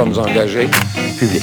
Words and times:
sommes 0.00 0.18
engagés 0.18 0.66
publics. 1.18 1.42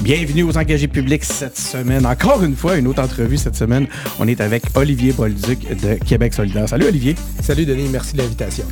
Bienvenue 0.00 0.42
aux 0.42 0.58
engagés 0.58 0.88
publics 0.88 1.22
cette 1.22 1.56
semaine. 1.56 2.04
Encore 2.04 2.42
une 2.42 2.56
fois, 2.56 2.76
une 2.76 2.88
autre 2.88 3.00
entrevue 3.00 3.36
cette 3.36 3.54
semaine. 3.54 3.86
On 4.18 4.26
est 4.26 4.40
avec 4.40 4.64
Olivier 4.74 5.12
Bolduc 5.12 5.60
de 5.80 5.94
Québec 6.04 6.34
solidaire. 6.34 6.68
Salut 6.68 6.86
Olivier. 6.86 7.14
Salut 7.40 7.64
Denis, 7.64 7.88
merci 7.88 8.14
de 8.14 8.22
l'invitation. 8.22 8.64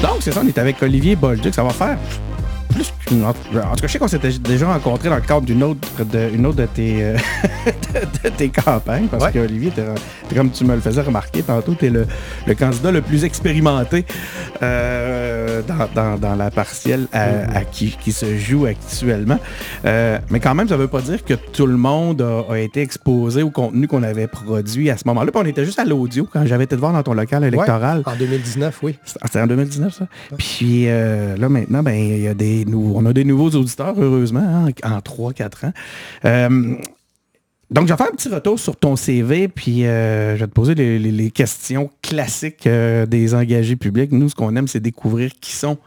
Donc, 0.00 0.18
c'est 0.20 0.30
ça, 0.30 0.40
on 0.44 0.46
est 0.46 0.58
avec 0.58 0.80
Olivier 0.84 1.16
Bolduc. 1.16 1.52
Ça 1.52 1.64
va 1.64 1.70
faire 1.70 1.98
En 3.10 3.32
tout 3.32 3.58
cas, 3.58 3.86
je 3.86 3.86
sais 3.86 3.98
qu'on 3.98 4.08
s'était 4.08 4.30
déjà 4.38 4.66
rencontrés 4.66 5.08
dans 5.08 5.16
le 5.16 5.22
cadre 5.22 5.42
d'une 5.46 5.62
autre 5.62 5.80
de, 6.04 6.30
une 6.34 6.44
autre 6.46 6.58
de 6.58 6.66
tes, 6.66 7.02
euh, 7.02 7.16
de, 8.24 8.28
tes 8.28 8.50
campagnes, 8.50 9.06
parce 9.06 9.32
que 9.32 9.38
Olivier, 9.38 9.72
comme 10.34 10.50
tu 10.50 10.64
me 10.64 10.74
le 10.74 10.80
faisais 10.80 11.00
remarquer 11.00 11.42
tantôt, 11.42 11.74
tu 11.74 11.86
es 11.86 11.90
le, 11.90 12.06
le, 12.46 12.54
candidat 12.54 12.90
le 12.90 13.00
plus 13.00 13.24
expérimenté 13.24 14.04
euh, 14.62 15.62
dans, 15.94 16.18
dans, 16.18 16.34
la 16.34 16.50
partielle 16.50 17.06
à, 17.12 17.64
qui, 17.64 17.96
qui, 18.00 18.12
se 18.12 18.36
joue 18.36 18.66
actuellement. 18.66 19.38
Euh, 19.84 20.18
mais 20.30 20.40
quand 20.40 20.54
même, 20.54 20.68
ça 20.68 20.76
ne 20.76 20.82
veut 20.82 20.88
pas 20.88 21.00
dire 21.00 21.24
que 21.24 21.34
tout 21.34 21.66
le 21.66 21.76
monde 21.76 22.22
a, 22.22 22.58
été 22.58 22.82
exposé 22.82 23.42
au 23.42 23.50
contenu 23.50 23.86
qu'on 23.86 24.02
avait 24.02 24.26
produit 24.26 24.90
à 24.90 24.96
ce 24.96 25.04
moment-là. 25.06 25.30
Puis 25.30 25.40
on 25.42 25.46
était 25.46 25.64
juste 25.64 25.78
à 25.78 25.84
l'audio 25.84 26.28
quand 26.30 26.44
j'avais 26.44 26.64
été 26.64 26.76
te 26.76 26.80
voir 26.80 26.92
dans 26.92 27.02
ton 27.02 27.14
local 27.14 27.44
électoral. 27.44 28.02
en 28.04 28.16
2019, 28.16 28.78
oui. 28.82 28.98
C'était 29.04 29.40
en 29.40 29.46
2019, 29.46 29.94
ça? 29.94 30.06
Puis 30.36 30.86
là, 30.86 31.48
maintenant, 31.48 31.82
ben, 31.82 31.94
il 31.94 32.20
y 32.20 32.28
a 32.28 32.34
des 32.34 32.64
on 32.98 33.06
a 33.06 33.12
des 33.12 33.24
nouveaux 33.24 33.50
auditeurs, 33.50 33.94
heureusement, 33.96 34.40
hein, 34.40 34.70
en 34.82 34.98
3-4 34.98 35.66
ans. 35.66 35.72
Euh, 36.24 36.74
donc, 37.70 37.86
je 37.86 37.92
vais 37.92 37.96
faire 37.96 38.08
un 38.08 38.16
petit 38.16 38.28
retour 38.28 38.58
sur 38.58 38.76
ton 38.76 38.96
CV, 38.96 39.46
puis 39.46 39.86
euh, 39.86 40.34
je 40.34 40.40
vais 40.40 40.46
te 40.46 40.52
poser 40.52 40.74
les, 40.74 41.30
questions 41.30 41.90
classiques 42.02 42.66
euh, 42.66 43.06
des 43.06 43.34
engagés 43.34 43.76
publics. 43.76 44.10
Nous, 44.10 44.30
ce 44.30 44.34
qu'on 44.34 44.56
aime, 44.56 44.66
c'est 44.66 44.80
découvrir 44.80 45.30
qui 45.40 45.52
sont 45.52 45.78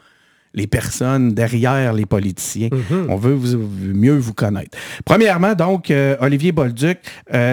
les 0.53 0.67
personnes 0.67 1.33
derrière 1.33 1.93
les 1.93 2.05
politiciens. 2.05 2.67
Mm-hmm. 2.69 3.05
On 3.09 3.15
veut 3.15 3.35
mieux 3.35 4.17
vous 4.17 4.33
connaître. 4.33 4.77
Premièrement, 5.05 5.53
donc, 5.55 5.93
Olivier 6.19 6.51
Bolduc, 6.51 6.99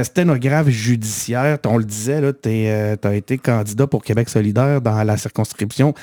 sténographe 0.03 0.69
judiciaire, 0.69 1.59
on 1.64 1.79
le 1.79 1.84
disait, 1.84 2.20
tu 2.42 2.48
as 2.48 3.14
été 3.14 3.39
candidat 3.39 3.86
pour 3.86 4.03
Québec 4.03 4.29
solidaire 4.29 4.81
dans 4.81 5.03
la 5.05 5.17
circonscription 5.17 5.95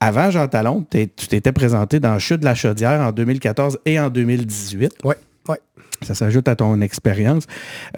avant 0.00 0.30
Jean 0.30 0.48
Talon, 0.48 0.84
tu 0.90 1.08
t'étais 1.08 1.52
présenté 1.52 2.00
dans 2.00 2.18
Chute 2.18 2.40
de 2.40 2.44
la 2.44 2.54
Chaudière 2.54 3.00
en 3.00 3.12
2014 3.12 3.78
et 3.86 3.98
en 3.98 4.10
2018. 4.10 4.98
Oui, 5.04 5.14
oui. 5.48 5.56
Ça 6.02 6.14
s'ajoute 6.14 6.48
à 6.48 6.56
ton 6.56 6.80
expérience. 6.80 7.44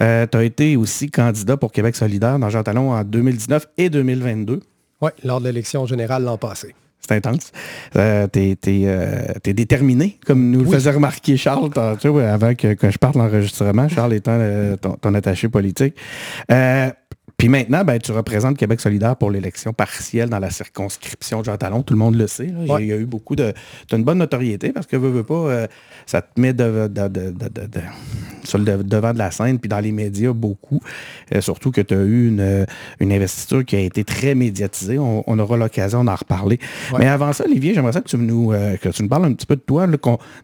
Euh, 0.01 0.25
tu 0.31 0.37
as 0.37 0.43
été 0.43 0.77
aussi 0.77 1.11
candidat 1.11 1.57
pour 1.57 1.71
Québec 1.71 1.95
solidaire 1.95 2.39
dans 2.39 2.49
Jean 2.49 2.63
Talon 2.63 2.91
en 2.91 3.03
2019 3.03 3.67
et 3.77 3.89
2022. 3.89 4.61
Oui, 5.01 5.11
lors 5.23 5.39
de 5.39 5.45
l'élection 5.45 5.85
générale 5.85 6.23
l'an 6.23 6.37
passé. 6.37 6.73
C'est 7.01 7.15
intense. 7.15 7.51
Euh, 7.95 8.27
tu 8.31 8.39
es, 8.39 8.57
euh, 8.65 9.33
déterminé, 9.43 10.19
comme 10.25 10.51
nous 10.51 10.63
le 10.63 10.69
faisait 10.69 10.91
remarquer 10.91 11.37
Charles 11.37 11.71
avant 11.75 12.53
que, 12.55 12.75
je 12.81 12.97
parte 12.97 13.15
l'enregistrement, 13.15 13.87
Charles 13.89 14.13
étant 14.13 14.37
ton, 15.01 15.13
attaché 15.13 15.49
politique. 15.49 15.95
Puis 17.39 17.47
maintenant, 17.47 17.85
ben, 17.85 17.97
tu 17.99 18.11
représentes 18.11 18.57
Québec 18.57 18.81
solidaire 18.81 19.15
pour 19.15 19.31
l'élection 19.31 19.71
partielle 19.71 20.29
dans 20.29 20.39
la 20.39 20.49
circonscription 20.49 21.39
de 21.39 21.45
Jean 21.45 21.55
Talon. 21.55 21.83
Tout 21.83 21.93
le 21.93 21.97
monde 21.97 22.15
le 22.15 22.27
sait. 22.27 22.51
Il 22.79 22.85
y 22.85 22.91
a 22.91 22.97
eu 22.97 23.05
beaucoup 23.05 23.37
de... 23.37 23.53
Tu 23.87 23.95
une 23.95 24.03
bonne 24.03 24.17
notoriété 24.17 24.73
parce 24.73 24.85
que, 24.85 24.97
veux, 24.97 25.09
veux 25.09 25.23
pas, 25.23 25.33
euh, 25.35 25.67
ça 26.05 26.21
te 26.21 26.39
met 26.39 26.51
de, 26.51 26.91
sur 28.49 28.57
le 28.57 28.83
devant 28.83 29.13
de 29.13 29.17
la 29.17 29.31
scène, 29.31 29.59
puis 29.59 29.69
dans 29.69 29.79
les 29.79 29.91
médias, 29.91 30.33
beaucoup. 30.33 30.81
Euh, 31.33 31.41
surtout 31.41 31.71
que 31.71 31.81
tu 31.81 31.93
as 31.93 32.01
eu 32.01 32.27
une, 32.27 32.65
une, 32.99 33.11
investiture 33.11 33.63
qui 33.65 33.75
a 33.75 33.79
été 33.79 34.03
très 34.03 34.35
médiatisée. 34.35 34.97
On, 34.99 35.39
aura 35.39 35.57
l'occasion 35.57 36.03
d'en 36.03 36.15
reparler. 36.15 36.59
Mais 36.97 37.07
avant 37.07 37.31
ça, 37.33 37.45
Olivier, 37.45 37.73
j'aimerais 37.73 37.93
ça 37.93 38.01
que 38.01 38.09
tu, 38.09 38.17
nous, 38.17 38.51
euh, 38.51 38.75
que 38.77 38.89
tu 38.89 39.03
nous 39.03 39.09
parles 39.09 39.25
un 39.25 39.33
petit 39.33 39.45
peu 39.45 39.55
de 39.55 39.61
toi. 39.61 39.87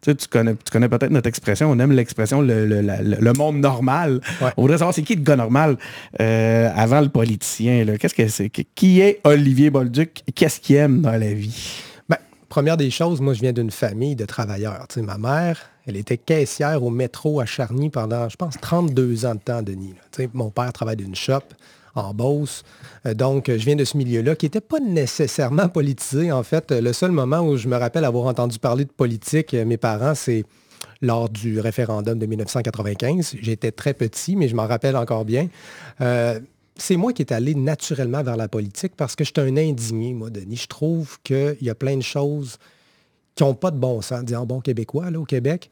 tu, 0.02 0.16
connais, 0.30 0.54
tu 0.56 0.72
connais 0.72 0.90
peut-être 0.90 1.12
notre 1.12 1.28
expression. 1.28 1.70
On 1.70 1.80
aime 1.80 1.92
l'expression 1.92 2.42
le, 2.42 3.34
monde 3.34 3.58
normal. 3.58 4.22
On 4.58 4.62
voudrait 4.62 4.78
savoir 4.78 4.94
c'est 4.94 5.02
qui 5.02 5.16
le 5.16 5.22
gars 5.22 5.36
normal 5.36 5.78
avant 6.20 7.02
le 7.02 7.10
politicien. 7.10 7.86
Qu'est-ce 8.00 8.14
que 8.14 8.28
c'est? 8.28 8.50
Qui 8.50 9.02
est 9.02 9.20
Olivier 9.24 9.70
Bolduc? 9.70 10.24
Qu'est-ce 10.34 10.60
qu'il 10.60 10.78
aime 10.78 11.02
dans 11.02 11.12
la 11.12 11.34
vie? 11.34 11.82
Ben, 12.10 12.18
première 12.50 12.78
des 12.78 12.90
choses, 12.90 13.22
moi, 13.22 13.34
je 13.34 13.42
viens 13.42 13.54
d'une 13.54 13.72
famille 13.72 14.16
de 14.16 14.26
travailleurs. 14.26 14.88
ma 14.98 15.18
mère, 15.18 15.58
elle 15.88 15.98
était 15.98 16.18
caissière 16.18 16.84
au 16.84 16.90
métro 16.90 17.40
à 17.40 17.46
Charny 17.46 17.90
pendant, 17.90 18.28
je 18.30 18.36
pense, 18.36 18.56
32 18.60 19.26
ans 19.26 19.36
de 19.36 19.40
temps, 19.40 19.62
Denis. 19.62 19.94
mon 20.34 20.50
père 20.50 20.74
travaille 20.74 20.98
d'une 20.98 21.16
shop 21.16 21.44
en 21.96 22.14
Beauce. 22.14 22.64
Euh, 23.06 23.14
donc, 23.14 23.48
je 23.48 23.66
viens 23.66 23.76
de 23.76 23.86
ce 23.86 23.98
milieu-là 23.98 24.36
qui 24.36 24.46
n'était 24.46 24.62
pas 24.62 24.80
nécessairement 24.80 25.70
politisé. 25.70 26.32
En 26.32 26.44
fait, 26.44 26.72
le 26.72 26.94
seul 26.94 27.12
moment 27.12 27.40
où 27.40 27.58
je 27.58 27.68
me 27.68 27.78
rappelle 27.78 28.06
avoir 28.06 28.26
entendu 28.26 28.60
parler 28.60 28.86
de 28.86 28.92
politique, 28.92 29.54
euh, 29.54 29.66
mes 29.66 29.78
parents, 29.78 30.16
c'est 30.16 30.44
lors 31.02 31.30
du 31.30 31.60
référendum 31.60 32.18
de 32.18 32.26
1995. 32.26 33.36
J'étais 33.42 33.72
très 33.72 33.94
petit, 33.94 34.36
mais 34.36 34.48
je 34.48 34.56
m'en 34.56 34.68
rappelle 34.68 34.96
encore 34.96 35.26
bien. 35.26 35.48
Euh, 36.02 36.40
c'est 36.78 36.98
moi 36.98 37.14
qui 37.14 37.22
est 37.22 37.32
allé 37.32 37.56
naturellement 37.56 38.22
vers 38.22 38.36
la 38.36 38.48
politique 38.48 38.94
parce 38.98 39.16
que 39.16 39.24
je 39.24 39.32
suis 39.34 39.50
un 39.50 39.56
indigné, 39.56 40.14
moi, 40.14 40.30
Denis. 40.30 40.58
Je 40.58 40.68
trouve 40.68 41.18
qu'il 41.24 41.58
y 41.62 41.70
a 41.70 41.76
plein 41.76 41.96
de 41.96 42.04
choses 42.04 42.58
qui 43.36 43.44
n'ont 43.44 43.54
pas 43.54 43.72
de 43.72 43.78
bon 43.78 44.02
sens, 44.02 44.24
disant 44.24 44.46
bon 44.46 44.62
québécois, 44.62 45.12
là, 45.12 45.20
au 45.20 45.26
Québec, 45.26 45.70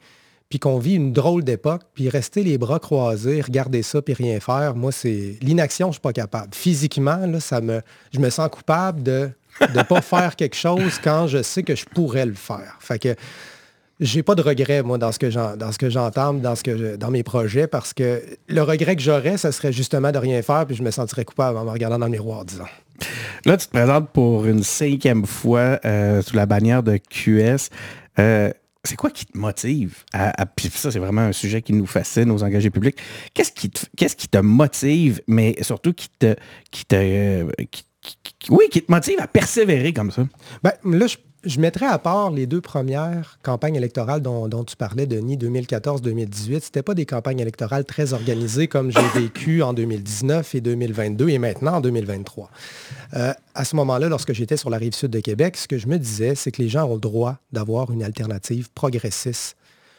puis 0.48 0.58
qu'on 0.58 0.78
vit 0.78 0.94
une 0.94 1.12
drôle 1.12 1.42
d'époque, 1.42 1.82
puis 1.94 2.08
rester 2.08 2.42
les 2.42 2.58
bras 2.58 2.78
croisés, 2.78 3.40
regarder 3.40 3.82
ça, 3.82 4.02
puis 4.02 4.14
rien 4.14 4.38
faire, 4.40 4.76
moi, 4.76 4.92
c'est 4.92 5.36
l'inaction, 5.40 5.86
je 5.86 5.90
ne 5.90 5.92
suis 5.94 6.00
pas 6.00 6.12
capable. 6.12 6.54
Physiquement, 6.54 7.26
là, 7.26 7.40
ça 7.40 7.60
me, 7.60 7.80
je 8.12 8.20
me 8.20 8.30
sens 8.30 8.48
coupable 8.50 9.02
de 9.02 9.30
ne 9.74 9.82
pas 9.82 10.00
faire 10.02 10.36
quelque 10.36 10.56
chose 10.56 11.00
quand 11.02 11.26
je 11.26 11.42
sais 11.42 11.62
que 11.62 11.74
je 11.74 11.86
pourrais 11.86 12.26
le 12.26 12.34
faire. 12.34 12.76
Fait 12.80 13.16
j'ai 14.00 14.22
pas 14.22 14.34
de 14.34 14.42
regret, 14.42 14.82
moi, 14.82 14.98
dans 14.98 15.12
ce 15.12 15.18
que 15.18 15.30
j'entends, 15.30 16.34
dans, 16.34 16.54
ce 16.56 16.62
que 16.62 16.96
dans 16.96 17.10
mes 17.10 17.22
projets, 17.22 17.66
parce 17.66 17.92
que 17.92 18.22
le 18.48 18.62
regret 18.62 18.96
que 18.96 19.02
j'aurais, 19.02 19.38
ce 19.38 19.50
serait 19.50 19.72
justement 19.72 20.10
de 20.10 20.18
rien 20.18 20.42
faire, 20.42 20.66
puis 20.66 20.74
je 20.74 20.82
me 20.82 20.90
sentirais 20.90 21.24
coupable 21.24 21.56
en 21.58 21.64
me 21.64 21.70
regardant 21.70 21.98
dans 21.98 22.06
le 22.06 22.12
miroir, 22.12 22.44
disons. 22.44 22.64
Là, 23.44 23.56
tu 23.56 23.66
te 23.66 23.72
présentes 23.72 24.10
pour 24.10 24.46
une 24.46 24.62
cinquième 24.62 25.26
fois 25.26 25.78
euh, 25.84 26.22
sous 26.22 26.34
la 26.34 26.46
bannière 26.46 26.82
de 26.82 26.96
QS. 26.96 27.70
Euh, 28.18 28.50
c'est 28.84 28.96
quoi 28.96 29.10
qui 29.10 29.26
te 29.26 29.36
motive 29.36 30.04
à, 30.12 30.44
puis 30.44 30.68
ça, 30.68 30.90
c'est 30.90 30.98
vraiment 30.98 31.22
un 31.22 31.32
sujet 31.32 31.62
qui 31.62 31.72
nous 31.72 31.86
fascine 31.86 32.30
aux 32.30 32.42
engagés 32.42 32.70
publics. 32.70 32.96
Qu'est-ce 33.32 33.52
qui 33.52 33.70
te, 33.70 33.86
qu'est-ce 33.96 34.16
qui 34.16 34.28
te 34.28 34.38
motive, 34.38 35.22
mais 35.26 35.56
surtout 35.62 35.92
qui 35.92 36.08
te, 36.10 36.34
qui 36.70 36.84
te, 36.84 36.96
euh, 36.96 37.50
oui, 38.50 38.68
qui 38.70 38.82
te 38.82 38.90
motive 38.90 39.16
à 39.20 39.26
persévérer 39.26 39.92
comme 39.92 40.10
ça? 40.10 40.26
Ben, 40.62 40.72
là, 40.84 41.06
je 41.06 41.16
je 41.44 41.60
mettrais 41.60 41.86
à 41.86 41.98
part 41.98 42.30
les 42.30 42.46
deux 42.46 42.60
premières 42.60 43.38
campagnes 43.42 43.76
électorales 43.76 44.22
dont, 44.22 44.64
tu 44.64 44.76
parlais, 44.76 45.06
Denis, 45.06 45.36
2014-2018. 45.36 46.70
Ce 46.74 46.80
pas 46.80 46.94
des 46.94 47.06
campagnes 47.06 47.40
électorales 47.40 47.84
très 47.84 48.12
organisées 48.12 48.68
comme 48.68 48.90
j'ai 48.90 49.20
vécu 49.20 49.62
en 49.62 49.72
2019 49.72 50.54
et 50.54 50.60
2022 50.60 51.28
et 51.28 51.38
maintenant 51.38 51.74
en 51.74 51.80
2023. 51.80 52.50
Euh, 53.14 53.32
à 53.54 53.64
ce 53.64 53.76
moment-là, 53.76 54.08
lorsque 54.08 54.32
j'étais 54.32 54.56
sur 54.56 54.70
la 54.70 54.78
rive 54.78 54.94
sud 54.94 55.10
de 55.10 55.20
Québec, 55.20 55.56
ce 55.56 55.68
que 55.68 55.78
je 55.78 55.86
me 55.86 55.98
disais, 55.98 56.34
c'est 56.34 56.50
que 56.50 56.62
les 56.62 56.68
gens 56.68 56.84
ont 56.84 56.94
le 56.94 57.00
droit 57.00 57.38
d'avoir 57.52 57.90
une 57.90 58.02
alternative 58.02 58.68
progressiste 58.74 59.56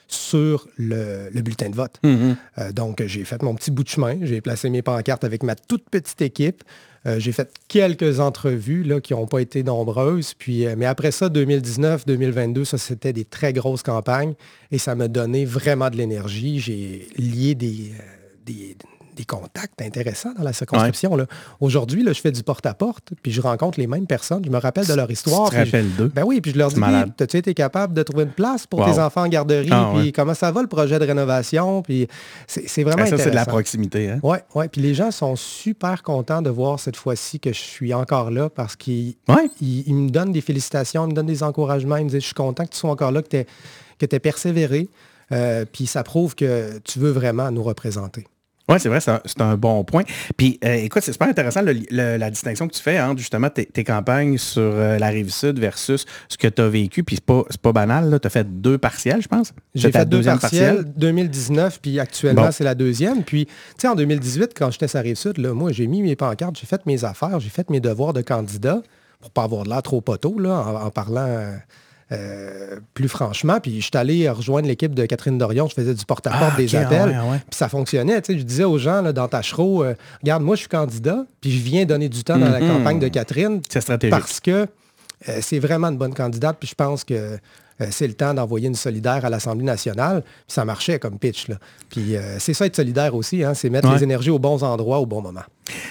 sur 0.07 0.67
le, 0.77 1.29
bulletin 1.41 1.69
de 1.69 1.75
vote. 1.75 1.99
Mm-hmm. 2.03 2.35
Euh, 2.59 2.71
donc, 2.71 3.03
j'ai 3.05 3.23
fait 3.23 3.41
mon 3.41 3.55
petit 3.55 3.71
bout 3.71 3.83
de 3.83 3.89
chemin, 3.89 4.17
j'ai 4.21 4.41
placé 4.41 4.69
mes 4.69 4.81
pancartes 4.81 5.23
avec 5.23 5.43
ma 5.43 5.55
toute 5.55 5.89
petite 5.89 6.21
équipe. 6.21 6.63
Euh, 7.07 7.19
j'ai 7.19 7.31
fait 7.31 7.53
quelques 7.67 8.19
entrevues 8.19 8.83
là, 8.83 9.00
qui 9.00 9.13
n'ont 9.13 9.27
pas 9.27 9.39
été 9.39 9.63
nombreuses. 9.63 10.33
Puis, 10.33 10.65
euh, 10.65 10.75
mais 10.75 10.85
après 10.85 11.12
ça, 11.12 11.30
2019, 11.30 12.06
2022, 12.06 12.65
ça, 12.65 12.77
c'était 12.77 13.13
des 13.13 13.25
très 13.25 13.53
grosses 13.53 13.83
campagnes 13.83 14.33
et 14.71 14.80
ça 14.80 14.95
m'a 14.95 15.07
donné 15.07 15.45
vraiment 15.45 15.89
de 15.89 15.97
l'énergie. 15.97 16.59
J'ai 16.59 17.07
lié 17.18 17.53
des, 17.53 17.91
des, 18.45 18.75
des 19.15 19.25
contacts 19.25 19.81
intéressants 19.81 20.33
dans 20.38 20.44
la 20.44 20.53
circonscription. 20.53 21.17
Aujourd'hui, 21.59 22.06
je 22.06 22.21
fais 22.21 22.31
du 22.31 22.44
porte-à-porte, 22.44 23.13
puis 23.21 23.31
je 23.31 23.41
rencontre 23.41 23.79
les 23.79 23.88
mêmes 23.88 24.07
personnes, 24.07 24.44
je 24.45 24.50
me 24.50 24.57
rappelle 24.57 24.85
de 24.85 24.94
leur 24.94 25.09
histoire. 25.09 25.50
Tu 25.50 25.56
te 25.56 25.65
rappelles 25.65 25.95
d'eux? 25.95 26.12
Ben 26.13 26.23
oui, 26.23 26.41
puis 26.41 26.51
je 26.51 26.57
leur 26.57 26.69
dis, 26.69 26.81
as-tu 26.83 27.38
été 27.38 27.53
capable 27.53 27.94
de 27.94 28.03
trouver 28.03 28.23
une 28.23 28.31
place 28.31 28.67
pour 28.67 28.85
tes 28.85 29.00
enfants 29.00 29.23
en 29.23 29.27
garderie? 29.27 29.69
Ah, 29.71 29.91
puis 29.95 30.12
comment 30.12 30.33
ça 30.33 30.51
va 30.51 30.62
le 30.62 30.67
projet 30.67 31.00
de 31.00 31.06
rénovation? 31.06 31.81
Puis 31.81 32.07
c'est 32.47 32.83
vraiment 32.83 33.03
intéressant. 33.03 33.17
Ça, 33.17 33.23
c'est 33.23 33.29
de 33.31 33.35
la 33.35 33.45
proximité. 33.45 34.09
Hein? 34.12 34.19
Oui, 34.23 34.38
ouais. 34.53 34.67
puis 34.67 34.81
les 34.81 34.94
gens 34.94 35.12
sont 35.12 35.35
super 35.35 36.03
contents 36.03 36.41
de 36.41 36.50
voir 36.50 36.79
cette 36.79 36.95
fois-ci 36.95 37.39
que 37.39 37.53
je 37.53 37.59
suis 37.59 37.94
encore 37.94 38.31
là 38.31 38.50
parce 38.50 38.75
qu'ils 38.75 39.15
me 39.27 40.09
donnent 40.09 40.31
des 40.31 40.41
félicitations, 40.41 41.06
ils 41.06 41.09
me 41.09 41.13
donnent 41.13 41.25
des 41.25 41.44
encouragements, 41.44 41.97
ils 41.97 42.06
me 42.06 42.09
disent, 42.09 42.21
je 42.21 42.27
suis 42.27 42.33
content 42.33 42.65
que 42.65 42.71
tu 42.71 42.77
sois 42.77 42.91
encore 42.91 43.11
là, 43.11 43.21
que 43.21 43.29
tu 43.29 44.15
aies, 44.15 44.19
persévéré. 44.19 44.89
Euh, 45.31 45.65
puis 45.71 45.88
ça 45.88 46.03
prouve 46.03 46.35
que 46.35 46.79
tu 46.83 47.00
veux 47.00 47.09
vraiment 47.09 47.50
nous 47.51 47.63
représenter. 47.63 48.25
Oui, 48.67 48.79
c'est 48.79 48.89
vrai, 48.89 49.00
c'est 49.00 49.41
un, 49.41 49.57
bon 49.57 49.83
point. 49.83 50.03
Puis, 50.38 50.59
euh, 50.65 50.73
écoute, 50.75 51.03
c'est 51.03 51.12
super 51.12 51.27
intéressant 51.27 51.62
la 51.91 52.29
distinction 52.31 52.67
que 52.67 52.73
tu 52.73 52.81
fais 52.81 53.00
entre 53.00 53.19
justement 53.19 53.50
tes, 53.50 53.83
campagnes 53.83 54.39
sur 54.39 54.62
euh, 54.63 54.97
la 54.97 55.07
rive 55.09 55.29
sud 55.29 55.59
versus 55.59 56.06
ce 56.27 56.38
que 56.38 56.47
tu 56.47 56.62
as 56.63 56.67
vécu. 56.67 57.03
Puis, 57.03 57.17
c'est 57.17 57.25
pas, 57.25 57.44
pas 57.62 57.71
banal, 57.73 58.19
tu 58.19 58.25
as 58.25 58.29
fait 58.29 58.62
deux 58.62 58.79
partiels, 58.79 59.21
je 59.21 59.27
pense. 59.27 59.53
J'ai 59.75 59.91
fait 59.91 60.09
deux 60.09 60.23
partiels, 60.23 60.83
2019, 60.95 61.79
puis 61.79 62.00
actuellement, 62.00 62.51
c'est 62.51 62.63
la 62.63 62.75
deuxième. 62.75 63.23
Puis, 63.23 63.45
tu 63.45 63.51
sais, 63.77 63.88
en 63.88 63.95
2018, 63.95 64.53
quand 64.56 64.71
j'étais 64.71 64.88
sur 64.88 64.97
la 64.97 65.03
rive 65.03 65.15
sud, 65.15 65.38
là, 65.38 65.53
moi, 65.53 65.71
j'ai 65.71 65.85
mis 65.85 66.01
mes 66.01 66.15
pancartes, 66.15 66.57
j'ai 66.59 66.65
fait 66.68 66.83
mes 66.88 67.06
affaires, 67.06 67.39
j'ai 67.39 67.50
fait 67.50 67.69
mes 67.69 67.79
devoirs 67.79 68.13
de 68.13 68.21
candidat 68.21 68.81
pour 69.21 69.29
pas 69.29 69.44
avoir 69.44 69.63
de 69.63 69.69
l'air 69.69 69.83
trop 69.83 70.01
poteau, 70.01 70.39
là, 70.39 70.56
en, 70.83 70.89
parlant... 70.89 71.57
Euh, 72.12 72.80
plus 72.94 73.07
franchement. 73.07 73.60
Puis 73.60 73.81
je 73.81 73.86
suis 73.86 73.92
allé 73.96 74.30
rejoindre 74.30 74.68
l'équipe 74.68 74.94
de 74.94 75.07
Catherine 75.07 75.40
Dorion, 75.40 75.68
je 75.68 75.74
faisais 75.74 75.96
du 75.96 76.06
porte-à-porte 76.06 76.52
ah, 76.54 76.57
des 76.57 76.75
appels. 76.75 77.18
Puis 77.50 77.57
ça 77.57 77.68
fonctionnait. 77.68 78.22
Tu 78.22 78.34
sais, 78.34 78.40
je 78.40 78.44
disais 78.44 78.63
aux 78.63 78.78
gens 78.78 79.02
là, 79.02 79.12
dans 79.12 79.28
Tachereau, 79.28 79.84
euh, 79.84 79.96
regarde, 80.22 80.44
moi 80.44 80.56
je 80.56 80.62
suis 80.62 80.69
candidat, 80.69 81.25
puis 81.42 81.52
je 81.52 81.63
viens 81.63 81.86
donner 81.86 82.07
du 82.07 82.24
temps 82.24 82.38
dans 82.38 82.50
la 82.50 82.60
mm-hmm. 82.60 82.78
campagne 82.78 83.00
de 83.00 83.07
Catherine. 83.07 83.60
C'est 83.68 83.81
stratégique. 83.81 84.12
Parce 84.12 84.40
que 84.40 84.68
euh, 85.30 85.40
c'est 85.42 85.57
vraiment 85.57 85.88
une 85.88 85.98
bonne 85.98 86.13
candidate, 86.13 86.57
puis 86.60 86.69
je 86.69 86.75
pense 86.75 87.04
que 87.04 87.40
c'est 87.90 88.07
le 88.07 88.13
temps 88.13 88.34
d'envoyer 88.34 88.68
une 88.68 88.75
solidaire 88.75 89.25
à 89.25 89.30
l'Assemblée 89.30 89.66
nationale. 89.66 90.22
Puis 90.22 90.54
ça 90.54 90.63
marchait 90.63 90.98
comme 91.00 91.18
pitch. 91.18 91.50
Là. 91.50 91.56
Puis 91.90 92.16
c'est 92.40 92.54
ça 92.54 92.68
être 92.68 92.75
solidaire 92.75 93.13
aussi, 93.16 93.44
hein, 93.44 93.54
c'est 93.54 93.69
mettre 93.69 93.92
les 93.92 94.02
énergies 94.02 94.30
aux 94.30 94.40
bons 94.40 94.63
endroits 94.63 95.00
au 95.00 95.06
bon 95.06 95.22
moment. 95.22 95.44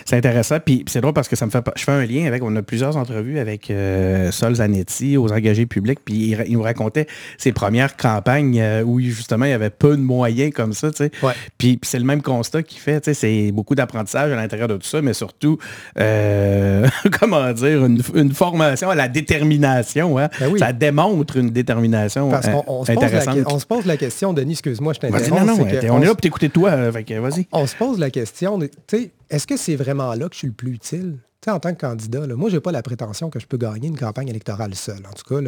C'est 0.04 0.16
intéressant, 0.16 0.58
puis 0.64 0.84
c'est 0.86 1.00
drôle 1.00 1.14
parce 1.14 1.28
que 1.28 1.36
ça 1.36 1.46
me 1.46 1.50
fait 1.50 1.64
je 1.76 1.84
fais 1.84 1.92
un 1.92 2.04
lien 2.04 2.26
avec, 2.26 2.42
on 2.42 2.54
a 2.56 2.62
plusieurs 2.62 2.96
entrevues 2.96 3.38
avec 3.38 3.70
euh, 3.70 4.30
Sol 4.30 4.54
Zanetti 4.56 5.16
aux 5.16 5.32
engagés 5.32 5.66
publics, 5.66 5.98
puis 6.04 6.36
il, 6.46 6.52
nous 6.52 6.62
racontait 6.62 7.06
ses 7.38 7.52
premières 7.52 7.96
campagnes 7.96 8.60
euh, 8.60 8.82
où 8.82 9.00
justement 9.00 9.46
il 9.46 9.50
y 9.50 9.54
avait 9.54 9.70
peu 9.70 9.96
de 9.96 10.02
moyens 10.02 10.52
comme 10.52 10.72
ça, 10.72 10.90
tu 10.90 11.04
sais. 11.04 11.10
Puis, 11.58 11.78
c'est 11.82 11.98
le 11.98 12.04
même 12.04 12.22
constat 12.22 12.62
qu'il 12.62 12.80
fait, 12.80 13.00
tu 13.00 13.12
sais, 13.12 13.14
c'est 13.14 13.52
beaucoup 13.52 13.74
d'apprentissage 13.74 14.32
à 14.32 14.36
l'intérieur 14.36 14.68
de 14.68 14.76
tout 14.76 14.86
ça, 14.86 15.02
mais 15.02 15.14
surtout, 15.14 15.58
euh, 15.98 16.86
comment 17.20 17.52
dire, 17.52 17.84
une, 17.84 18.32
formation 18.34 18.90
à 18.90 18.94
la 18.94 19.08
détermination, 19.08 20.18
hein. 20.18 20.28
ben 20.40 20.58
Ça 20.58 20.72
démontre 20.72 21.36
une 21.36 21.50
détermination 21.50 22.30
parce 22.30 22.48
on, 22.66 22.82
intéressante. 22.82 23.36
Se 23.36 23.54
on 23.54 23.58
se 23.58 23.66
pose 23.66 23.86
la 23.86 23.96
question, 23.96 24.32
Denis, 24.32 24.52
excuse-moi, 24.52 24.92
je 24.92 25.00
t'interromps. 25.00 25.30
Non, 25.30 25.44
non, 25.46 25.56
on, 25.90 26.02
est 26.02 26.06
là 26.06 26.08
pour 26.08 26.20
t'écouter 26.20 26.48
toi, 26.48 26.90
vas-y. 26.90 27.46
On 27.52 27.66
se 27.66 27.76
pose 27.76 27.98
la 27.98 28.10
question, 28.10 28.58
tu 28.58 28.68
sais, 28.88 29.10
est-ce 29.30 29.46
que 29.46 29.56
c'est 29.56 29.76
vraiment 29.76 30.14
là 30.14 30.28
que 30.28 30.34
je 30.34 30.38
suis 30.38 30.48
le 30.48 30.54
plus 30.54 30.72
utile? 30.72 31.18
en 31.50 31.60
tant 31.60 31.74
que 31.74 31.80
candidat, 31.80 32.26
moi, 32.28 32.48
je 32.48 32.56
n'ai 32.56 32.60
pas 32.60 32.72
la 32.72 32.82
prétention 32.82 33.30
que 33.30 33.38
je 33.38 33.46
peux 33.46 33.56
gagner 33.56 33.88
une 33.88 33.98
campagne 33.98 34.28
électorale 34.28 34.74
seul. 34.74 35.02
En 35.06 35.12
tout 35.12 35.24
cas, 35.24 35.42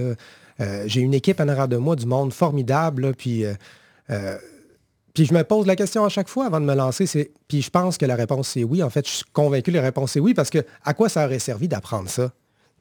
euh, 0.61 0.85
j'ai 0.87 1.01
une 1.01 1.15
équipe 1.15 1.41
en 1.41 1.49
arrière 1.49 1.69
de 1.69 1.77
moi, 1.77 1.97
du 1.97 2.07
monde 2.07 2.33
formidable, 2.33 3.15
puis, 3.15 3.45
euh, 3.45 3.55
euh, 4.11 4.37
puis 5.15 5.25
je 5.25 5.35
me 5.35 5.43
pose 5.43 5.67
la 5.67 5.77
question 5.77 6.05
à 6.05 6.09
chaque 6.09 6.29
fois 6.29 6.47
avant 6.47 6.61
de 6.61 6.67
me 6.67 6.75
lancer. 6.75 7.33
Puis 7.49 7.63
je 7.63 7.71
pense 7.71 7.97
que 7.97 8.05
la 8.05 8.17
réponse 8.17 8.49
c'est 8.49 8.65
oui. 8.65 8.83
En 8.83 8.91
fait, 8.91 9.07
je 9.07 9.13
suis 9.13 9.25
convaincu 9.33 9.71
que 9.73 9.77
la 9.77 9.83
réponse 9.83 10.13
c'est 10.13 10.21
oui, 10.21 10.35
parce 10.35 10.51
que 10.51 10.65
à 10.85 10.93
quoi 10.93 11.09
ça 11.09 11.25
aurait 11.25 11.39
servi 11.39 11.69
d'apprendre 11.69 12.09
ça? 12.09 12.31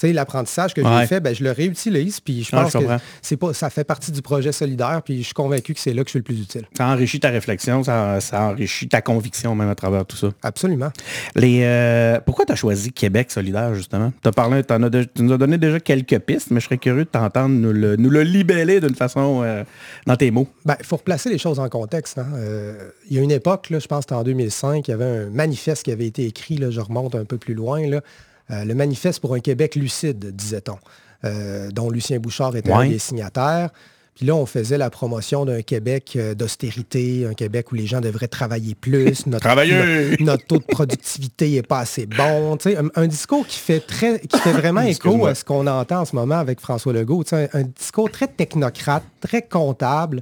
L'apprentissage 0.04 0.74
que 0.74 0.84
j'ai 0.84 1.08
fait, 1.08 1.20
ben, 1.20 1.34
je 1.34 1.44
le 1.44 1.52
réutilise, 1.52 2.20
puis 2.20 2.44
je 2.44 2.52
pense 2.52 2.74
que 2.74 2.80
c'est 3.22 3.38
pas, 3.38 3.54
ça 3.54 3.70
fait 3.70 3.84
partie 3.84 4.12
du 4.12 4.22
projet 4.22 4.52
solidaire, 4.52 5.02
puis 5.04 5.20
je 5.20 5.26
suis 5.26 5.34
convaincu 5.34 5.74
que 5.74 5.80
c'est 5.80 5.94
là 5.94 6.04
que 6.04 6.10
je 6.10 6.12
suis 6.12 6.20
le 6.20 6.24
plus 6.24 6.40
utile. 6.40 6.66
Ça 6.78 6.88
enrichit 6.88 7.20
ta 7.20 7.30
réflexion, 7.30 7.84
ça, 7.84 8.20
enrichit 8.34 8.88
ta 8.88 9.02
conviction 9.02 9.56
même 9.56 9.70
à 9.70 9.76
travers 9.76 10.06
tout 10.06 10.18
ça. 10.18 10.28
Absolument. 10.44 10.92
Les, 11.36 11.62
euh, 11.64 12.20
pourquoi 12.26 12.46
tu 12.46 12.52
as 12.52 12.56
choisi 12.56 12.92
Québec 12.92 13.32
solidaire, 13.32 13.74
justement? 13.74 14.12
As 14.24 14.32
parlé, 14.32 14.64
tu 14.64 15.24
nous 15.24 15.34
as 15.34 15.38
donné 15.38 15.58
déjà 15.58 15.80
quelques 15.80 16.20
pistes, 16.20 16.52
mais 16.52 16.60
je 16.60 16.66
serais 16.66 16.78
curieux 16.78 17.06
de 17.06 17.10
t'entendre 17.10 17.56
nous 17.56 17.72
le, 17.72 17.96
nous 17.96 18.10
le 18.10 18.24
libeller 18.24 18.82
d'une 18.82 18.96
façon 18.96 19.42
euh, 19.44 19.64
dans 20.06 20.18
tes 20.18 20.30
mots. 20.30 20.48
Il 20.66 20.68
ben, 20.68 20.78
faut 20.84 20.98
replacer 20.98 21.30
les 21.30 21.38
choses 21.38 21.60
en 21.60 21.70
contexte. 21.70 22.18
Hein. 22.18 22.28
Euh, 22.36 22.90
il 23.10 23.16
y 23.16 23.20
a 23.20 23.24
une 23.24 23.32
époque, 23.32 23.70
là, 23.70 23.80
je 23.80 23.88
pense 23.88 24.00
que 24.00 24.04
c'était 24.10 24.16
en 24.16 24.24
2005, 24.24 24.88
il 24.88 24.92
y 24.92 24.94
avait 24.94 25.06
un 25.06 25.30
manifeste 25.30 25.84
qui 25.84 25.92
avait 25.92 26.08
été 26.08 26.26
écrit, 26.26 26.58
là, 26.58 26.70
je 26.70 26.82
remonte 26.82 27.16
un 27.16 27.26
peu 27.26 27.38
plus 27.38 27.54
loin, 27.54 27.88
là, 27.88 28.02
le 28.50 28.74
manifeste 28.74 29.20
pour 29.20 29.34
un 29.34 29.40
Québec 29.40 29.76
lucide, 29.76 30.36
disait-on, 30.36 30.78
euh, 31.26 31.72
dont 31.72 31.90
Lucien 31.90 32.20
Bouchard 32.20 32.56
était 32.56 32.72
un 32.72 32.88
des 32.88 33.00
signataires. 33.00 33.70
Puis 34.16 34.26
là, 34.26 34.36
on 34.36 34.46
faisait 34.46 34.78
la 34.78 34.90
promotion 34.90 35.44
d'un 35.44 35.62
Québec 35.62 36.14
euh, 36.16 36.36
d'austérité, 36.36 37.26
un 37.26 37.34
Québec 37.34 37.72
où 37.72 37.76
les 37.76 37.86
gens 37.86 38.00
devraient 38.00 38.28
travailler 38.28 38.76
plus. 38.76 39.26
Notre, 40.20 40.46
taux 40.46 40.60
de 40.60 40.64
productivité 40.64 41.50
n'est 41.50 41.64
pas 41.64 41.80
assez 41.80 42.06
bon. 42.06 42.58
Un, 42.66 42.88
un, 42.96 43.08
discours 43.08 43.46
qui 43.48 43.58
fait, 43.58 43.80
très, 43.80 44.20
qui 44.20 44.40
fait 44.40 44.54
vraiment 44.54 44.82
écho 44.84 45.26
à 45.26 45.36
ce 45.36 45.44
qu'on 45.44 45.68
entend 45.68 46.02
en 46.02 46.06
ce 46.06 46.16
moment 46.16 46.36
avec 46.36 46.62
François 46.62 46.94
Legault. 46.94 47.24
Un, 47.32 47.48
un, 47.54 47.64
discours 47.64 48.10
très 48.10 48.28
technocrate, 48.28 49.04
très 49.20 49.42
comptable. 49.42 50.22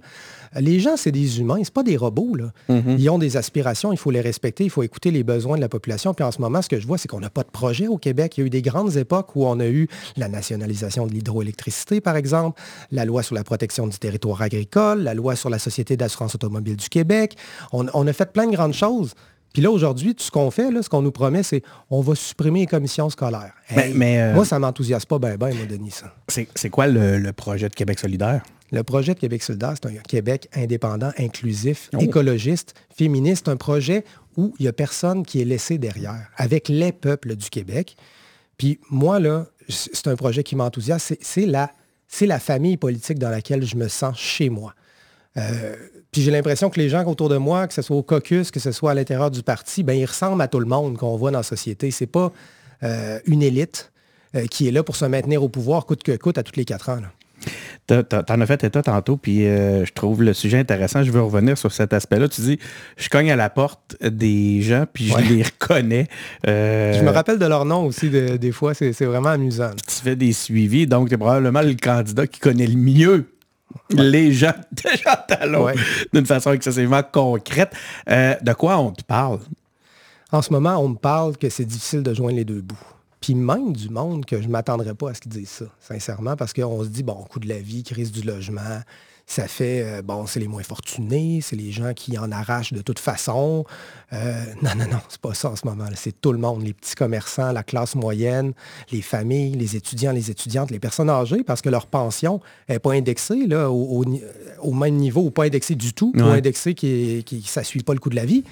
Les 0.60 0.80
gens, 0.80 0.98
c'est 0.98 1.12
des 1.12 1.40
humains, 1.40 1.60
c'est 1.64 1.74
pas 1.74 1.84
des 1.84 1.98
robots. 1.98 2.36
Là. 2.36 2.52
Mm-hmm. 2.70 2.96
Ils 2.98 3.10
ont 3.10 3.18
des 3.18 3.38
aspirations, 3.38 3.92
il 3.92 3.98
faut 3.98 4.12
les 4.12 4.22
respecter, 4.22 4.64
il 4.64 4.70
faut 4.70 4.84
écouter 4.84 5.12
les 5.12 5.24
besoins 5.24 5.56
de 5.58 5.62
la 5.62 5.70
population. 5.70 6.14
Puis 6.14 6.24
en 6.24 6.32
ce 6.32 6.42
moment, 6.42 6.62
ce 6.62 6.70
que 6.70 6.80
je 6.80 6.88
vois, 6.88 6.98
c'est 6.98 7.08
qu'on 7.08 7.20
n'a 7.20 7.30
pas 7.30 7.44
de 7.44 7.50
projet 7.50 7.88
au 7.88 7.98
Québec. 7.98 8.38
Il 8.38 8.42
y 8.42 8.44
a 8.44 8.48
eu 8.48 8.50
des 8.50 8.62
grandes 8.62 8.96
époques 8.98 9.36
où 9.36 9.46
on 9.46 9.60
a 9.60 9.68
eu 9.68 9.88
la 10.18 10.28
nationalisation 10.28 11.08
de 11.08 11.12
l'hydroélectricité, 11.12 12.02
par 12.02 12.16
exemple, 12.16 12.62
la 12.92 13.06
loi 13.06 13.24
sur 13.24 13.36
la 13.36 13.44
protection 13.44 13.88
du 13.88 13.98
territoire 13.98 14.42
agricole, 14.42 15.04
la 15.04 15.14
loi 15.14 15.36
sur 15.36 15.50
la 15.50 15.60
Société 15.60 15.98
d'assurance 15.98 16.36
automobile 16.36 16.76
du 16.76 16.90
Québec. 16.90 17.36
On, 17.72 18.08
a 18.08 18.14
fait 18.14 18.32
plein 18.32 18.48
de 18.48 18.56
grandes 18.56 18.74
choses. 18.74 19.14
Puis 19.54 19.62
là, 19.62 19.70
aujourd'hui, 19.70 20.16
tout 20.16 20.24
ce 20.24 20.32
qu'on 20.32 20.50
fait, 20.50 20.72
là, 20.72 20.82
ce 20.82 20.90
qu'on 20.90 21.04
nous 21.04 21.12
promet, 21.12 21.44
c'est 21.44 21.62
on 21.92 22.02
va 22.02 22.16
supprimer 22.16 22.62
les 22.62 22.66
commissions 22.66 23.10
scolaires. 23.12 23.54
mais, 23.94 24.20
euh, 24.20 24.34
moi, 24.34 24.46
ça 24.46 24.56
ne 24.56 24.62
m'enthousiasme 24.62 25.08
pas 25.08 25.20
bien, 25.20 25.38
bien, 25.38 25.54
moi, 25.54 25.66
Denis, 25.70 25.92
ça. 25.92 26.14
C'est 26.28 26.70
quoi 26.70 26.88
le, 26.88 27.32
projet 27.32 27.70
de 27.70 27.76
Québec 27.76 28.00
solidaire? 28.00 28.42
Le 28.72 28.84
projet 28.84 29.14
de 29.14 29.20
Québec 29.20 29.44
solidaire, 29.44 29.74
c'est 29.76 29.88
un 29.88 30.02
Québec 30.02 30.50
indépendant, 30.56 31.12
inclusif, 31.20 31.92
oh. 31.94 32.00
écologiste, 32.00 32.74
féministe, 32.96 33.48
un 33.48 33.56
projet 33.56 34.04
où 34.36 34.56
il 34.58 34.64
n'y 34.64 34.68
a 34.68 34.74
personne 34.74 35.24
qui 35.24 35.40
est 35.40 35.46
laissé 35.46 35.78
derrière, 35.78 36.32
avec 36.38 36.68
les 36.68 36.92
peuples 36.92 37.36
du 37.36 37.52
Québec. 37.52 37.96
Puis 38.58 38.80
moi, 38.90 39.20
là, 39.20 39.46
c'est 39.70 40.08
un 40.08 40.16
projet 40.16 40.42
qui 40.42 40.56
m'enthousiasme. 40.56 41.16
C'est 41.22 41.46
la, 41.46 41.72
la 42.22 42.40
famille 42.40 42.78
politique 42.78 43.20
dans 43.20 43.30
laquelle 43.30 43.64
je 43.64 43.76
me 43.76 43.88
sens 43.88 44.18
chez 44.18 44.50
moi. 44.50 44.74
Euh, 45.38 45.76
puis 46.14 46.22
j'ai 46.22 46.32
l'impression 46.32 46.70
que 46.70 46.80
les 46.80 46.90
gens 46.90 47.04
autour 47.06 47.28
de 47.28 47.38
moi, 47.38 47.68
que 47.68 47.74
ce 47.74 47.82
soit 47.82 47.98
au 47.98 48.04
caucus, 48.04 48.52
que 48.52 48.60
ce 48.60 48.72
soit 48.72 48.92
à 48.92 48.94
l'intérieur 48.94 49.32
du 49.32 49.42
parti, 49.42 49.82
ben, 49.84 49.94
ils 49.94 50.06
ressemblent 50.06 50.42
à 50.42 50.48
tout 50.48 50.60
le 50.60 50.68
monde 50.68 50.96
qu'on 50.96 51.18
voit 51.18 51.32
dans 51.32 51.40
la 51.40 51.44
société. 51.44 51.90
Ce 51.90 52.04
n'est 52.04 52.08
pas 52.08 52.32
euh, 52.84 53.20
une 53.26 53.42
élite 53.42 53.92
euh, 54.36 54.46
qui 54.46 54.68
est 54.68 54.72
là 54.72 54.84
pour 54.84 54.96
se 54.96 55.06
maintenir 55.06 55.44
au 55.44 55.50
pouvoir 55.50 55.86
coûte 55.88 56.04
que 56.04 56.16
coûte 56.16 56.38
à 56.38 56.44
tous 56.44 56.56
les 56.56 56.66
quatre 56.66 56.90
ans. 56.90 57.00
T'en 57.88 58.42
as 58.42 58.46
fait 58.46 58.64
état 58.64 58.82
tantôt, 58.82 59.18
puis 59.18 59.46
euh, 59.46 59.86
je 59.86 59.92
trouve 59.92 60.24
le 60.24 60.34
sujet 60.34 60.60
intéressant. 60.60 61.04
Je 61.04 61.12
veux 61.12 61.22
revenir 61.22 61.58
sur 61.58 61.72
cet 61.72 61.92
aspect-là. 61.92 62.30
Tu 62.30 62.42
dis, 62.42 62.60
je 62.96 63.10
cogne 63.10 63.32
à 63.32 63.36
la 63.36 63.50
porte 63.50 63.98
des 64.02 64.62
gens, 64.62 64.86
puis 64.92 65.08
je 65.08 65.34
les 65.34 65.44
reconnais. 65.44 66.08
Euh, 66.48 66.94
je 66.94 67.04
me 67.04 67.10
rappelle 67.10 67.40
de 67.40 67.46
leur 67.46 67.66
nom 67.66 67.86
aussi 67.86 68.10
des 68.10 68.52
fois. 68.52 68.74
C'est 68.74 68.94
vraiment 69.04 69.30
amusant. 69.30 69.72
Tu 69.88 69.96
fais 69.96 70.16
des 70.16 70.32
suivis, 70.32 70.88
donc 70.88 71.10
tu 71.10 71.16
es 71.16 71.18
probablement 71.18 71.62
le 71.62 71.74
candidat 71.74 72.28
qui 72.28 72.40
connaît 72.40 72.68
le 72.68 72.78
mieux 72.78 73.26
les 73.90 74.32
gens 74.34 74.54
déjà 74.72 75.16
talons 75.16 75.68
d'une 76.14 76.26
façon 76.26 76.52
excessivement 76.52 77.02
concrète. 77.04 77.74
Euh, 78.10 78.36
de 78.42 78.54
quoi 78.54 78.78
on 78.78 78.92
te 78.92 79.04
parle? 79.04 79.40
En 80.32 80.42
ce 80.42 80.52
moment, 80.52 80.78
on 80.78 80.90
me 80.90 80.96
parle 80.96 81.38
que 81.38 81.50
c'est 81.50 81.66
difficile 81.66 82.04
de 82.04 82.14
joindre 82.14 82.38
les 82.38 82.46
deux 82.46 82.62
bouts. 82.62 82.78
Puis 83.22 83.36
même 83.36 83.74
du 83.74 83.90
monde 83.90 84.26
que 84.26 84.42
je 84.42 84.48
ne 84.48 84.52
m'attendrais 84.52 84.96
pas 84.96 85.12
à 85.12 85.14
ce 85.14 85.22
qu'ils 85.22 85.32
disent 85.32 85.50
ça, 85.50 85.66
sincèrement, 85.80 86.36
parce 86.36 86.54
qu'on 86.54 86.84
se 86.84 86.90
dit, 86.90 87.04
bon, 87.04 87.14
coût 87.30 87.40
de 87.40 87.48
la 87.48 87.60
vie, 87.60 87.84
crise 87.84 88.12
du 88.12 88.22
logement, 88.22 88.82
ça 89.26 89.48
fait, 89.48 89.82
euh, 89.84 90.02
bon, 90.02 90.28
c'est 90.28 90.40
les 90.40 90.48
moins 90.48 90.64
fortunés, 90.64 91.40
c'est 91.42 91.56
les 91.56 91.72
gens 91.72 91.94
qui 91.94 92.18
en 92.18 92.32
arrachent 92.32 92.74
de 92.74 92.82
toute 92.82 93.00
façon. 93.00 93.66
Euh, 94.12 94.44
non, 94.62 94.72
non, 94.76 94.86
non, 94.92 95.00
c'est 95.08 95.22
pas 95.22 95.34
ça 95.34 95.50
en 95.50 95.56
ce 95.56 95.66
moment. 95.66 95.86
C'est 95.96 96.20
tout 96.20 96.34
le 96.34 96.38
monde, 96.38 96.64
les 96.64 96.74
petits 96.74 96.96
commerçants, 96.96 97.52
la 97.52 97.64
classe 97.64 97.96
moyenne, 97.96 98.54
les 98.92 99.02
familles, 99.02 99.56
les 99.56 99.76
étudiants, 99.76 100.12
les 100.12 100.30
étudiantes, 100.30 100.72
les 100.72 100.80
personnes 100.80 101.10
âgées, 101.10 101.44
parce 101.44 101.62
que 101.62 101.70
leur 101.70 101.88
pension 101.88 102.42
n'est 102.68 102.80
pas 102.80 102.94
indexée 102.94 103.48
là, 103.48 103.72
au, 103.72 104.74
même 104.74 104.96
niveau 104.96 105.22
ou 105.22 105.32
pas 105.32 105.46
indexée 105.46 105.76
du 105.76 105.94
tout, 105.94 106.14
ou 106.16 106.24
indexée 106.24 106.74
qui, 106.74 107.24
ne 107.32 107.64
suit 107.64 107.84
pas 107.84 107.94
le 107.94 108.00
coût 108.00 108.10
de 108.10 108.16
la 108.16 108.26
vie. 108.26 108.44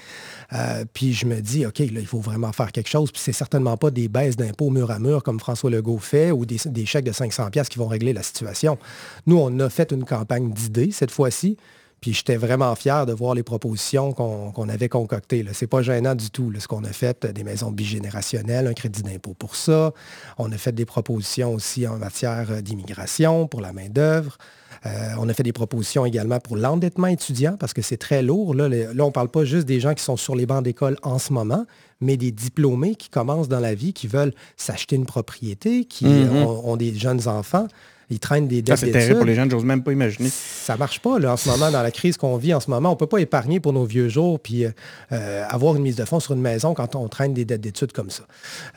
Euh, 0.54 0.84
puis 0.92 1.14
je 1.14 1.26
me 1.26 1.40
dis, 1.42 1.66
OK, 1.66 1.80
là, 1.80 2.00
il 2.00 2.06
faut 2.06 2.20
vraiment 2.20 2.52
faire 2.52 2.72
quelque 2.72 2.90
chose. 2.90 3.12
Puis 3.12 3.22
c'est 3.24 3.34
certainement 3.34 3.78
pas 3.78 3.92
des 3.92 4.08
baisses 4.08 4.36
d'impôts 4.36 4.70
mur 4.70 4.92
à 4.92 5.00
mur 5.00 5.24
comme 5.24 5.40
François 5.40 5.70
Legault 5.70 6.00
fait 6.00 6.32
ou 6.32 6.46
des, 6.46 6.86
chèques 6.86 7.06
de 7.06 7.12
500 7.12 7.50
pièces 7.50 7.70
qui 7.70 7.78
vont 7.78 7.88
régler 7.88 8.14
la 8.14 8.24
situation. 8.24 8.78
Nous, 9.26 9.38
on 9.38 9.60
a 9.60 9.70
fait 9.70 9.92
une 9.92 10.04
campagne 10.04 10.52
d'idées 10.52 10.92
cette 10.92 11.12
fois-ci. 11.12 11.58
Puis 12.02 12.14
j'étais 12.14 12.36
vraiment 12.36 12.74
fier 12.74 13.06
de 13.06 13.14
voir 13.14 13.36
les 13.36 13.44
propositions 13.44 14.12
qu'on 14.12 14.70
avait 14.70 14.90
concoctées. 14.90 15.46
Ce 15.54 15.64
n'est 15.64 15.68
pas 15.68 15.84
gênant 15.84 16.16
du 16.16 16.32
tout, 16.32 16.52
ce 16.58 16.68
qu'on 16.68 16.84
a 16.84 16.92
fait, 16.92 17.28
des 17.28 17.44
maisons 17.44 17.70
bigénérationnelles, 17.70 18.66
un 18.66 18.74
crédit 18.74 19.04
d'impôt 19.04 19.36
pour 19.36 19.56
ça. 19.56 19.94
On 20.40 20.52
a 20.52 20.58
fait 20.58 20.72
des 20.72 20.86
propositions 20.86 21.54
aussi 21.54 21.86
en 21.86 21.98
matière 21.98 22.64
d'immigration 22.64 23.48
pour 23.48 23.62
la 23.62 23.72
main-d'œuvre. 23.72 24.40
On 24.84 25.30
a 25.30 25.34
fait 25.34 25.44
des 25.44 25.54
propositions 25.54 26.06
également 26.06 26.40
pour 26.40 26.58
l'endettement 26.58 27.08
étudiant 27.08 27.56
parce 27.60 27.74
que 27.74 27.82
c'est 27.82 27.98
très 27.98 28.24
lourd. 28.24 28.56
Là, 28.56 28.68
là 28.68 28.88
on 29.00 29.08
ne 29.08 29.12
parle 29.12 29.30
pas 29.30 29.46
juste 29.46 29.68
des 29.68 29.80
gens 29.80 29.94
qui 29.94 30.04
sont 30.04 30.18
sur 30.18 30.36
les 30.36 30.46
bancs 30.46 30.64
d'école 30.64 30.98
en 31.04 31.20
ce 31.20 31.34
moment, 31.34 31.66
mais 32.02 32.18
des 32.18 32.32
diplômés 32.32 32.96
qui 32.96 33.10
commencent 33.10 33.48
dans 33.48 33.60
la 33.60 33.76
vie, 33.76 33.94
qui 33.94 34.08
veulent 34.08 34.34
s'acheter 34.58 34.96
une 34.96 35.06
propriété, 35.06 35.86
qui 35.86 36.06
mm-hmm. 36.06 36.44
ont, 36.44 36.76
des 36.76 36.94
jeunes 36.94 37.28
enfants. 37.28 37.68
Ils 38.10 38.20
traînent 38.20 38.48
des 38.48 38.62
dettes. 38.62 38.78
c'est 38.78 38.92
terrible 38.92 39.20
pour 39.20 39.26
les 39.26 39.36
gens, 39.36 39.50
j'ose 39.50 39.64
même 39.64 39.84
pas 39.84 39.94
imaginer. 39.94 40.30
Ça 40.30 40.76
marche 40.76 41.00
pas 41.00 41.18
là, 41.18 41.34
en 41.34 41.38
ce 41.38 41.48
moment, 41.48 41.72
dans 41.72 41.82
la 41.82 41.92
crise 41.92 42.18
qu'on 42.18 42.36
vit 42.36 42.54
en 42.54 42.60
ce 42.60 42.70
moment. 42.70 42.90
On 42.90 42.94
ne 42.94 42.98
peut 42.98 43.08
pas 43.08 43.20
épargner 43.20 43.62
pour 43.62 43.72
nos 43.72 43.86
vieux 43.86 44.10
jours 44.10 44.38
puis 44.38 44.66
euh, 44.66 44.72
euh, 45.14 45.46
avoir 45.48 45.78
une 45.78 45.84
mise 45.84 45.96
de 45.96 46.04
fonds 46.04 46.20
sur 46.20 46.34
une 46.34 46.42
maison 46.42 46.74
quand 46.74 46.96
on 46.96 47.08
traîne 47.08 47.34
des 47.34 47.46
dettes 47.46 47.62
d'études 47.62 47.94
comme 47.94 48.10
ça. 48.10 48.24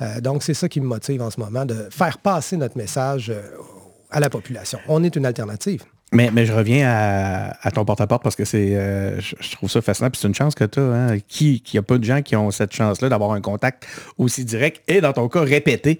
Euh, 0.02 0.20
donc, 0.20 0.44
c'est 0.44 0.54
ça 0.54 0.68
qui 0.68 0.80
me 0.80 0.86
motive 0.86 1.20
en 1.20 1.30
ce 1.30 1.40
moment, 1.40 1.64
de 1.64 1.88
faire 1.90 2.18
passer 2.18 2.56
notre 2.56 2.76
message 2.76 3.32
à 4.10 4.20
la 4.20 4.30
population. 4.30 4.78
On 4.86 5.02
est 5.02 5.16
une 5.16 5.26
alternative. 5.26 5.82
Mais, 6.14 6.30
mais 6.32 6.46
je 6.46 6.52
reviens 6.52 6.86
à, 6.88 7.70
ton 7.72 7.84
porte-à-porte 7.84 8.22
parce 8.22 8.36
que 8.36 8.44
c'est, 8.44 8.76
euh, 8.76 9.20
je, 9.20 9.50
trouve 9.52 9.68
ça 9.68 9.82
fascinant. 9.82 10.10
Puis 10.10 10.20
c'est 10.20 10.28
une 10.28 10.34
chance 10.34 10.54
que 10.54 10.64
tu 10.64 10.78
as. 10.78 10.82
Hein. 10.82 11.18
Qui, 11.26 11.60
qui 11.60 11.76
a 11.76 11.82
pas 11.82 11.98
de 11.98 12.04
gens 12.04 12.22
qui 12.22 12.36
ont 12.36 12.50
cette 12.52 12.72
chance-là 12.72 13.08
d'avoir 13.08 13.32
un 13.32 13.40
contact 13.40 13.86
aussi 14.16 14.44
direct 14.44 14.82
et 14.88 15.00
dans 15.00 15.12
ton 15.12 15.28
cas 15.28 15.40
répété 15.40 15.98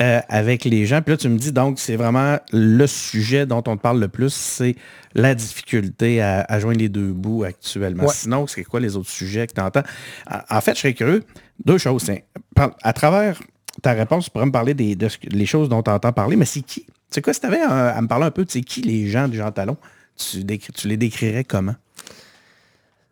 euh, 0.00 0.20
avec 0.28 0.64
les 0.64 0.84
gens. 0.84 1.00
Puis 1.00 1.12
là, 1.12 1.16
tu 1.16 1.28
me 1.28 1.38
dis 1.38 1.50
donc, 1.50 1.78
c'est 1.78 1.96
vraiment 1.96 2.38
le 2.52 2.86
sujet 2.86 3.46
dont 3.46 3.62
on 3.66 3.76
te 3.76 3.82
parle 3.82 4.00
le 4.00 4.08
plus, 4.08 4.34
c'est 4.34 4.76
la 5.14 5.34
difficulté 5.34 6.20
à, 6.20 6.58
joindre 6.60 6.78
les 6.78 6.88
deux 6.88 7.12
bouts 7.12 7.44
actuellement. 7.44 8.08
Sinon, 8.08 8.46
c'est 8.46 8.64
quoi 8.64 8.80
les 8.80 8.96
autres 8.96 9.10
sujets 9.10 9.46
que 9.46 9.54
tu 9.54 9.60
entends? 9.60 9.84
En, 10.50 10.60
fait, 10.60 10.74
je 10.74 10.80
serais 10.80 10.94
curieux. 10.94 11.22
Deux 11.64 11.78
choses. 11.78 12.10
À 12.82 12.92
travers 12.92 13.40
ta 13.80 13.92
réponse, 13.92 14.24
tu 14.24 14.30
pourrais 14.30 14.46
me 14.46 14.52
parler 14.52 14.74
des 14.74 14.96
les 15.30 15.46
choses 15.46 15.68
dont 15.68 15.82
tu 15.82 15.90
entends 15.90 16.12
parler, 16.12 16.36
mais 16.36 16.44
c'est 16.44 16.60
qui 16.60 16.84
c'est 17.14 17.22
quoi, 17.22 17.32
si 17.32 17.38
tu 17.38 17.46
avais 17.46 17.60
à, 17.60 18.00
me 18.02 18.08
parler 18.08 18.26
un 18.26 18.32
peu 18.32 18.44
de 18.44 18.50
qui 18.50 18.82
les 18.82 19.08
gens 19.08 19.28
du 19.28 19.36
Jean 19.36 19.52
Talon, 19.52 19.76
tu, 20.16 20.42
les 20.84 20.96
décrirais 20.96 21.44
comment? 21.44 21.76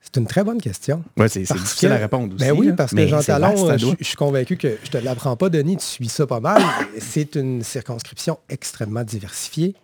C'est 0.01 0.17
une 0.17 0.27
très 0.27 0.43
bonne 0.43 0.61
question. 0.61 1.05
Oui, 1.17 1.27
c'est 1.29 1.43
difficile 1.43 1.93
à 1.93 1.99
répondre 1.99 2.35
ben 2.35 2.51
aussi. 2.51 2.61
oui, 2.61 2.73
parce 2.77 2.93
que 2.93 3.07
Jean 3.07 3.23
Talon, 3.23 3.79
je, 3.79 4.05
suis 4.05 4.17
convaincu 4.17 4.57
que 4.57 4.77
je 4.83 4.89
ne 4.89 5.01
te 5.01 5.05
l'apprends 5.05 5.37
pas, 5.37 5.49
Denis, 5.51 5.77
tu 5.77 5.87
suis 5.87 6.09
ça 6.09 6.27
pas 6.27 6.41
mal. 6.41 6.61
c'est 6.99 7.37
une 7.37 7.63
circonscription 7.63 8.41
extrêmement 8.49 9.05
diversifiée. 9.05 9.77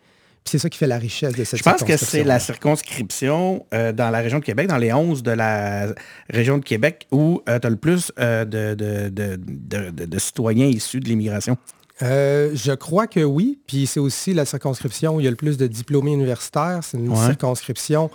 C'est 0.44 0.58
ça 0.58 0.68
qui 0.68 0.78
fait 0.78 0.86
la 0.86 0.98
richesse 0.98 1.34
de 1.34 1.44
cette 1.44 1.58
Je 1.58 1.62
pense 1.62 1.84
que 1.84 1.96
c'est 1.96 2.24
la 2.24 2.40
circonscription 2.40 3.66
euh, 3.72 3.92
dans 3.92 4.10
la 4.10 4.18
région 4.18 4.40
de 4.40 4.44
Québec, 4.44 4.66
dans 4.66 4.78
les 4.78 4.92
11 4.92 5.22
de 5.22 5.30
la 5.30 5.94
région 6.28 6.58
de 6.58 6.64
Québec, 6.64 7.06
où 7.12 7.42
euh, 7.48 7.58
tu 7.60 7.66
as 7.66 7.70
le 7.70 7.76
plus 7.76 8.10
euh, 8.18 8.44
de, 8.44 8.74
de, 8.74 10.18
citoyens 10.18 10.66
issus 10.66 11.00
de 11.00 11.08
l'immigration. 11.08 11.56
Euh, 12.02 12.50
je 12.54 12.72
crois 12.72 13.06
que 13.06 13.20
oui. 13.20 13.58
Puis 13.66 13.86
c'est 13.86 14.00
aussi 14.00 14.34
la 14.34 14.44
circonscription 14.44 15.16
où 15.16 15.20
il 15.20 15.24
y 15.24 15.26
a 15.26 15.30
le 15.30 15.36
plus 15.36 15.56
de 15.56 15.66
diplômés 15.66 16.12
universitaires. 16.12 16.80
C'est 16.82 16.98
une 16.98 17.14
circonscription 17.14 18.10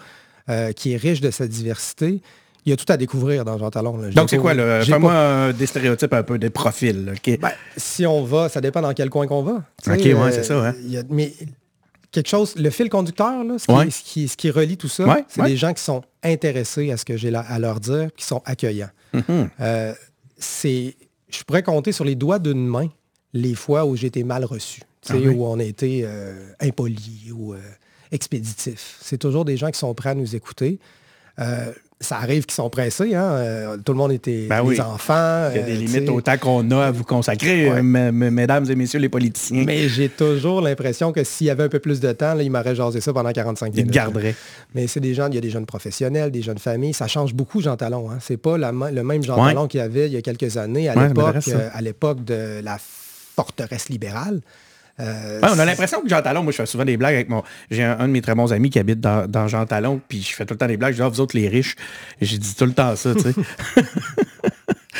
euh, 0.50 0.72
qui 0.72 0.94
est 0.94 0.98
riche 0.98 1.22
de 1.22 1.32
sa 1.32 1.48
diversité. 1.48 2.22
Il 2.66 2.70
y 2.70 2.74
a 2.74 2.78
tout 2.78 2.86
à 2.88 2.96
découvrir 2.96 3.44
dans 3.44 3.58
Jean 3.58 3.70
Talon. 3.70 3.98
Donc 4.16 4.30
c'est 4.30 4.38
quoi, 4.38 4.54
Fais-moi 4.84 5.52
des 5.52 5.66
stéréotypes 5.66 6.14
un 6.14 6.24
peu, 6.24 6.40
des 6.40 6.50
profils. 6.50 7.14
Ben, 7.42 7.52
si 7.76 8.06
on 8.06 8.24
va, 8.24 8.48
ça 8.48 8.62
dépend 8.62 8.82
dans 8.82 8.94
quel 8.94 9.10
coin 9.10 9.28
qu'on 9.28 9.44
va. 9.44 9.64
OK, 9.86 9.98
oui, 9.98 10.14
c'est 10.32 10.40
euh, 10.40 10.44
ça. 10.44 10.68
Hein. 10.70 11.04
mais 11.10 11.34
quelque 12.14 12.30
chose, 12.30 12.56
le 12.56 12.70
fil 12.70 12.90
conducteur, 12.90 13.44
ce, 13.58 14.04
qui, 14.04 14.30
ce, 14.30 14.38
qui, 14.38 14.50
relie 14.50 14.78
tout 14.78 14.88
ça, 14.88 15.18
c'est 15.28 15.44
des 15.44 15.58
gens 15.58 15.74
qui 15.74 15.84
sont 15.84 16.04
intéressés 16.24 16.90
à 16.92 16.96
ce 16.96 17.04
que 17.04 17.18
j'ai 17.18 17.36
à 17.36 17.60
leur 17.60 17.82
dire, 17.82 18.10
qui 18.16 18.24
sont 18.24 18.42
accueillants. 18.46 18.92
Mm-hmm. 19.14 19.96
c'est, 20.38 20.96
je 21.30 21.44
pourrais 21.44 21.64
compter 21.64 21.92
sur 21.92 22.06
les 22.06 22.16
doigts 22.16 22.40
d'une 22.40 22.66
main 22.66 22.88
les 23.34 23.56
fois 23.56 23.86
où 23.86 23.96
j'ai 23.96 24.08
été 24.08 24.24
mal 24.24 24.46
reçu, 24.46 24.82
ah 25.10 25.16
où 25.16 25.46
on 25.46 25.60
a 25.60 25.64
été 25.64 26.04
euh, 26.06 26.52
impoli 26.60 27.32
ou 27.36 27.54
euh, 27.54 27.58
expéditif. 28.12 28.98
C'est 29.02 29.18
toujours 29.18 29.44
des 29.44 29.58
gens 29.58 29.72
qui 29.72 29.80
sont 29.80 29.94
prêts 29.94 30.12
à 30.12 30.16
nous 30.16 30.36
écouter. 30.36 30.80
Euh, 31.40 31.72
ça 32.00 32.18
arrive 32.18 32.46
qu'ils 32.46 32.56
sont 32.56 32.70
pressés. 32.70 33.16
Hein? 33.16 33.78
tout 33.86 33.94
le 33.94 33.98
monde 33.98 34.12
était 34.12 34.48
ben 34.48 34.64
des 34.68 34.82
enfants. 34.82 35.50
Il 35.52 35.58
y 35.58 35.64
a 35.64 35.66
des 35.66 35.76
limites 35.76 36.10
au 36.10 36.20
temps 36.20 36.38
qu'on 36.38 36.70
a 36.72 36.88
à 36.88 36.92
vous 36.92 37.06
consacrer, 37.06 37.82
mesdames 37.82 38.70
et 38.70 38.76
messieurs 38.76 39.00
les 39.00 39.08
politiciens. 39.08 39.64
Mais 39.66 39.88
j'ai 39.88 40.10
toujours 40.10 40.60
l'impression 40.60 41.14
que 41.14 41.24
s'il 41.24 41.48
y 41.48 41.50
avait 41.50 41.64
un 41.64 41.70
peu 41.70 41.80
plus 41.80 42.02
de 42.02 42.12
temps, 42.12 42.34
là, 42.34 42.44
il 42.44 42.52
m'aurait 42.52 42.76
jasé 42.76 43.00
ça 43.00 43.14
pendant 43.14 43.32
45 43.32 43.74
minutes. 43.74 43.86
Il 43.88 43.92
garderait. 43.92 44.36
Mais 44.76 44.88
c'est 44.88 45.00
des 45.00 45.14
gens, 45.14 45.30
il 45.30 45.36
y 45.36 45.38
a 45.38 45.42
des 45.42 45.50
jeunes 45.50 45.66
professionnels, 45.66 46.30
des 46.30 46.42
jeunes 46.42 46.58
familles. 46.60 46.94
Ça 46.94 47.08
change 47.08 47.34
beaucoup, 47.34 47.62
Jean 47.62 47.78
Talon. 47.78 48.12
Hein? 48.12 48.18
C'est 48.20 48.38
pas 48.38 48.58
le 48.58 49.04
même 49.04 49.24
Jean 49.24 49.38
Talon 49.38 49.68
qu'il 49.70 49.80
y 49.80 49.84
avait 49.84 50.08
il 50.08 50.14
y 50.14 50.18
a 50.18 50.22
quelques 50.22 50.58
années, 50.58 50.90
à 50.90 51.82
l'époque 51.82 52.26
de 52.26 52.60
la 52.62 52.78
forteresse 53.36 53.90
libérale. 53.90 54.42
Euh, 55.00 55.40
on 55.42 55.58
a 55.58 55.66
l'impression 55.66 56.02
que 56.02 56.08
Jean 56.08 56.22
Talon, 56.22 56.44
moi 56.44 56.52
je 56.52 56.58
fais 56.58 56.66
souvent 56.68 56.86
des 56.86 56.98
blagues 56.98 57.16
avec 57.16 57.30
mon. 57.30 57.42
J'ai 57.72 57.84
un, 57.84 58.08
de 58.08 58.12
mes 58.12 58.22
très 58.22 58.36
bons 58.36 58.54
amis 58.54 58.70
qui 58.70 58.78
habite 58.78 59.00
dans, 59.00 59.48
Jean 59.48 59.66
Talon, 59.66 60.00
puis 60.08 60.22
je 60.22 60.34
fais 60.36 60.46
tout 60.46 60.54
le 60.54 60.60
temps 60.60 60.68
des 60.68 60.78
blagues, 60.78 60.92
je 60.92 60.98
dis, 60.98 61.04
ah, 61.04 61.10
vous 61.10 61.20
autres 61.20 61.36
les 61.36 61.48
riches. 61.48 61.76
J'ai 62.22 62.38
dit 62.38 62.56
tout 62.56 62.66
le 62.66 62.74
temps 62.74 62.96
ça, 62.96 63.16
tu 63.16 63.22
sais. 63.22 63.34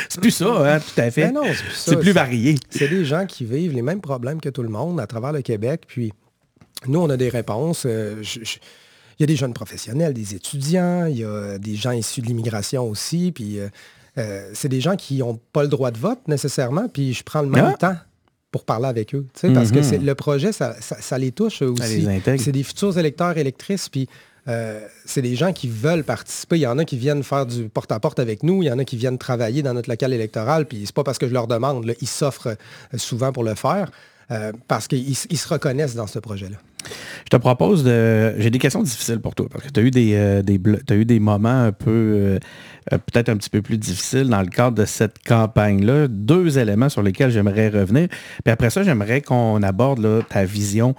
c'est 0.10 0.20
plus 0.20 0.32
ça, 0.32 0.48
hein, 0.48 0.80
tout 0.80 1.00
à 1.00 1.12
fait. 1.12 1.32
Ben 1.32 1.42
c'est 1.76 2.00
plus, 2.00 2.12
varié. 2.12 2.56
C'est 2.72 2.88
des 2.88 3.06
gens 3.06 3.28
qui 3.28 3.46
vivent 3.46 3.74
les 3.74 3.84
mêmes 3.84 4.02
problèmes 4.02 4.42
que 4.42 4.50
tout 4.50 4.64
le 4.64 4.70
monde 4.70 5.00
à 5.00 5.06
travers 5.06 5.32
le 5.32 5.44
Québec, 5.44 5.84
puis 5.88 6.12
nous, 6.88 7.00
on 7.00 7.10
a 7.12 7.18
des 7.18 7.30
réponses. 7.30 7.84
Euh, 7.86 8.24
il 9.20 9.22
y 9.22 9.24
a 9.24 9.28
des 9.28 9.36
jeunes 9.36 9.54
professionnels, 9.54 10.16
des 10.16 10.34
étudiants, 10.34 11.06
il 11.06 11.20
y 11.20 11.24
a 11.24 11.60
des 11.60 11.76
gens 11.76 11.92
issus 11.92 12.22
de 12.22 12.26
l'immigration 12.26 12.90
aussi, 12.90 13.32
puis 13.32 13.60
euh, 14.18 14.50
c'est 14.56 14.70
des 14.70 14.82
gens 14.82 14.96
qui 14.96 15.20
n'ont 15.20 15.40
pas 15.54 15.62
le 15.62 15.70
droit 15.70 15.92
de 15.92 16.00
vote 16.00 16.28
nécessairement, 16.28 16.88
puis 16.88 17.14
je 17.14 17.24
prends 17.24 17.44
le 17.44 17.50
même 17.50 17.74
ah. 17.74 17.78
temps 17.78 17.96
pour 18.54 18.64
parler 18.66 18.88
avec 18.88 19.16
eux. 19.16 19.26
Parce 19.42 19.72
que 19.72 19.80
mhm. 19.80 20.06
le 20.06 20.16
projet, 20.16 20.52
ça, 20.54 21.18
les 21.18 21.32
touche 21.32 21.62
aussi. 21.64 22.08
C'est 22.38 22.52
des 22.52 22.64
futurs 22.64 22.98
électeurs, 22.98 23.38
électrices, 23.38 23.90
puis 23.90 24.08
euh, 24.48 24.80
c'est 25.06 25.24
des 25.24 25.36
gens 25.36 25.52
qui 25.54 25.68
veulent 25.68 26.04
participer. 26.04 26.58
Il 26.58 26.62
y 26.62 26.68
en 26.68 26.78
a 26.78 26.86
qui 26.86 26.98
viennent 26.98 27.24
faire 27.24 27.48
du 27.48 27.68
porte-à-porte 27.68 28.20
avec 28.20 28.44
nous, 28.44 28.62
il 28.62 28.68
y 28.68 28.72
en 28.72 28.78
a 28.78 28.86
qui 28.86 28.96
viennent 28.96 29.18
travailler 29.18 29.64
dans 29.64 29.74
notre 29.74 29.90
local 29.90 30.14
électoral, 30.14 30.68
puis 30.68 30.84
c'est 30.86 30.96
pas 30.96 31.04
parce 31.04 31.18
que 31.18 31.28
je 31.28 31.34
leur 31.34 31.48
demande, 31.48 31.92
ils 32.00 32.08
s'offrent 32.08 32.50
euh, 32.50 32.98
souvent 32.98 33.32
pour 33.32 33.44
le 33.44 33.56
faire, 33.56 33.90
euh, 34.32 34.52
parce 34.68 34.88
qu'ils 34.88 35.16
se 35.16 35.48
reconnaissent 35.48 35.96
dans 35.96 36.08
ce 36.08 36.20
projet-là. 36.20 36.58
Je 37.26 37.30
te 37.30 37.38
propose 37.38 37.84
de. 37.84 38.34
J'ai 38.38 38.50
des 38.50 38.60
questions 38.60 38.84
difficiles 38.84 39.20
pour 39.20 39.36
toi, 39.36 39.48
parce 39.52 39.66
que 39.66 39.70
tu 39.70 39.80
as 39.80 39.84
eu 39.84 39.92
des, 39.92 40.42
des, 40.44 40.60
as 40.90 40.96
eu 40.96 41.06
des 41.06 41.20
moments 41.20 41.64
un 41.64 41.72
peu 41.72 42.40
euh, 42.92 42.98
peut-être 42.98 43.30
un 43.30 43.38
petit 43.38 43.50
peu 43.50 43.62
plus 43.62 43.78
difficile 43.78 44.28
dans 44.28 44.42
le 44.42 44.48
cadre 44.48 44.78
de 44.78 44.86
cette 44.86 45.24
campagne-là. 45.24 46.08
Deux 46.08 46.58
éléments 46.58 46.90
sur 46.90 47.02
lesquels 47.02 47.32
j'aimerais 47.32 47.70
revenir. 47.70 48.08
Puis 48.44 48.52
après 48.52 48.70
ça, 48.70 48.84
j'aimerais 48.84 49.22
qu'on 49.22 49.62
aborde 49.64 50.26
ta 50.28 50.46
vision 50.46 50.96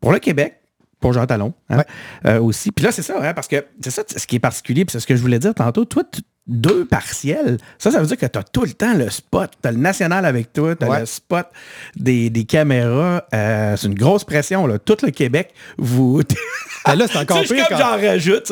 pour 0.00 0.12
le 0.12 0.18
Québec, 0.18 0.60
pour 1.00 1.12
Jean 1.12 1.26
Talon 1.26 1.52
hein, 1.68 1.84
euh, 2.26 2.40
aussi. 2.40 2.70
Puis 2.72 2.84
là, 2.84 2.92
c'est 2.92 3.02
ça, 3.02 3.18
hein, 3.22 3.34
parce 3.34 3.48
que 3.48 3.64
c'est 3.80 3.90
ça 3.90 4.02
ce 4.06 4.26
qui 4.26 4.36
est 4.36 4.40
particulier, 4.40 4.84
puis 4.84 4.92
c'est 4.92 5.00
ce 5.00 5.06
que 5.06 5.16
je 5.16 5.22
voulais 5.22 5.38
dire 5.38 5.54
tantôt. 5.54 5.84
Toi, 5.84 6.04
deux 6.46 6.84
partiels, 6.84 7.58
ça, 7.78 7.90
ça 7.90 8.00
veut 8.00 8.06
dire 8.06 8.16
que 8.16 8.26
tu 8.26 8.38
as 8.38 8.42
tout 8.42 8.64
le 8.64 8.72
temps 8.72 8.94
le 8.94 9.08
spot. 9.10 9.50
Tu 9.62 9.68
as 9.68 9.72
le 9.72 9.78
national 9.78 10.24
avec 10.24 10.52
toi, 10.52 10.74
tu 10.74 10.84
as 10.84 11.00
le 11.00 11.06
spot 11.06 11.46
des, 11.96 12.30
caméras. 12.48 13.24
Euh, 13.34 13.76
c'est 13.76 13.86
une 13.86 13.94
grosse 13.94 14.24
pression. 14.24 14.66
Là. 14.66 14.78
Tout 14.78 14.96
le 15.02 15.10
Québec, 15.10 15.52
vous... 15.78 16.22
Ben 16.86 16.94
là, 16.94 17.06
c'est 17.06 17.18
encore 17.18 17.42
pire. 17.42 17.66
J'en 17.70 18.00
rajoute. 18.00 18.50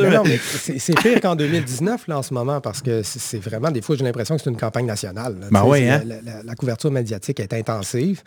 c'est 0.78 0.98
pire 1.00 1.20
qu'en 1.22 1.34
2019 1.34 2.08
là, 2.08 2.18
en 2.18 2.22
ce 2.22 2.34
moment 2.34 2.60
parce 2.60 2.82
que 2.82 3.02
c'est 3.02 3.38
vraiment, 3.38 3.70
des 3.70 3.80
fois, 3.80 3.96
j'ai 3.96 4.04
l'impression 4.04 4.36
que 4.36 4.42
c'est 4.42 4.50
une 4.50 4.56
campagne 4.58 4.84
nationale. 4.84 5.34
Ben 5.50 5.64
oui, 5.64 5.88
hein? 5.88 6.02
la, 6.44 6.54
couverture 6.54 6.90
médiatique 6.90 7.40
est 7.40 7.54
intensive. 7.54 8.22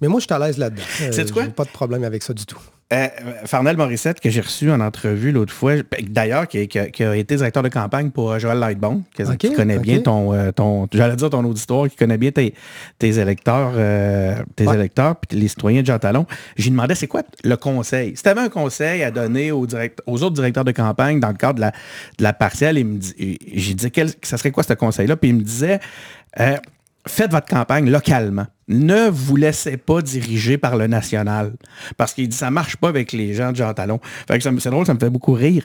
Mais 0.00 0.08
moi, 0.08 0.18
je 0.18 0.24
suis 0.24 0.34
à 0.34 0.40
l'aise 0.40 0.58
là-dedans. 0.58 0.82
C'est 1.12 1.30
quoi? 1.30 1.44
pas 1.46 1.64
de 1.64 1.70
problème 1.70 2.02
avec 2.02 2.24
ça 2.24 2.34
du 2.34 2.44
tout. 2.44 2.58
Euh, 2.92 3.08
Farnell 3.46 3.78
Morissette, 3.78 4.20
que 4.20 4.28
j'ai 4.28 4.42
reçu 4.42 4.70
en 4.70 4.78
entrevue 4.80 5.32
l'autre 5.32 5.54
fois, 5.54 5.72
d'ailleurs, 6.02 6.46
qui, 6.46 6.58
a 6.58 7.16
été 7.16 7.36
directeur 7.36 7.62
de 7.62 7.70
campagne 7.70 8.10
pour 8.10 8.32
euh, 8.32 8.38
Joël 8.38 8.58
Lightbone, 8.58 9.04
qui, 9.38 9.52
connaît 9.52 9.78
bien 9.78 10.00
ton, 10.00 10.34
euh, 10.34 10.52
ton 10.52 10.86
j'allais 10.92 11.16
dire 11.16 11.30
ton 11.30 11.44
auditoire, 11.44 11.88
qui 11.88 11.96
connaît 11.96 12.18
bien 12.18 12.30
tes, 12.30 12.52
électeurs, 13.00 13.72
tes 14.54 14.64
électeurs, 14.64 15.16
puis 15.16 15.38
les 15.38 15.48
citoyens 15.48 15.80
de 15.80 15.86
Jean 15.86 15.98
Talon. 15.98 16.26
J'ai 16.56 16.70
demandé, 16.70 16.94
c'est 16.94 17.06
quoi 17.06 17.22
le 17.42 17.56
conseil? 17.56 18.16
Si 18.16 18.22
tu 18.22 18.28
avais 18.28 18.42
un 18.42 18.50
conseil 18.50 19.02
à 19.02 19.10
donner 19.10 19.50
aux, 19.50 19.66
aux 20.06 20.22
autres 20.22 20.34
directeurs 20.34 20.64
de 20.64 20.72
campagne 20.72 21.20
dans 21.20 21.28
le 21.28 21.34
cadre 21.34 21.54
de 21.54 21.60
la, 21.62 21.70
de 21.70 22.22
la 22.22 22.34
partielle, 22.34 22.76
j'ai 23.16 23.74
dit, 23.74 23.90
quel, 23.90 24.10
ça 24.22 24.36
serait 24.36 24.50
quoi 24.50 24.62
ce 24.62 24.74
conseil-là? 24.74 25.16
Puis 25.16 25.30
il 25.30 25.36
me 25.36 25.42
disait, 25.42 25.80
faites 27.06 27.30
votre 27.30 27.46
campagne 27.46 27.90
localement. 27.90 28.46
Ne 28.66 29.10
vous 29.10 29.36
laissez 29.36 29.76
pas 29.76 30.00
diriger 30.00 30.56
par 30.56 30.76
le 30.76 30.86
national. 30.86 31.52
Parce 31.98 32.14
qu'il 32.14 32.28
dit 32.28 32.36
ça 32.36 32.50
marche 32.50 32.76
pas 32.76 32.88
avec 32.88 33.12
les 33.12 33.34
gens 33.34 33.52
de 33.52 33.56
Jean 33.56 33.74
Talon. 33.74 34.00
c'est 34.28 34.70
drôle, 34.70 34.86
ça 34.86 34.94
me 34.94 34.98
fait 34.98 35.10
beaucoup 35.10 35.34
rire 35.34 35.64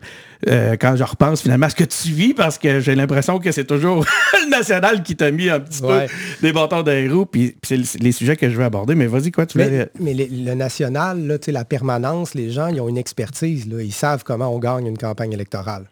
euh, 0.49 0.75
quand 0.75 0.97
je 0.97 1.03
repense 1.03 1.41
finalement 1.41 1.67
à 1.67 1.69
ce 1.69 1.75
que 1.75 1.85
tu 1.85 2.09
vis 2.09 2.33
parce 2.33 2.57
que 2.57 2.81
j'ai 2.81 2.95
l'impression 2.95 3.39
que 3.39 3.53
c'est 3.53 3.63
toujours 3.63 4.05
le 4.33 4.49
national 4.49 5.01
qui 5.01 5.15
t'a 5.15 5.31
mis 5.31 5.49
un 5.49 5.61
petit 5.61 5.81
peu 5.81 6.01
des 6.41 6.51
bâtons 6.51 6.83
dans 6.83 6.91
les 6.91 7.07
roues. 7.07 7.25
Puis, 7.25 7.55
c'est 7.63 7.77
les 8.01 8.11
sujets 8.11 8.35
que 8.35 8.49
je 8.49 8.57
veux 8.57 8.65
aborder. 8.65 8.95
Mais 8.95 9.07
vas-y, 9.07 9.31
quoi, 9.31 9.45
tu 9.45 9.57
Mais, 9.57 9.89
mais 9.97 10.13
le 10.13 10.53
national, 10.55 11.39
la 11.47 11.65
permanence, 11.65 12.35
les 12.35 12.51
gens, 12.51 12.67
ils 12.67 12.81
ont 12.81 12.89
une 12.89 12.97
expertise. 12.97 13.67
Là. 13.67 13.81
Ils 13.81 13.93
savent 13.93 14.23
comment 14.25 14.53
on 14.53 14.59
gagne 14.59 14.87
une 14.87 14.97
campagne 14.97 15.31
électorale. 15.31 15.85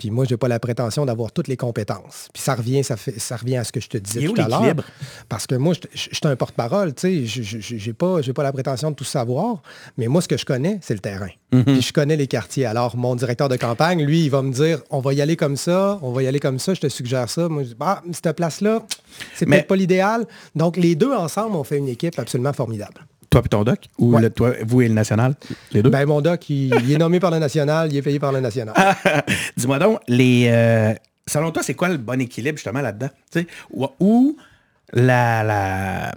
Puis 0.00 0.10
moi, 0.10 0.24
je 0.24 0.32
n'ai 0.32 0.38
pas 0.38 0.48
la 0.48 0.58
prétention 0.58 1.04
d'avoir 1.04 1.30
toutes 1.30 1.46
les 1.46 1.58
compétences. 1.58 2.30
Puis 2.32 2.42
ça 2.42 2.54
revient, 2.54 2.82
ça, 2.82 2.96
fait, 2.96 3.20
ça 3.20 3.36
revient 3.36 3.58
à 3.58 3.64
ce 3.64 3.70
que 3.70 3.80
je 3.80 3.88
te 3.88 3.98
disais 3.98 4.22
Et 4.22 4.28
tout 4.28 4.40
à 4.40 4.48
l'heure. 4.48 4.74
Parce 5.28 5.46
que 5.46 5.54
moi, 5.56 5.74
je 5.92 5.98
suis 5.98 6.20
un 6.24 6.36
porte-parole, 6.36 6.94
tu 6.94 7.26
sais, 7.26 7.42
je 7.44 7.74
n'ai 7.74 7.92
pas, 7.92 8.22
pas 8.34 8.42
la 8.42 8.50
prétention 8.50 8.90
de 8.92 8.96
tout 8.96 9.04
savoir, 9.04 9.60
mais 9.98 10.08
moi, 10.08 10.22
ce 10.22 10.28
que 10.28 10.38
je 10.38 10.46
connais, 10.46 10.78
c'est 10.80 10.94
le 10.94 11.00
terrain. 11.00 11.28
Puis 11.50 11.82
je 11.82 11.92
connais 11.92 12.16
les 12.16 12.26
quartiers. 12.28 12.64
Alors, 12.64 12.96
mon 12.96 13.14
directeur 13.14 13.50
de 13.50 13.56
campagne, 13.56 14.02
lui, 14.02 14.24
il 14.24 14.30
va 14.30 14.40
me 14.40 14.52
dire, 14.54 14.80
on 14.88 15.00
va 15.00 15.12
y 15.12 15.20
aller 15.20 15.36
comme 15.36 15.58
ça, 15.58 15.98
on 16.00 16.12
va 16.12 16.22
y 16.22 16.26
aller 16.26 16.40
comme 16.40 16.58
ça, 16.58 16.72
je 16.72 16.80
te 16.80 16.88
suggère 16.88 17.28
ça. 17.28 17.50
Moi, 17.50 17.64
je 17.64 17.68
dis, 17.68 17.76
ah, 17.80 18.02
cette 18.10 18.36
place-là, 18.36 18.82
c'est 19.34 19.46
Mais- 19.46 19.56
peut-être 19.56 19.68
pas 19.68 19.76
l'idéal. 19.76 20.26
Donc, 20.54 20.78
les 20.78 20.94
deux 20.94 21.12
ensemble, 21.12 21.56
on 21.56 21.64
fait 21.64 21.76
une 21.76 21.88
équipe 21.88 22.18
absolument 22.18 22.54
formidable. 22.54 23.04
Toi 23.30 23.42
et 23.44 23.48
ton 23.48 23.62
doc? 23.64 23.78
Ou 23.98 24.14
Ouais. 24.14 24.22
le- 24.22 24.30
toi, 24.30 24.52
vous 24.66 24.82
et 24.82 24.88
le 24.88 24.94
national? 24.94 25.34
Les 25.72 25.82
deux? 25.82 25.90
Ben, 25.90 26.04
mon 26.04 26.20
doc, 26.20 26.50
il, 26.50 26.74
il 26.84 26.92
est 26.92 26.98
nommé 26.98 27.20
par 27.20 27.30
le 27.30 27.38
national, 27.38 27.88
il 27.92 27.96
est 27.96 28.02
payé 28.02 28.18
par 28.18 28.32
le 28.32 28.40
national. 28.40 28.74
Dis-moi 29.56 29.78
donc, 29.78 30.00
les, 30.08 30.48
euh, 30.50 30.92
selon 31.26 31.52
toi, 31.52 31.62
c'est 31.62 31.74
quoi 31.74 31.88
le 31.88 31.96
bon 31.96 32.20
équilibre 32.20 32.58
justement 32.58 32.80
là-dedans? 32.80 33.08
Où 34.00 34.36
la, 34.92 35.44
la, 35.44 36.14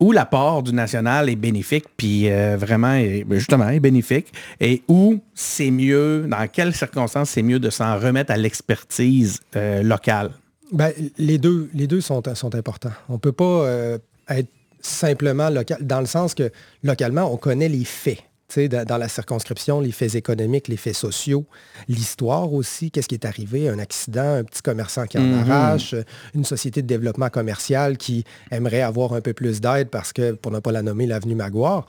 où 0.00 0.12
l'apport 0.12 0.62
du 0.62 0.72
national 0.72 1.28
est 1.28 1.36
bénéfique, 1.36 1.84
puis 1.96 2.30
euh, 2.30 2.56
vraiment, 2.58 2.94
est- 2.94 3.24
ben, 3.24 3.38
justement, 3.38 3.68
est 3.68 3.80
bénéfique, 3.80 4.32
et 4.60 4.82
où 4.88 5.20
c'est 5.34 5.70
mieux, 5.70 6.26
dans 6.26 6.46
quelles 6.48 6.74
circonstances 6.74 7.30
c'est 7.30 7.42
mieux 7.42 7.58
de 7.58 7.68
s'en 7.70 7.98
remettre 7.98 8.32
à 8.32 8.36
l'expertise 8.38 9.40
euh, 9.56 9.82
locale? 9.82 10.30
Ben, 10.72 10.90
les 11.18 11.36
deux, 11.38 11.68
les 11.74 11.86
deux 11.86 12.00
sont, 12.00 12.22
sont 12.34 12.54
importants. 12.54 12.92
On 13.10 13.14
ne 13.14 13.18
peut 13.18 13.32
pas 13.32 13.44
euh, 13.44 13.98
être 14.30 14.48
simplement 14.86 15.50
local, 15.50 15.78
dans 15.80 16.00
le 16.00 16.06
sens 16.06 16.34
que 16.34 16.50
localement, 16.82 17.32
on 17.32 17.36
connaît 17.36 17.68
les 17.68 17.84
faits. 17.84 18.22
Dans, 18.54 18.96
la 18.96 19.08
circonscription, 19.08 19.80
les 19.80 19.90
faits 19.90 20.14
économiques, 20.14 20.68
les 20.68 20.76
faits 20.76 20.94
sociaux, 20.94 21.46
l'histoire 21.88 22.52
aussi, 22.52 22.92
qu'est-ce 22.92 23.08
qui 23.08 23.16
est 23.16 23.24
arrivé, 23.24 23.68
un 23.68 23.80
accident, 23.80 24.36
un 24.36 24.44
petit 24.44 24.62
commerçant 24.62 25.04
qui 25.06 25.18
en 25.18 25.32
arrache, 25.40 25.94
euh, 25.94 26.04
une 26.32 26.44
société 26.44 26.80
de 26.80 26.86
développement 26.86 27.28
commercial 27.28 27.98
qui 27.98 28.24
aimerait 28.52 28.82
avoir 28.82 29.14
un 29.14 29.20
peu 29.20 29.32
plus 29.32 29.60
d'aide 29.60 29.90
parce 29.90 30.12
que, 30.12 30.30
pour 30.30 30.52
ne 30.52 30.60
pas 30.60 30.70
la 30.70 30.82
nommer, 30.82 31.08
l'avenue 31.08 31.34
Maguire. 31.34 31.86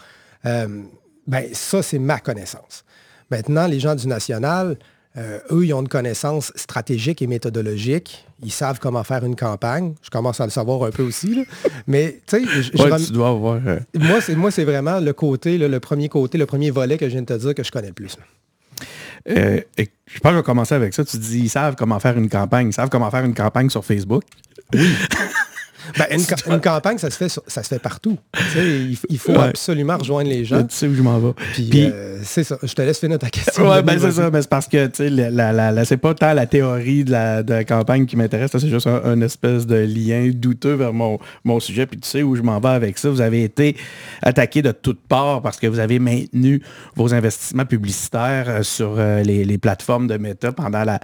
Euh, 0.48 0.82
ben, 1.28 1.46
ça, 1.54 1.84
c'est 1.84 2.00
ma 2.00 2.20
connaissance. 2.20 2.84
Maintenant, 3.30 3.68
les 3.68 3.80
gens 3.80 3.94
du 3.94 4.08
national, 4.08 4.80
euh, 5.18 5.40
eux, 5.52 5.66
ils 5.66 5.74
ont 5.74 5.82
une 5.82 5.88
connaissance 5.88 6.52
stratégique 6.56 7.22
et 7.22 7.28
méthodologique. 7.28 8.26
Ils 8.44 8.52
savent 8.52 8.78
comment 8.80 9.04
faire 9.04 9.26
une 9.26 9.36
campagne. 9.36 9.96
Je 10.04 10.10
commence 10.12 10.40
à 10.40 10.46
le 10.46 10.52
savoir 10.52 10.84
un 10.84 10.92
peu 10.92 11.02
aussi. 11.04 11.34
là. 11.36 11.44
Mais, 11.88 12.20
tu 12.28 12.38
sais, 12.38 12.44
je- 12.46 12.62
je 12.78 12.84
Ouais, 12.84 12.90
rem- 12.92 13.04
tu 13.04 13.12
dois 13.12 13.30
avoir... 13.30 13.60
euh, 13.66 13.80
moi, 13.96 14.22
c'est, 14.22 14.36
moi, 14.36 14.52
c'est 14.52 14.64
vraiment 14.66 15.00
le 15.00 15.14
côté, 15.14 15.58
là, 15.58 15.68
le 15.68 15.80
premier 15.80 16.08
côté, 16.08 16.38
le 16.38 16.46
premier 16.46 16.70
volet 16.70 16.98
que 16.98 17.06
je 17.06 17.12
viens 17.14 17.22
de 17.22 17.26
te 17.26 17.34
dire 17.34 17.56
que 17.56 17.64
je 17.64 17.72
connais 17.72 17.88
le 17.88 17.94
plus. 17.94 18.16
euh, 19.30 19.60
et 19.78 19.90
je 20.06 20.20
pense 20.20 20.30
que 20.30 20.36
je 20.36 20.38
vais 20.38 20.44
commencer 20.44 20.76
avec 20.76 20.94
ça. 20.94 21.04
Tu 21.04 21.18
dis, 21.18 21.40
ils 21.40 21.50
savent 21.50 21.76
comment 21.76 22.00
faire 22.00 22.16
une 22.18 22.30
campagne. 22.30 22.68
Ils 22.70 22.74
savent 22.74 22.90
comment 22.90 23.10
faire 23.10 23.26
une 23.26 23.34
campagne 23.34 23.70
sur 23.72 23.84
Facebook. 23.84 24.24
Ben, 25.98 26.06
une, 26.12 26.20
ca- 26.20 26.36
une 26.48 26.60
campagne, 26.62 26.98
ça 26.98 27.10
se 27.10 27.18
fait, 27.18 27.30
sur- 27.30 27.44
ça 27.48 27.64
se 27.64 27.68
fait 27.70 27.80
partout. 27.80 28.18
Tu 28.34 28.44
sais, 28.54 28.60
il, 28.66 28.98
il 29.10 29.18
faut 29.20 29.32
Ouais. 29.34 29.50
absolument 29.50 29.98
rejoindre 29.98 30.30
les 30.30 30.44
gens. 30.46 30.64
Tu 30.64 30.76
sais 30.76 30.88
où 30.88 30.96
je 30.96 31.02
m'en 31.02 31.20
vais. 31.20 31.34
Puis, 31.54 31.64
Puis- 31.70 31.86
euh, 31.94 32.20
c'est 32.24 32.44
ça. 32.44 32.58
Je 32.64 32.74
te 32.74 32.82
laisse 32.82 33.00
finir 33.00 33.20
ta 33.20 33.30
question. 33.30 33.68
Ben 33.84 34.00
c'est 34.00 34.12
ça, 34.12 34.30
mais 34.32 34.42
c'est 34.42 34.50
parce 34.50 34.68
que, 34.68 34.88
tu 34.88 35.08
sais, 35.10 35.86
c'est 35.86 35.98
pas 35.98 36.14
tant 36.14 36.34
la 36.34 36.46
théorie 36.46 37.04
de 37.04 37.12
la, 37.12 37.44
de 37.44 37.54
la 37.54 37.64
campagne 37.64 38.06
qui 38.06 38.16
m'intéresse, 38.16 38.52
c'est 38.52 38.68
juste 38.70 38.88
un, 38.88 39.02
un 39.04 39.22
espèce 39.22 39.66
de 39.68 39.76
lien 39.76 40.30
douteux 40.34 40.74
vers 40.74 40.94
mon, 40.94 41.20
mon 41.44 41.60
sujet, 41.60 41.86
puis 41.86 42.00
tu 42.00 42.08
sais 42.08 42.24
où 42.24 42.36
je 42.36 42.42
m'en 42.42 42.60
vais 42.60 42.70
avec 42.70 42.98
ça. 42.98 43.10
Vous 43.10 43.22
avez 43.22 43.44
été 43.44 43.76
attaqué 44.22 44.62
de 44.62 44.72
toutes 44.72 45.02
parts 45.08 45.42
parce 45.42 45.58
que 45.58 45.68
vous 45.68 45.80
avez 45.80 46.00
maintenu 46.00 46.62
vos 46.96 47.14
investissements 47.14 47.66
publicitaires 47.66 48.46
euh, 48.48 48.64
sur 48.64 48.96
euh, 48.98 49.22
les, 49.24 49.46
les 49.46 49.58
plateformes 49.58 50.08
de 50.08 50.18
Meta 50.18 50.52
pendant 50.52 50.84
la, 50.84 51.00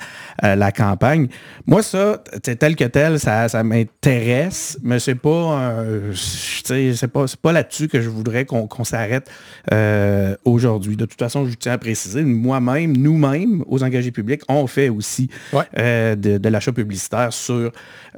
la 0.56 0.72
campagne. 0.72 1.28
Moi, 1.68 1.84
ça, 1.84 2.24
tel 2.42 2.76
que 2.76 2.86
tel, 2.86 3.20
ça, 3.20 3.48
ça 3.50 3.64
m'intéresse, 3.64 4.73
mais 4.82 5.00
c'est 5.00 5.16
pas, 5.16 5.84
sais, 6.14 6.94
c'est 6.96 7.08
pas, 7.08 7.28
c'est 7.28 7.40
pas 7.40 7.52
là-dessus 7.52 7.88
que 7.88 8.02
je 8.02 8.10
voudrais 8.10 8.46
qu'on 8.46 8.84
s'arrête 8.84 9.30
euh, 9.72 10.36
aujourd'hui. 10.46 10.96
De 10.96 11.06
toute 11.06 11.20
façon, 11.20 11.46
je 11.48 11.56
tiens 11.56 11.74
à 11.74 11.78
préciser, 11.78 12.24
moi-même, 12.24 12.96
nous-mêmes, 12.98 13.64
aux 13.68 13.84
engagés 13.84 14.12
publics, 14.12 14.42
on 14.50 14.68
fait 14.68 14.90
aussi 14.90 15.30
Ouais. 15.52 15.64
euh, 15.78 16.16
de, 16.16 16.38
de 16.38 16.50
l'achat 16.50 16.72
publicitaire 16.72 17.32
sur 17.34 17.72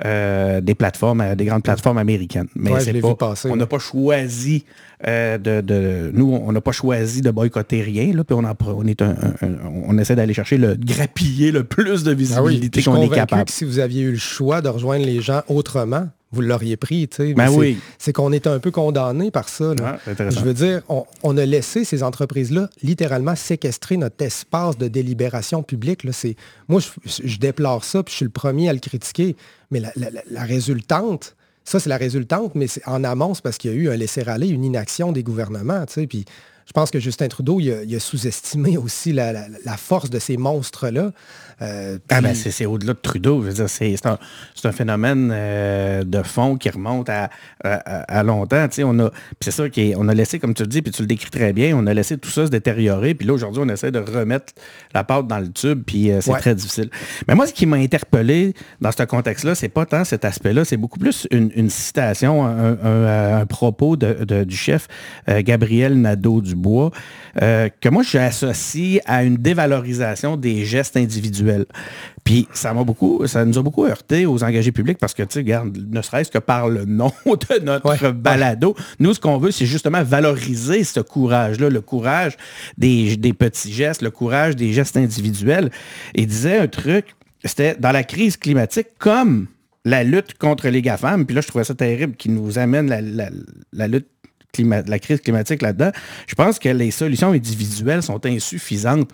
euh, 0.05 0.61
des 0.61 0.75
plateformes, 0.75 1.21
euh, 1.21 1.35
des 1.35 1.45
grandes 1.45 1.63
plateformes 1.63 1.97
américaines. 1.97 2.47
Mais 2.55 2.71
Ouais, 2.71 3.01
pas, 3.01 3.15
passer, 3.15 3.47
on 3.47 3.53
ouais. 3.53 3.57
n'a 3.57 3.65
pas 3.67 3.79
choisi 3.79 4.65
euh, 5.07 5.37
de, 5.37 5.61
de- 5.61 6.11
nous, 6.13 6.33
on 6.33 6.51
n'a 6.51 6.61
pas 6.61 6.71
choisi 6.71 7.21
de 7.21 7.29
boycotter 7.29 7.81
rien. 7.81 8.13
Là, 8.13 8.23
puis 8.23 8.35
on, 8.39 8.43
en- 8.43 8.55
on 8.65 8.87
est 8.87 9.01
un- 9.01 9.09
un- 9.41 9.45
un- 9.47 9.57
on 9.87 9.97
essaie 9.97 10.15
d'aller 10.15 10.33
chercher 10.33 10.57
le 10.57 10.75
grappiller 10.75 11.51
le 11.51 11.63
plus 11.63 12.03
de 12.03 12.11
Ah 12.11 12.41
oui, 12.43 12.51
visibilité 12.53 12.81
qu'on 12.83 13.01
est 13.01 13.09
capable. 13.09 13.45
que 13.45 13.51
si 13.51 13.65
vous 13.65 13.79
aviez 13.79 14.03
eu 14.03 14.11
le 14.11 14.17
choix 14.17 14.61
de 14.61 14.69
rejoindre 14.69 15.05
les 15.05 15.21
gens 15.21 15.41
autrement, 15.49 16.07
vous 16.35 16.41
l'auriez 16.41 16.77
pris. 16.77 17.07
tu 17.07 17.15
sais. 17.17 17.33
Ben 17.33 17.49
oui. 17.49 17.77
C'est 17.97 18.13
qu'on 18.13 18.31
est 18.31 18.45
un 18.45 18.59
peu 18.59 18.69
condamné 18.71 19.31
par 19.31 19.49
ça. 19.49 19.73
là. 19.73 19.97
Je 20.29 20.39
veux 20.41 20.53
dire, 20.53 20.81
on, 20.89 21.05
on 21.23 21.37
a 21.37 21.45
laissé 21.45 21.83
ces 21.85 22.03
entreprises-là 22.03 22.69
littéralement 22.83 23.35
séquestrer 23.35 23.97
notre 23.97 24.21
espace 24.23 24.77
de 24.77 24.87
délibération 24.87 25.63
publique. 25.63 26.03
Là. 26.03 26.11
C'est, 26.11 26.35
moi, 26.67 26.79
je, 26.81 27.21
je 27.23 27.37
déplore 27.39 27.83
ça, 27.83 28.03
puis 28.03 28.11
je 28.11 28.17
suis 28.17 28.25
le 28.25 28.31
premier 28.31 28.69
à 28.69 28.73
le 28.73 28.79
critiquer. 28.79 29.35
Mais 29.71 29.79
la, 29.79 29.91
la- 29.95 30.11
la- 30.11 30.21
la 30.29 30.43
résultante, 30.43 31.35
ça, 31.63 31.79
c'est 31.79 31.89
la 31.89 31.97
résultante, 31.97 32.53
mais 32.53 32.67
c'est 32.67 32.87
en 32.87 33.03
amont, 33.03 33.33
c'est 33.33 33.43
parce 33.43 33.57
qu'il 33.57 33.71
y 33.71 33.73
a 33.73 33.77
eu 33.77 33.89
un 33.89 33.95
laisser-aller, 33.95 34.47
une 34.49 34.63
inaction 34.63 35.11
des 35.11 35.23
gouvernements. 35.23 35.85
tu 35.87 35.93
sais. 35.93 36.07
Puis 36.07 36.25
je 36.67 36.73
pense 36.73 36.89
que 36.91 36.99
Justin 36.99 37.27
Trudeau, 37.27 37.59
il 37.59 37.95
a, 37.95 37.99
sous-estimé 37.99 38.77
aussi 38.77 39.13
la, 39.13 39.31
la- 39.33 39.47
la 39.63 39.77
force 39.77 40.09
de 40.09 40.19
ces 40.19 40.35
monstres-là. 40.37 41.11
Euh, 41.61 41.97
Ah 42.09 42.19
ben 42.21 42.35
c'est, 42.35 42.65
au-delà 42.65 42.93
de 42.93 42.99
Trudeau. 42.99 43.43
C'est, 43.67 44.05
un, 44.05 44.17
un 44.63 44.71
phénomène 44.71 45.31
euh, 45.33 46.03
de 46.03 46.21
fond 46.23 46.57
qui 46.57 46.69
remonte 46.69 47.07
à, 47.09 47.29
à- 47.63 48.01
à 48.19 48.23
longtemps. 48.23 48.67
On 48.83 48.99
a, 48.99 49.09
c'est 49.39 49.51
ça 49.51 49.69
qu'on 49.69 50.07
a 50.09 50.13
laissé, 50.13 50.39
comme 50.39 50.53
tu 50.53 50.63
le 50.63 50.67
dis, 50.67 50.81
puis 50.81 50.91
tu 50.91 51.01
le 51.01 51.07
décris 51.07 51.29
très 51.29 51.53
bien, 51.53 51.75
on 51.77 51.87
a 51.87 51.93
laissé 51.93 52.17
tout 52.17 52.29
ça 52.29 52.45
se 52.45 52.51
détériorer. 52.51 53.13
Puis 53.13 53.25
là, 53.27 53.33
aujourd'hui, 53.33 53.61
on 53.65 53.69
essaie 53.69 53.91
de 53.91 53.99
remettre 53.99 54.53
la 54.93 55.03
pâte 55.03 55.27
dans 55.27 55.39
le 55.39 55.49
tube, 55.49 55.83
puis 55.85 56.11
euh, 56.11 56.19
c'est 56.21 56.31
Ouais. 56.31 56.39
très 56.39 56.55
difficile. 56.55 56.89
Mais 57.27 57.35
moi, 57.35 57.47
ce 57.47 57.53
qui 57.53 57.65
m'a 57.65 57.77
interpellé 57.77 58.53
dans 58.81 58.91
ce 58.91 59.03
contexte-là, 59.03 59.55
c'est 59.55 59.69
pas 59.69 59.85
tant 59.85 60.03
cet 60.03 60.25
aspect-là, 60.25 60.65
c'est 60.65 60.77
beaucoup 60.77 60.99
plus 60.99 61.27
une, 61.31 61.51
une 61.55 61.69
citation, 61.69 62.45
un, 62.45 62.77
un- 62.83 63.37
un 63.41 63.45
propos 63.45 63.95
de- 63.95 64.25
de- 64.25 64.43
du 64.43 64.57
chef 64.57 64.87
Gabriel 65.27 66.01
Nadeau-Dubois, 66.01 66.91
que 67.39 67.89
moi, 67.89 68.03
j'associe 68.03 68.99
à 69.05 69.23
une 69.23 69.37
dévalorisation 69.37 70.35
des 70.37 70.65
gestes 70.65 70.97
individuels. 70.97 71.44
Puis 72.23 72.47
ça 72.53 72.73
m'a 72.73 72.83
beaucoup, 72.83 73.25
ça 73.27 73.45
nous 73.45 73.57
a 73.57 73.61
beaucoup 73.61 73.85
heurté 73.85 74.25
aux 74.25 74.43
engagés 74.43 74.71
publics 74.71 74.97
parce 74.97 75.13
que, 75.13 75.23
tu 75.23 75.33
sais, 75.33 75.39
regarde, 75.39 75.77
ne 75.77 76.01
serait-ce 76.01 76.31
que 76.31 76.37
par 76.39 76.67
le 76.69 76.85
nom 76.85 77.11
de 77.25 77.59
notre 77.63 77.89
Ouais, 78.05 78.11
balado, 78.13 78.75
nous, 78.99 79.13
ce 79.13 79.19
qu'on 79.19 79.37
veut, 79.37 79.51
c'est 79.51 79.65
justement 79.65 80.03
valoriser 80.03 80.83
ce 80.83 80.99
courage-là, 80.99 81.69
le 81.69 81.81
courage 81.81 82.35
des, 82.77 83.15
des 83.17 83.33
petits 83.33 83.71
gestes, 83.73 84.01
le 84.01 84.11
courage 84.11 84.55
des 84.55 84.73
gestes 84.73 84.97
individuels. 84.97 85.69
Et 86.15 86.21
il 86.21 86.27
disait 86.27 86.57
un 86.57 86.67
truc, 86.67 87.15
c'était 87.43 87.75
dans 87.79 87.91
la 87.91 88.03
crise 88.03 88.37
climatique 88.37 88.87
comme 88.97 89.47
la 89.83 90.03
lutte 90.03 90.37
contre 90.39 90.67
les 90.69 90.81
GAFAM. 90.81 91.25
Puis 91.27 91.35
là, 91.35 91.41
je 91.41 91.47
trouvais 91.47 91.63
ça 91.63 91.75
terrible 91.75 92.15
qui 92.15 92.29
nous 92.29 92.57
amène 92.57 92.89
la, 92.89 93.01
la- 93.01 93.29
la 93.71 93.87
lutte 93.87 94.07
clima- 94.51 94.81
la 94.87 94.97
crise 94.97 95.21
climatique 95.21 95.61
là-dedans. 95.61 95.91
Je 96.25 96.33
pense 96.33 96.57
que 96.57 96.69
les 96.69 96.89
solutions 96.89 97.33
individuelles 97.33 98.01
sont 98.01 98.25
insuffisantes. 98.25 99.11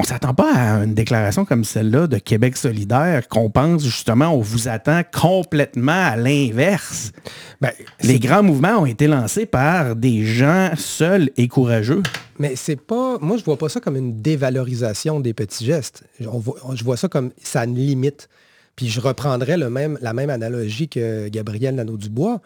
On 0.00 0.04
s'attend 0.04 0.32
pas 0.32 0.52
à 0.54 0.84
une 0.84 0.94
déclaration 0.94 1.44
comme 1.44 1.64
celle-là 1.64 2.06
de 2.06 2.18
Québec 2.18 2.56
solidaire 2.56 3.26
qu'on 3.26 3.50
pense 3.50 3.82
justement 3.84 4.28
on 4.28 4.40
vous 4.40 4.68
attend 4.68 5.02
complètement 5.12 5.90
à 6.12 6.16
l'inverse. 6.16 7.10
ben, 7.60 7.72
Les 8.02 8.20
grands 8.20 8.44
mouvements 8.44 8.78
ont 8.82 8.86
été 8.86 9.08
lancés 9.08 9.44
par 9.44 9.96
des 9.96 10.24
gens 10.24 10.70
seuls 10.76 11.30
et 11.36 11.48
courageux. 11.48 12.02
Mais 12.38 12.54
c'est 12.54 12.80
pas. 12.80 13.18
Moi, 13.20 13.38
je 13.38 13.44
vois 13.44 13.56
pas 13.56 13.68
ça 13.68 13.80
comme 13.80 13.96
une 13.96 14.22
dévalorisation 14.22 15.18
des 15.18 15.34
petits 15.34 15.64
gestes. 15.64 16.04
On 16.30 16.38
voit- 16.38 16.58
je 16.74 16.84
vois 16.84 16.96
ça 16.96 17.08
comme 17.08 17.32
ça 17.42 17.64
une 17.64 17.74
limite. 17.74 18.28
Puis 18.76 18.88
je 18.88 19.00
reprendrais 19.00 19.56
le 19.56 19.68
même, 19.70 19.98
la 20.00 20.12
même 20.12 20.30
analogie 20.30 20.88
que 20.88 21.28
Gabriel 21.28 21.74
Nadeau-Dubois. 21.74 22.40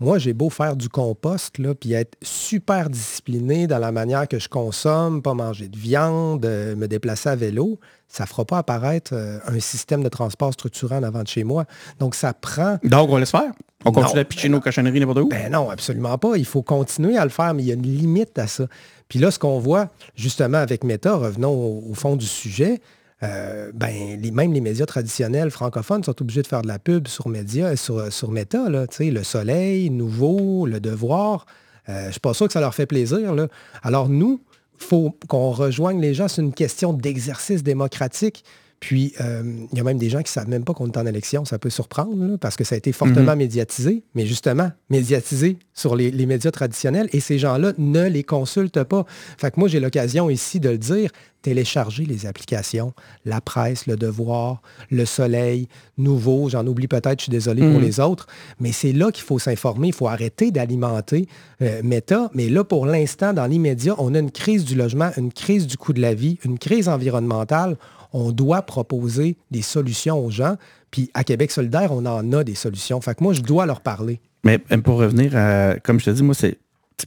Moi, 0.00 0.18
j'ai 0.18 0.32
beau 0.32 0.48
faire 0.48 0.76
du 0.76 0.88
compost, 0.88 1.58
là, 1.58 1.74
puis 1.74 1.92
être 1.92 2.16
super 2.22 2.88
discipliné 2.88 3.66
dans 3.66 3.78
la 3.78 3.90
manière 3.90 4.28
que 4.28 4.38
je 4.38 4.48
consomme, 4.48 5.22
pas 5.22 5.34
manger 5.34 5.66
de 5.66 5.76
viande, 5.76 6.44
euh, 6.46 6.76
me 6.76 6.86
déplacer 6.86 7.30
à 7.30 7.34
vélo, 7.36 7.80
ça 8.06 8.22
ne 8.22 8.28
fera 8.28 8.44
pas 8.44 8.58
apparaître 8.58 9.10
euh, 9.14 9.38
un 9.46 9.58
système 9.58 10.04
de 10.04 10.08
transport 10.08 10.52
structurant 10.52 10.98
en 10.98 11.02
avant 11.02 11.22
de 11.24 11.28
chez 11.28 11.42
moi. 11.42 11.64
Donc, 11.98 12.14
ça 12.14 12.32
prend 12.32 12.78
Donc, 12.84 13.10
on 13.10 13.16
laisse 13.16 13.32
faire? 13.32 13.50
On 13.84 13.90
continue 13.90 14.14
Non, 14.16 14.20
à 14.20 14.24
pitcher 14.24 14.48
nos 14.48 14.60
cochonneries 14.60 15.00
n'importe 15.00 15.18
où? 15.18 15.28
ben 15.28 15.50
non, 15.50 15.68
absolument 15.68 16.16
pas. 16.16 16.36
Il 16.36 16.44
faut 16.46 16.62
continuer 16.62 17.16
à 17.18 17.24
le 17.24 17.30
faire, 17.30 17.52
mais 17.54 17.64
il 17.64 17.66
y 17.66 17.70
a 17.72 17.74
une 17.74 17.82
limite 17.82 18.38
à 18.38 18.46
ça. 18.46 18.66
Puis 19.08 19.18
là, 19.18 19.30
ce 19.32 19.38
qu'on 19.40 19.58
voit, 19.58 19.88
justement, 20.14 20.58
avec 20.58 20.84
Meta, 20.84 21.14
revenons 21.16 21.50
au, 21.52 21.84
au 21.90 21.94
fond 21.94 22.14
du 22.14 22.26
sujet, 22.26 22.80
euh, 23.22 23.72
ben, 23.74 24.20
même 24.32 24.52
les 24.52 24.60
médias 24.60 24.86
traditionnels 24.86 25.50
francophones 25.50 26.04
sont 26.04 26.20
obligés 26.22 26.42
de 26.42 26.46
faire 26.46 26.62
de 26.62 26.68
la 26.68 26.78
pub 26.78 27.08
sur, 27.08 27.28
médias, 27.28 27.74
sur, 27.76 28.12
sur 28.12 28.30
Meta. 28.30 28.68
Là, 28.68 28.86
Tu 28.86 28.96
sais, 28.96 29.10
le 29.10 29.24
Soleil, 29.24 29.90
Nouveau, 29.90 30.66
Le 30.66 30.80
Devoir. 30.80 31.46
Euh, 31.88 32.02
je 32.02 32.06
ne 32.06 32.12
suis 32.12 32.20
pas 32.20 32.34
sûr 32.34 32.46
que 32.46 32.52
ça 32.52 32.60
leur 32.60 32.74
fait 32.74 32.86
plaisir. 32.86 33.34
Alors 33.82 34.08
nous, 34.08 34.40
il 34.80 34.84
faut 34.84 35.16
qu'on 35.26 35.50
rejoigne 35.50 36.00
les 36.00 36.14
gens. 36.14 36.28
C'est 36.28 36.42
une 36.42 36.54
question 36.54 36.92
d'exercice 36.92 37.62
démocratique. 37.62 38.44
Puis, 38.80 39.12
euh, 39.20 39.42
il 39.72 39.76
y 39.76 39.80
a 39.80 39.84
même 39.84 39.98
des 39.98 40.08
gens 40.08 40.18
qui 40.18 40.24
ne 40.24 40.28
savent 40.28 40.48
même 40.48 40.64
pas 40.64 40.72
qu'on 40.72 40.86
est 40.86 40.96
en 40.96 41.06
élection. 41.06 41.44
Ça 41.44 41.58
peut 41.58 41.70
surprendre, 41.70 42.36
parce 42.36 42.56
que 42.56 42.64
ça 42.64 42.76
a 42.76 42.78
été 42.78 42.92
fortement 42.92 43.32
mhm. 43.32 43.38
médiatisé, 43.38 44.04
mais 44.14 44.24
justement, 44.24 44.70
médiatisé 44.88 45.58
sur 45.74 45.96
les, 45.96 46.12
médias 46.26 46.50
traditionnels, 46.50 47.08
et 47.12 47.20
ces 47.20 47.38
gens-là 47.38 47.72
ne 47.78 48.08
les 48.08 48.22
consultent 48.22 48.82
pas. 48.84 49.04
Fait 49.36 49.50
que 49.50 49.58
moi, 49.58 49.68
j'ai 49.68 49.80
l'occasion 49.80 50.30
ici 50.30 50.60
de 50.60 50.70
le 50.70 50.78
dire, 50.78 51.10
télécharger 51.42 52.04
les 52.04 52.26
applications, 52.26 52.92
la 53.24 53.40
presse, 53.40 53.86
le 53.86 53.96
devoir, 53.96 54.60
le 54.90 55.04
soleil, 55.04 55.68
nouveau, 55.96 56.48
j'en 56.48 56.66
oublie 56.66 56.88
peut-être, 56.88 57.20
je 57.20 57.24
suis 57.24 57.30
désolé 57.30 57.62
pour 57.62 57.80
mhm. 57.80 57.84
les 57.84 58.00
autres, 58.00 58.26
mais 58.60 58.72
c'est 58.72 58.92
là 58.92 59.10
qu'il 59.10 59.24
faut 59.24 59.38
s'informer, 59.38 59.88
il 59.88 59.94
faut 59.94 60.08
arrêter 60.08 60.50
d'alimenter 60.50 61.26
euh, 61.62 61.80
Meta. 61.82 62.30
Mais 62.34 62.48
là, 62.48 62.64
pour 62.64 62.86
l'instant, 62.86 63.32
dans 63.32 63.46
l'immédiat, 63.46 63.94
on 63.98 64.14
a 64.14 64.18
une 64.18 64.30
crise 64.30 64.64
du 64.64 64.74
logement, 64.74 65.10
une 65.16 65.32
crise 65.32 65.66
du 65.66 65.76
coût 65.76 65.92
de 65.92 66.00
la 66.00 66.14
vie, 66.14 66.38
une 66.44 66.58
crise 66.58 66.88
environnementale 66.88 67.76
on 68.12 68.32
doit 68.32 68.62
proposer 68.62 69.36
des 69.50 69.62
solutions 69.62 70.24
aux 70.24 70.30
gens. 70.30 70.56
Puis 70.90 71.10
à 71.14 71.24
Québec 71.24 71.50
solidaire, 71.50 71.92
on 71.92 72.04
en 72.06 72.32
a 72.32 72.44
des 72.44 72.54
solutions. 72.54 73.00
Fait 73.00 73.14
que 73.14 73.22
moi, 73.22 73.32
je 73.32 73.42
dois 73.42 73.66
leur 73.66 73.80
parler. 73.80 74.20
Mais 74.44 74.58
pour 74.58 74.98
revenir 74.98 75.36
à, 75.36 75.74
comme 75.82 76.00
je 76.00 76.06
te 76.06 76.10
dis, 76.10 76.22
moi, 76.22 76.34
c'est 76.34 76.58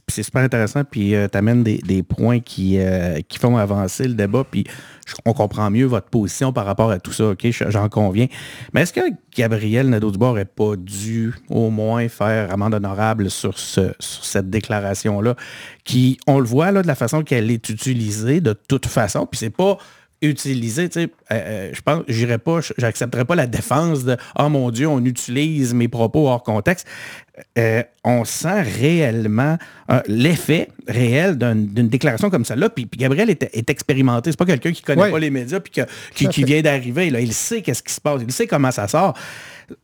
c'est 0.08 0.22
super 0.22 0.42
intéressant, 0.42 0.84
puis 0.84 1.14
euh, 1.14 1.28
tu 1.30 1.36
amènes 1.36 1.62
des, 1.62 2.02
points 2.02 2.40
qui, 2.40 2.78
euh, 2.78 3.20
qui 3.28 3.38
font 3.38 3.56
avancer 3.56 4.08
le 4.08 4.14
débat, 4.14 4.44
puis 4.48 4.64
on 5.24 5.32
comprend 5.32 5.70
mieux 5.70 5.84
votre 5.84 6.08
position 6.08 6.52
par 6.52 6.64
rapport 6.64 6.90
à 6.90 6.98
tout 6.98 7.12
ça, 7.12 7.30
OK, 7.30 7.46
j'en 7.50 7.88
conviens. 7.88 8.26
Mais 8.72 8.82
est-ce 8.82 8.92
que 8.92 9.00
Gabriel 9.36 9.88
Nadeau-Dubois 9.90 10.28
n'aurait 10.28 10.44
pas 10.44 10.76
dû 10.76 11.34
au 11.50 11.70
moins 11.70 12.08
faire 12.08 12.52
amende 12.52 12.74
honorable 12.74 13.30
sur, 13.30 13.58
ce, 13.58 13.92
sur 13.98 14.24
cette 14.24 14.48
déclaration-là, 14.48 15.36
qui, 15.84 16.18
on 16.26 16.38
le 16.38 16.46
voit 16.46 16.70
là, 16.70 16.82
de 16.82 16.86
la 16.86 16.94
façon 16.94 17.22
qu'elle 17.22 17.50
est 17.50 17.68
utilisée 17.68 18.40
de 18.40 18.54
toute 18.54 18.86
façon, 18.86 19.26
puis 19.26 19.38
c'est 19.38 19.50
pas 19.50 19.78
utiliser, 20.22 20.88
tu 20.88 21.00
sais, 21.00 21.08
euh, 21.32 21.34
euh, 21.34 21.70
je 21.72 21.80
pense, 21.82 22.02
j'irai 22.08 22.38
pas, 22.38 22.60
j'accepterai 22.78 23.24
pas 23.24 23.34
la 23.34 23.46
défense 23.46 24.04
de 24.04 24.16
«Oh 24.38 24.48
mon 24.48 24.70
Dieu, 24.70 24.86
on 24.86 25.04
utilise 25.04 25.74
mes 25.74 25.88
propos 25.88 26.28
hors 26.28 26.42
contexte 26.42 26.86
euh, 27.58 27.82
on 28.04 28.24
sent 28.24 28.60
réellement 28.60 29.56
l'effet 30.06 30.68
réel 30.86 31.38
d'une 31.38 31.88
déclaration 31.88 32.28
comme 32.28 32.44
celle-là. 32.44 32.68
Puis, 32.68 32.88
Gabriel 32.94 33.30
est, 33.30 33.42
est 33.54 33.70
expérimenté. 33.70 34.30
C'est 34.30 34.38
pas 34.38 34.44
quelqu'un 34.44 34.72
qui 34.72 34.82
connaît 34.82 35.10
pas 35.10 35.18
les 35.18 35.30
médias 35.30 35.60
puis 35.60 35.82
qui, 36.14 36.28
qui 36.28 36.44
vient 36.44 36.60
d'arriver. 36.60 37.06
Il 37.06 37.32
sait 37.32 37.62
qu'est-ce 37.62 37.82
qui 37.82 37.92
se 37.92 38.00
passe. 38.00 38.20
Il 38.22 38.32
sait 38.32 38.46
comment 38.46 38.70
ça 38.70 38.86
sort 38.86 39.14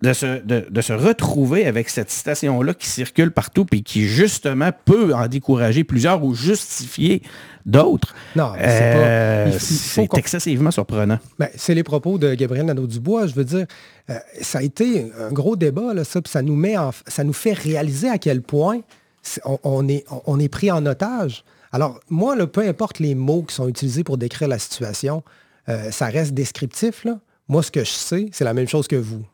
de 0.02 0.12
se, 0.12 0.92
retrouver 0.92 1.66
avec 1.66 1.88
cette 1.88 2.10
citation-là 2.10 2.74
qui 2.74 2.86
circule 2.86 3.30
partout 3.30 3.66
et 3.72 3.80
qui, 3.80 4.06
justement, 4.06 4.70
peut 4.84 5.14
en 5.14 5.26
décourager 5.26 5.84
plusieurs 5.84 6.22
ou 6.24 6.34
justifier 6.34 7.22
d'autres. 7.66 8.14
Non, 8.34 8.52
c'est 8.56 8.94
euh, 8.96 9.50
excessivement 10.16 10.70
surprenant. 10.70 11.18
Ben, 11.38 11.48
c'est 11.54 11.74
les 11.74 11.82
propos 11.82 12.18
de 12.18 12.34
Gabriel 12.34 12.66
Nadeau-Dubois. 12.66 13.26
Je 13.26 13.34
veux 13.34 13.44
dire, 13.44 13.66
euh, 14.10 14.18
ça 14.40 14.58
a 14.58 14.62
été 14.62 15.10
un 15.18 15.32
gros 15.32 15.56
débat, 15.56 15.94
là, 15.94 16.04
ça, 16.04 16.20
ça 16.26 16.42
nous, 16.42 16.56
met 16.56 16.76
ça 17.06 17.24
nous 17.24 17.32
fait 17.32 17.52
réaliser 17.52 18.08
à 18.08 18.18
quel 18.18 18.42
point 18.42 18.80
on, 19.44 19.88
est, 19.88 20.04
on 20.26 20.38
est 20.40 20.48
pris 20.48 20.70
en 20.70 20.84
otage. 20.86 21.44
Alors, 21.72 22.00
moi, 22.08 22.34
peu 22.46 22.66
importe 22.66 22.98
les 22.98 23.14
mots 23.14 23.42
qui 23.42 23.54
sont 23.54 23.68
utilisés 23.68 24.04
pour 24.04 24.16
décrire 24.16 24.48
la 24.48 24.58
situation, 24.58 25.22
euh, 25.68 25.90
ça 25.90 26.06
reste 26.06 26.32
descriptif. 26.32 27.04
Là. 27.04 27.18
Moi, 27.48 27.62
ce 27.62 27.70
que 27.70 27.84
je 27.84 27.90
sais, 27.90 28.26
c'est 28.32 28.44
la 28.44 28.54
même 28.54 28.68
chose 28.68 28.88
que 28.88 28.96
vous 28.96 29.24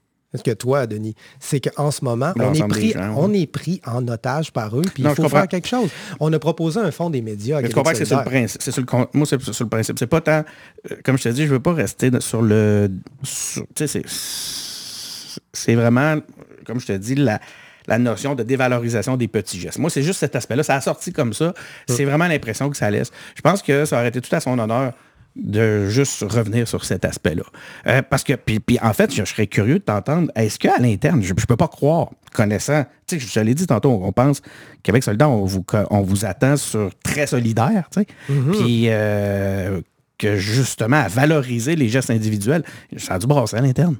que 0.42 0.51
toi, 0.51 0.87
Denis, 0.87 1.14
c'est 1.38 1.61
qu'en 1.61 1.90
ce 1.90 2.05
moment, 2.05 2.33
on 2.37 2.53
est, 2.53 2.68
pris, 2.68 2.94
on 3.16 3.33
est 3.33 3.47
pris 3.47 3.81
en 3.87 4.07
otage 4.09 4.53
par 4.53 4.77
eux, 4.79 4.83
puis 4.83 5.03
il 5.03 5.14
faut 5.14 5.29
faire 5.29 5.49
quelque 5.49 5.68
chose. 5.68 5.90
On 6.20 6.33
a 6.33 6.38
proposé 6.38 6.81
un 6.81 6.90
fonds 6.90 7.11
des 7.11 7.23
médias. 7.23 7.61
Mais 7.61 7.68
tu 7.68 7.75
comprends 7.75 7.92
que 7.92 7.99
c'est 7.99 8.05
sur 8.05 8.18
le 8.18 8.25
principe. 8.25 8.62
C'est 8.62 8.73
sur 8.73 8.83
le, 8.83 9.07
moi, 9.12 9.27
c'est 9.27 9.40
sur 9.40 9.64
le 9.64 9.70
principe. 9.70 9.99
C'est 9.99 10.07
pas 10.07 10.20
tant... 10.20 10.44
Euh, 10.90 10.97
comme 11.05 11.18
je 11.18 11.25
te 11.25 11.29
dis, 11.29 11.47
je 11.47 11.51
veux 11.51 11.61
pas 11.61 11.73
rester 11.73 12.11
sur 12.20 12.42
le... 12.42 12.90
Tu 13.75 13.87
sais, 13.87 14.03
c'est 15.53 15.75
vraiment, 15.75 16.16
comme 16.66 16.81
je 16.81 16.87
te 16.87 16.92
dis, 16.92 17.14
la, 17.14 17.40
la 17.87 17.99
notion 17.99 18.35
de 18.35 18.42
dévalorisation 18.42 19.16
des 19.16 19.29
petits 19.29 19.61
gestes. 19.61 19.79
Moi, 19.79 19.90
c'est 19.90 20.03
juste 20.03 20.20
cet 20.20 20.37
aspect-là. 20.37 20.62
Ça 20.62 20.77
a 20.77 20.81
sorti 20.81 21.12
comme 21.12 21.33
ça. 21.33 21.55
C'est 21.88 22.05
vraiment 22.05 22.27
l'impression 22.27 22.70
que 22.70 22.77
ça 22.77 22.90
laisse. 22.90 23.11
Je 23.35 23.42
pense 23.42 23.62
que 23.62 23.85
ça 23.85 23.99
aurait 23.99 24.09
été 24.09 24.20
tout 24.20 24.35
à 24.35 24.40
son 24.40 24.59
honneur 24.59 24.92
de 25.37 25.87
juste 25.88 26.23
revenir 26.23 26.68
sur 26.68 26.85
cet 26.85 27.05
aspect-là. 27.05 27.42
Euh, 27.87 28.03
parce 28.03 28.23
que, 28.23 28.35
puis, 28.35 28.79
en 28.81 28.92
fait, 28.92 29.12
je, 29.12 29.25
serais 29.25 29.47
curieux 29.47 29.81
de 29.81 29.85
t'entendre, 29.85 30.31
est-ce 30.37 30.59
qu'à 30.59 30.79
l'interne, 30.79 31.23
je 31.23 31.33
ne 31.33 31.47
peux 31.47 31.57
pas 31.57 31.66
croire, 31.66 32.11
connaissant, 32.33 32.85
tu 33.07 33.18
sais, 33.18 33.27
je 33.27 33.33
te 33.33 33.40
l'ai 33.40 33.55
dit 33.55 33.66
tantôt, 33.66 33.90
on 33.90 34.12
pense 34.12 34.42
qu'avec 34.83 35.03
Solidaire, 35.03 35.31
on 35.31 35.44
vous, 35.44 35.64
on 35.90 36.03
vous 36.03 36.25
attend 36.25 36.57
sur 36.57 36.90
très 37.03 37.27
solidaire, 37.27 37.88
tu 37.90 38.01
sais, 38.01 38.07
mm-hmm. 38.31 38.51
puis 38.53 38.85
euh, 38.88 39.81
que 40.18 40.37
justement, 40.37 40.99
à 40.99 41.09
valoriser 41.09 41.75
les 41.75 41.88
gestes 41.88 42.11
individuels, 42.11 42.62
ça 42.97 43.14
a 43.14 43.18
dû 43.18 43.27
brasser 43.27 43.57
à 43.57 43.61
l'interne. 43.61 43.97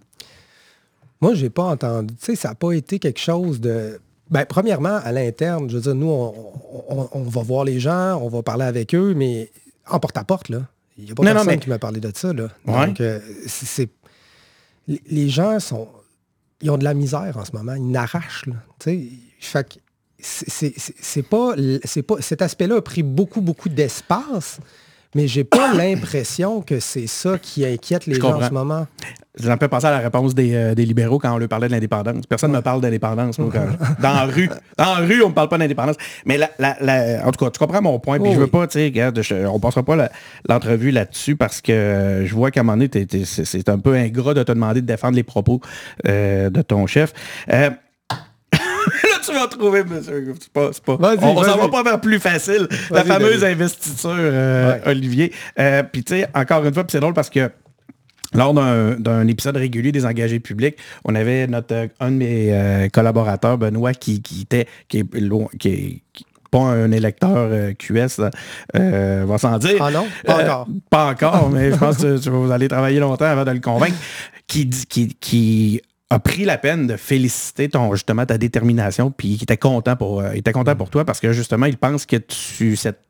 Moi, 1.21 1.35
j'ai 1.35 1.51
pas 1.51 1.65
entendu, 1.65 2.15
tu 2.15 2.27
sais, 2.27 2.37
ça 2.37 2.51
n'a 2.51 2.55
pas 2.55 2.73
été 2.73 2.99
quelque 2.99 3.21
chose 3.21 3.61
de... 3.61 3.99
Ben, 4.31 4.45
premièrement, 4.47 5.01
à 5.03 5.13
l'interne, 5.13 5.69
je 5.69 5.77
veux 5.77 5.83
dire, 5.83 5.95
nous, 5.95 6.09
on, 6.09 7.09
on, 7.13 7.23
va 7.23 7.43
voir 7.43 7.65
les 7.65 7.79
gens, 7.79 8.19
on 8.23 8.29
va 8.29 8.43
parler 8.43 8.65
avec 8.65 8.95
eux, 8.95 9.15
mais 9.15 9.51
en 9.89 9.99
porte-à-porte, 9.99 10.49
là. 10.49 10.63
Il 10.97 11.05
n'y 11.05 11.11
a 11.11 11.15
pas 11.15 11.23
personne 11.23 11.61
qui 11.61 11.69
m'a 11.69 11.79
parlé 11.79 12.01
de 12.01 12.13
ça. 12.15 12.33
Là. 12.33 12.49
Donc, 12.67 13.01
euh, 13.01 13.21
c'est, 13.47 13.91
les 14.87 15.29
gens 15.29 15.59
sont. 15.61 15.89
Ils 16.61 16.71
ont 16.71 16.79
de 16.79 16.85
la 16.85 16.95
misère 16.95 17.37
en 17.37 17.45
ce 17.45 17.53
moment. 17.53 17.75
Ils 17.75 17.91
n'arrachent. 17.91 18.45
Fait 19.41 19.81
c'est 20.21 21.23
pas, 21.23 21.55
pas. 22.07 22.21
Cet 22.21 22.43
aspect-là 22.43 22.77
a 22.77 22.83
pris 22.83 23.03
beaucoup, 23.03 23.41
beaucoup 23.41 23.69
d'espace. 23.69 24.61
Mais 25.15 25.29
j'ai 25.29 25.45
pas 25.45 25.73
l'impression 25.75 26.61
que 26.61 26.81
c'est 26.81 27.07
ça 27.07 27.39
qui 27.39 27.65
inquiète 27.65 28.07
les 28.07 28.15
gens 28.15 28.41
en 28.41 28.43
ce 28.43 28.53
moment. 28.53 28.87
J'en 29.41 29.57
peux 29.57 29.67
penser 29.67 29.87
à 29.87 29.91
la 29.91 29.99
réponse 29.99 30.33
euh, 30.39 30.77
des, 30.77 30.87
libéraux 30.87 31.19
quand 31.19 31.35
on 31.35 31.39
leur 31.39 31.49
parlait 31.49 31.67
de 31.67 31.73
l'indépendance. 31.73 32.25
Personne 32.25 32.53
ne 32.53 32.57
me 32.59 32.63
parle 32.63 32.81
d'indépendance. 32.81 33.37
dans 33.41 33.53
la 34.01 34.27
rue. 34.27 34.49
Dans 34.79 34.85
la 34.85 35.07
rue, 35.07 35.23
on 35.23 35.25
ne 35.25 35.31
me 35.31 35.35
parle 35.35 35.49
pas 35.49 35.59
d'indépendance. 35.59 35.97
Mais 36.25 36.39
en 36.41 37.33
tout 37.33 37.45
cas, 37.45 37.51
tu 37.51 37.59
comprends 37.59 37.83
mon 37.83 37.99
point. 37.99 38.21
Puis 38.21 38.33
je 38.33 38.39
veux 38.39 38.47
pas, 38.47 38.69
tu 38.69 38.79
sais, 38.79 38.85
regarde, 38.85 39.21
on 39.49 39.59
passera 39.59 39.83
pas 39.83 40.09
l'entrevue 40.49 40.93
là-dessus 40.93 41.35
parce 41.35 41.61
que 41.61 42.23
je 42.25 42.33
vois 42.33 42.53
qu'à 42.53 42.61
un 42.61 42.63
moment 42.63 42.77
donné, 42.77 43.07
c'est 43.25 43.69
un 43.69 43.79
peu 43.81 43.95
ingrat 43.95 44.35
de 44.35 44.43
te 44.45 44.53
demander 44.53 44.83
de 44.83 44.87
défendre 44.87 45.17
les 45.17 45.25
propos 45.25 45.61
euh, 46.07 46.49
de 46.49 46.63
ton 46.63 46.87
chef. 46.87 47.13
Euh, 49.29 49.33
tu 49.33 49.39
vas 49.39 49.47
trouver, 49.47 49.85
monsieur. 49.85 50.35
Pas, 50.53 50.71
pas, 50.85 51.17
on 51.23 51.43
s'en 51.43 51.59
va 51.59 51.69
pas 51.69 51.83
vers 51.83 52.01
plus 52.01 52.19
facile. 52.19 52.69
La 52.91 53.05
fameuse 53.05 53.45
investiture, 53.45 54.33
Olivier. 54.87 55.33
puis, 55.93 56.05
tu 56.05 56.15
sais, 56.15 56.27
encore 56.35 56.65
une 56.65 56.75
fois, 56.75 56.85
c'est 56.89 57.01
drôle 57.01 57.15
parce 57.15 57.31
que 57.31 57.51
lors 58.35 58.53
d'un 58.53 59.27
épisode 59.29 59.57
régulier 59.57 59.93
des 59.93 60.05
engagés 60.05 60.41
publics, 60.41 60.77
on 61.05 61.15
avait 61.15 61.47
notre 61.47 61.89
un 62.01 62.11
de 62.11 62.17
mes 62.17 62.53
euh, 62.53 62.89
collaborateurs, 62.89 63.59
Benoît, 63.59 63.95
qui, 63.95 64.21
était 64.43 64.67
qui 64.89 64.99
est, 64.99 65.59
qui 65.59 66.27
pas 66.51 66.59
un 66.61 66.93
électeur 66.93 67.31
euh, 67.37 67.73
QS, 67.73 68.21
euh, 68.77 69.25
va 69.27 69.39
s'en 69.39 69.59
dire. 69.59 69.77
Ah 69.81 69.91
non? 69.91 70.07
Pas 70.25 70.43
encore. 70.43 70.67
pas 70.89 71.11
encore, 71.11 71.51
mais 71.51 71.73
je 71.73 71.77
pense 71.77 71.97
que 71.97 72.31
vous 72.31 72.53
allez 72.53 72.69
travailler 72.69 73.01
longtemps 73.01 73.25
avant 73.25 73.45
de 73.45 73.51
le 73.51 73.61
convaincre. 73.61 73.97
qui, 74.47 74.69
qui, 74.69 75.09
qui 75.15 75.83
a 76.15 76.19
pris 76.19 76.45
la 76.45 76.59
peine 76.59 76.87
de 76.87 76.97
féliciter 76.97 77.69
ton 77.69 77.93
justement 77.93 78.25
ta 78.25 78.39
détermination, 78.39 79.11
puis 79.11 79.37
qui 79.37 79.45
était 79.45 79.57
content 79.57 79.97
pour, 79.97 80.25
était 80.27 80.53
content 80.53 80.77
pour 80.77 80.91
toi 80.91 81.05
parce 81.05 81.21
que 81.21 81.33
justement, 81.33 81.67
il 81.67 81.77
pense 81.77 82.07
que 82.07 82.17
tu 82.17 82.77
cette 82.77 83.01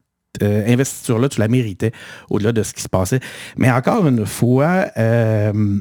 euh, 0.42 0.66
investiture-là, 0.66 1.28
tu 1.28 1.38
la 1.38 1.48
méritais 1.48 1.92
au-delà 2.28 2.52
de 2.52 2.62
ce 2.62 2.72
qui 2.72 2.82
se 2.82 2.88
passait. 2.88 3.20
Mais 3.56 3.70
encore 3.70 4.06
une 4.06 4.26
fois, 4.26 4.86
euh, 4.96 5.78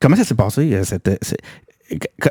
comment 0.00 0.16
ça 0.16 0.24
s'est 0.24 0.34
passé? 0.34 0.74
Euh, 0.74 0.82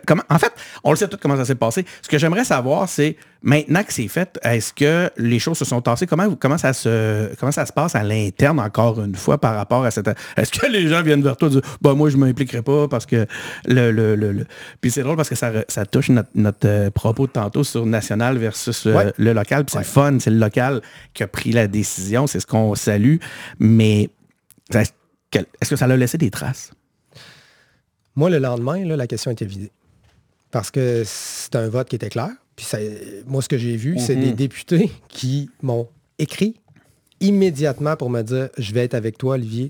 Comment, 0.05 0.23
en 0.29 0.37
fait, 0.37 0.53
on 0.83 0.91
le 0.91 0.97
sait 0.97 1.07
tout 1.07 1.17
comment 1.19 1.35
ça 1.35 1.45
s'est 1.45 1.55
passé. 1.55 1.85
Ce 2.01 2.07
que 2.07 2.17
j'aimerais 2.17 2.43
savoir, 2.43 2.87
c'est 2.87 3.15
maintenant 3.41 3.83
que 3.83 3.91
c'est 3.91 4.07
fait, 4.07 4.39
est-ce 4.43 4.71
que 4.71 5.09
les 5.17 5.39
choses 5.39 5.57
se 5.57 5.65
sont 5.65 5.81
tassées? 5.81 6.05
Comment, 6.05 6.35
comment, 6.35 6.57
ça, 6.57 6.73
se, 6.73 7.33
comment 7.39 7.51
ça 7.51 7.65
se 7.65 7.73
passe 7.73 7.95
à 7.95 8.03
l'interne, 8.03 8.59
encore 8.59 9.01
une 9.01 9.15
fois, 9.15 9.39
par 9.39 9.55
rapport 9.55 9.83
à 9.83 9.91
cette... 9.91 10.09
Est-ce 10.35 10.51
que 10.51 10.67
les 10.67 10.87
gens 10.87 11.01
viennent 11.01 11.23
vers 11.23 11.37
toi 11.37 11.47
et 11.47 11.51
disent, 11.51 11.61
bah, 11.81 11.93
moi, 11.95 12.09
je 12.09 12.17
ne 12.17 12.25
m'impliquerai 12.25 12.61
pas 12.61 12.87
parce 12.87 13.05
que 13.05 13.25
le... 13.65 13.91
le, 13.91 14.15
le, 14.15 14.45
Puis 14.79 14.91
c'est 14.91 15.01
drôle 15.01 15.15
parce 15.15 15.29
que 15.29 15.35
ça, 15.35 15.51
ça 15.67 15.85
touche 15.85 16.09
notre, 16.09 16.29
notre, 16.35 16.67
euh, 16.67 16.91
propos 16.91 17.25
de 17.25 17.31
tantôt 17.31 17.63
sur 17.63 17.85
national 17.85 18.37
versus 18.37 18.85
euh, 18.85 19.11
le 19.17 19.33
local. 19.33 19.65
Puis 19.65 19.75
c'est 19.77 19.85
fun, 19.85 20.19
c'est 20.19 20.29
le 20.29 20.39
local 20.39 20.81
qui 21.13 21.23
a 21.23 21.27
pris 21.27 21.51
la 21.51 21.67
décision, 21.67 22.27
c'est 22.27 22.39
ce 22.39 22.47
qu'on 22.47 22.75
salue. 22.75 23.17
Mais 23.59 24.09
est-ce 24.73 25.69
que 25.69 25.75
ça 25.75 25.85
a 25.85 25.95
laissé 25.95 26.17
des 26.17 26.29
traces? 26.29 26.71
Moi, 28.17 28.31
le 28.31 28.39
lendemain, 28.39 28.83
la 28.83 29.07
question 29.07 29.29
était 29.29 29.45
vidée. 29.45 29.71
Parce 30.49 30.71
que 30.71 31.03
c'est 31.05 31.55
un 31.55 31.69
vote 31.69 31.87
qui 31.87 31.95
était 31.95 32.09
clair. 32.09 32.31
Puis 32.55 32.65
moi, 33.27 33.43
ce 33.43 33.47
que 33.47 33.59
j'ai 33.59 33.77
vu, 33.77 33.99
c'est 33.99 34.15
des 34.15 34.31
mhm. 34.31 34.35
députés 34.35 34.91
qui 35.07 35.51
m'ont 35.61 35.87
écrit 36.17 36.59
immédiatement 37.19 37.95
pour 37.95 38.09
me 38.09 38.23
dire 38.23 38.49
Je 38.57 38.73
vais 38.73 38.83
être 38.83 38.95
avec 38.95 39.19
toi, 39.19 39.35
Olivier. 39.35 39.69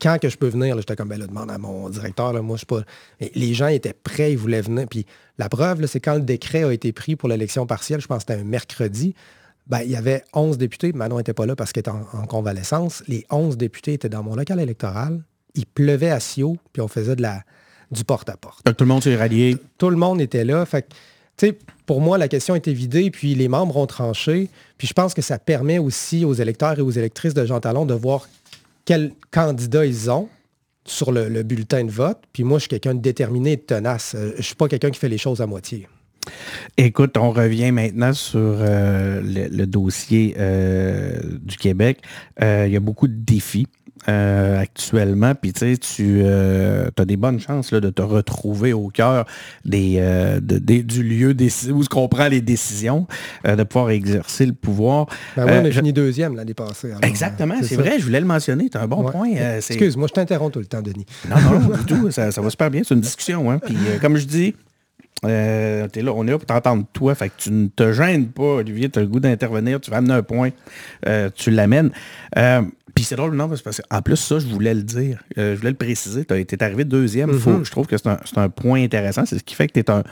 quand 0.00 0.18
que 0.18 0.30
je 0.30 0.38
peux 0.38 0.48
venir, 0.48 0.78
j'étais 0.78 0.96
comme 0.96 1.10
ben, 1.10 1.18
là, 1.18 1.26
demande 1.26 1.50
à 1.50 1.58
mon 1.58 1.90
directeur, 1.90 2.32
là, 2.32 2.40
moi 2.40 2.56
je 2.56 2.60
suis 2.60 2.66
pas. 2.66 2.82
les 3.34 3.52
gens 3.52 3.66
étaient 3.66 3.92
prêts, 3.92 4.32
ils 4.32 4.38
voulaient 4.38 4.62
venir. 4.62 4.86
Puis 4.88 5.04
la 5.36 5.50
preuve, 5.50 5.84
c'est 5.84 6.00
quand 6.00 6.14
le 6.14 6.22
décret 6.22 6.64
a 6.64 6.72
été 6.72 6.92
pris 6.92 7.16
pour 7.16 7.28
l'élection 7.28 7.66
partielle, 7.66 8.00
je 8.00 8.06
pense 8.06 8.24
que 8.24 8.32
c'était 8.32 8.40
un 8.40 8.44
mercredi. 8.44 9.14
Ben, 9.66 9.80
il 9.82 9.90
y 9.90 9.96
avait 9.96 10.24
11 10.32 10.56
députés. 10.56 10.94
Manon 10.94 11.18
n'était 11.18 11.34
pas 11.34 11.44
là 11.44 11.54
parce 11.54 11.72
qu'elle 11.72 11.82
était 11.82 11.90
en, 11.90 12.26
convalescence. 12.26 13.02
Les 13.08 13.26
11 13.30 13.58
députés 13.58 13.92
étaient 13.92 14.08
dans 14.08 14.22
mon 14.22 14.34
local 14.34 14.58
électoral. 14.58 15.22
Il 15.54 15.66
pleuvait 15.66 16.10
à 16.10 16.20
Sio, 16.20 16.56
puis 16.72 16.82
on 16.82 16.88
faisait 16.88 17.16
de 17.16 17.22
la, 17.22 17.42
du 17.90 18.04
porte-à-porte. 18.04 18.62
tout 18.64 18.84
le 18.84 18.88
monde 18.88 19.02
s'est 19.02 19.16
rallié. 19.16 19.56
Tout 19.78 19.90
le 19.90 19.96
monde 19.96 20.20
était 20.20 20.44
là. 20.44 20.64
Fait 20.66 20.86
pour 21.86 22.00
moi, 22.00 22.18
la 22.18 22.28
question 22.28 22.54
était 22.54 22.72
vidée, 22.72 23.10
puis 23.10 23.34
les 23.34 23.48
membres 23.48 23.76
ont 23.76 23.86
tranché. 23.86 24.48
Puis 24.76 24.88
je 24.88 24.92
pense 24.92 25.14
que 25.14 25.22
ça 25.22 25.38
permet 25.38 25.78
aussi 25.78 26.24
aux 26.24 26.34
électeurs 26.34 26.78
et 26.78 26.82
aux 26.82 26.90
électrices 26.90 27.34
de 27.34 27.44
Jean 27.46 27.60
Talon 27.60 27.86
de 27.86 27.94
voir 27.94 28.28
quel 28.84 29.12
candidat 29.30 29.86
ils 29.86 30.10
ont 30.10 30.28
sur 30.84 31.12
le, 31.12 31.42
bulletin 31.42 31.84
de 31.84 31.90
vote. 31.90 32.18
Puis 32.32 32.44
moi, 32.44 32.58
je 32.58 32.62
suis 32.62 32.68
quelqu'un 32.68 32.94
de 32.94 33.00
déterminé 33.00 33.52
et 33.52 33.56
de 33.56 33.62
tenace. 33.62 34.14
Euh, 34.14 34.32
je 34.32 34.38
ne 34.38 34.42
suis 34.42 34.54
pas 34.54 34.68
quelqu'un 34.68 34.90
qui 34.90 34.98
fait 34.98 35.08
les 35.08 35.18
choses 35.18 35.40
à 35.40 35.46
moitié. 35.46 35.86
Écoute, 36.76 37.16
on 37.16 37.30
revient 37.30 37.72
maintenant 37.72 38.12
sur 38.12 38.40
euh, 38.40 39.22
le, 39.22 39.66
dossier 39.66 40.34
euh, 40.38 41.18
du 41.40 41.56
Québec. 41.56 42.00
il 42.40 42.68
y 42.68 42.76
a 42.76 42.80
beaucoup 42.80 43.08
de 43.08 43.14
défis. 43.14 43.66
Euh, 44.08 44.58
actuellement, 44.60 45.34
puis 45.34 45.52
tu 45.52 45.60
sais, 45.60 45.76
tu 45.76 46.20
euh, 46.22 46.88
as 46.98 47.04
des 47.04 47.16
bonnes 47.16 47.40
chances 47.40 47.72
de 47.72 47.90
te 47.90 48.02
retrouver 48.02 48.72
au 48.72 48.88
cœur 48.88 49.26
des, 49.64 49.96
euh, 49.98 50.40
du 50.40 51.02
lieu 51.02 51.36
où 51.72 51.82
se 51.82 51.88
comprend 51.88 52.28
les 52.28 52.40
décisions, 52.40 53.06
de 53.44 53.62
pouvoir 53.64 53.90
exercer 53.90 54.46
le 54.46 54.52
pouvoir. 54.52 55.06
Ben 55.36 55.46
oui, 55.46 55.52
on 55.62 55.64
a 55.64 55.70
fini 55.70 55.92
deuxième 55.92 56.36
l'année 56.36 56.54
passée. 56.54 56.92
exactement, 57.02 57.56
c'est 57.62 57.76
vrai, 57.76 57.98
je 57.98 58.04
voulais 58.04 58.20
le 58.20 58.26
mentionner, 58.26 58.70
as 58.74 58.82
un 58.82 58.86
bon 58.86 59.04
point. 59.10 59.30
Excuse, 59.56 59.96
moi 59.96 60.08
je 60.08 60.14
t'interromps 60.14 60.52
tout 60.52 60.60
le 60.60 60.66
temps, 60.66 60.82
Denis. 60.82 61.06
Non, 61.28 61.36
non, 61.40 61.76
du 61.76 61.84
tout, 61.84 62.10
ça, 62.10 62.30
va 62.30 62.50
super 62.50 62.70
bien, 62.70 62.82
c'est 62.84 62.94
une 62.94 63.00
discussion. 63.00 63.50
Hein, 63.50 63.58
puis 63.58 63.76
comme 64.00 64.16
je 64.16 64.26
dis, 64.26 64.54
es 65.26 66.02
là, 66.02 66.12
on 66.14 66.26
est 66.26 66.30
là 66.30 66.38
pour 66.38 66.46
t'entendre 66.46 66.84
toi, 66.92 67.14
fait 67.14 67.28
que 67.28 67.34
tu 67.38 67.50
ne 67.50 67.68
te 67.68 67.92
gênes 67.92 68.28
pas, 68.28 68.56
Olivier, 68.56 68.88
tu 68.88 68.98
as 68.98 69.02
le 69.02 69.08
goût 69.08 69.20
d'intervenir, 69.20 69.80
tu 69.80 69.90
vas 69.90 69.98
amener 69.98 70.14
un 70.14 70.22
point, 70.22 70.50
tu 71.34 71.50
l'amènes. 71.50 71.90
Puis 72.98 73.04
c'est 73.04 73.14
drôle, 73.14 73.36
non, 73.36 73.48
parce 73.48 73.62
qu'en 73.62 74.02
plus, 74.02 74.16
ça, 74.16 74.40
je 74.40 74.46
voulais 74.48 74.74
le 74.74 74.82
dire. 74.82 75.22
Euh, 75.38 75.54
je 75.54 75.58
voulais 75.60 75.70
le 75.70 75.76
préciser. 75.76 76.24
Tu 76.24 76.34
es 76.34 76.62
arrivé 76.64 76.84
deuxième. 76.84 77.30
Mm-hmm. 77.30 77.64
je 77.64 77.70
trouve 77.70 77.86
que 77.86 77.96
c'est 77.96 78.08
un, 78.08 78.48
point 78.48 78.82
intéressant. 78.82 79.24
C'est 79.24 79.38
ce 79.38 79.44
qui 79.44 79.54
fait 79.54 79.68
que 79.68 79.74
tu 79.74 79.78
es 79.78 79.88
un. 79.88 80.02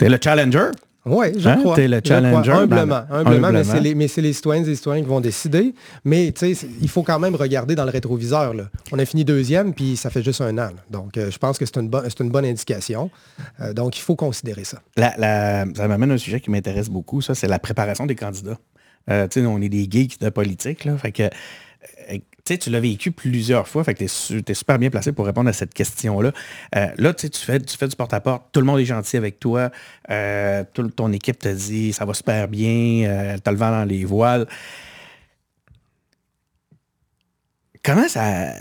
es 0.00 0.10
le 0.10 0.18
challenger. 0.22 0.72
Oui, 1.06 1.26
je 1.38 1.48
hein? 1.48 1.56
crois. 1.58 1.76
Tu 1.76 1.82
es 1.82 1.88
le 1.88 2.00
challenger. 2.04 2.52
Humblement, 2.52 3.04
humblement, 3.10 3.52
mais 3.52 4.08
c'est 4.08 4.20
les, 4.20 4.32
citoyennes 4.32 4.64
et 4.64 4.68
les 4.68 4.74
citoyens 4.74 5.02
qui 5.02 5.08
vont 5.08 5.20
décider. 5.20 5.74
Mais 6.04 6.28
il 6.28 6.88
faut 6.88 7.02
quand 7.02 7.18
même 7.18 7.34
regarder 7.36 7.74
dans 7.74 7.84
le 7.84 7.90
rétroviseur. 7.90 8.54
Là. 8.54 8.64
On 8.92 8.98
a 8.98 9.04
fini 9.04 9.24
deuxième, 9.24 9.72
puis 9.72 9.96
ça 9.96 10.10
fait 10.10 10.22
juste 10.22 10.40
un 10.40 10.58
an. 10.58 10.70
Donc, 10.90 11.16
euh, 11.16 11.30
je 11.30 11.38
pense 11.38 11.58
que 11.58 11.64
c'est 11.64 11.76
une, 11.76 11.90
une, 12.20 12.30
bonne 12.30 12.44
indication. 12.44 13.10
Euh, 13.60 13.72
donc, 13.72 13.96
il 13.96 14.02
faut 14.02 14.16
considérer 14.16 14.64
ça. 14.64 14.78
ça 14.96 15.88
m'amène 15.88 16.10
à 16.10 16.14
un 16.14 16.18
sujet 16.18 16.40
qui 16.40 16.50
m'intéresse 16.50 16.88
beaucoup, 16.88 17.20
ça, 17.20 17.34
c'est 17.34 17.48
la 17.48 17.58
préparation 17.58 18.06
des 18.06 18.16
candidats. 18.16 18.58
on 19.08 19.62
est 19.62 19.68
des 19.68 19.88
geeks 19.88 20.20
de 20.20 20.28
politique, 20.30 20.84
là. 20.84 20.98
Fait 20.98 21.12
que 21.12 21.30
tu 22.54 22.70
l'as 22.70 22.80
vécu 22.80 23.10
plusieurs 23.10 23.68
fois, 23.68 23.84
fait 23.84 23.94
que 23.94 24.04
tu 24.04 24.04
es, 24.04 24.54
super 24.54 24.78
bien 24.78 24.90
placé 24.90 25.12
pour 25.12 25.26
répondre 25.26 25.48
à 25.48 25.52
cette 25.52 25.74
question-là. 25.74 26.32
Euh, 26.76 26.86
là, 26.96 27.14
tu 27.14 27.28
fais, 27.32 27.60
tu 27.60 27.76
fais 27.76 27.88
du 27.88 27.96
porte-à-porte, 27.96 28.44
tout 28.52 28.60
le 28.60 28.66
monde 28.66 28.80
est 28.80 28.84
gentil 28.84 29.16
avec 29.16 29.38
toi, 29.40 29.70
euh, 30.10 30.64
toute 30.72 30.94
ton 30.96 31.12
équipe 31.12 31.38
te 31.38 31.48
dit 31.48 31.92
ça 31.92 32.04
va 32.04 32.14
super 32.14 32.48
bien, 32.48 33.08
euh, 33.08 33.36
tu 33.42 33.48
as 33.48 33.52
le 33.52 33.58
vent 33.58 33.70
dans 33.70 33.84
les 33.84 34.04
voiles. 34.04 34.46
Comment 37.82 38.08
ça. 38.08 38.52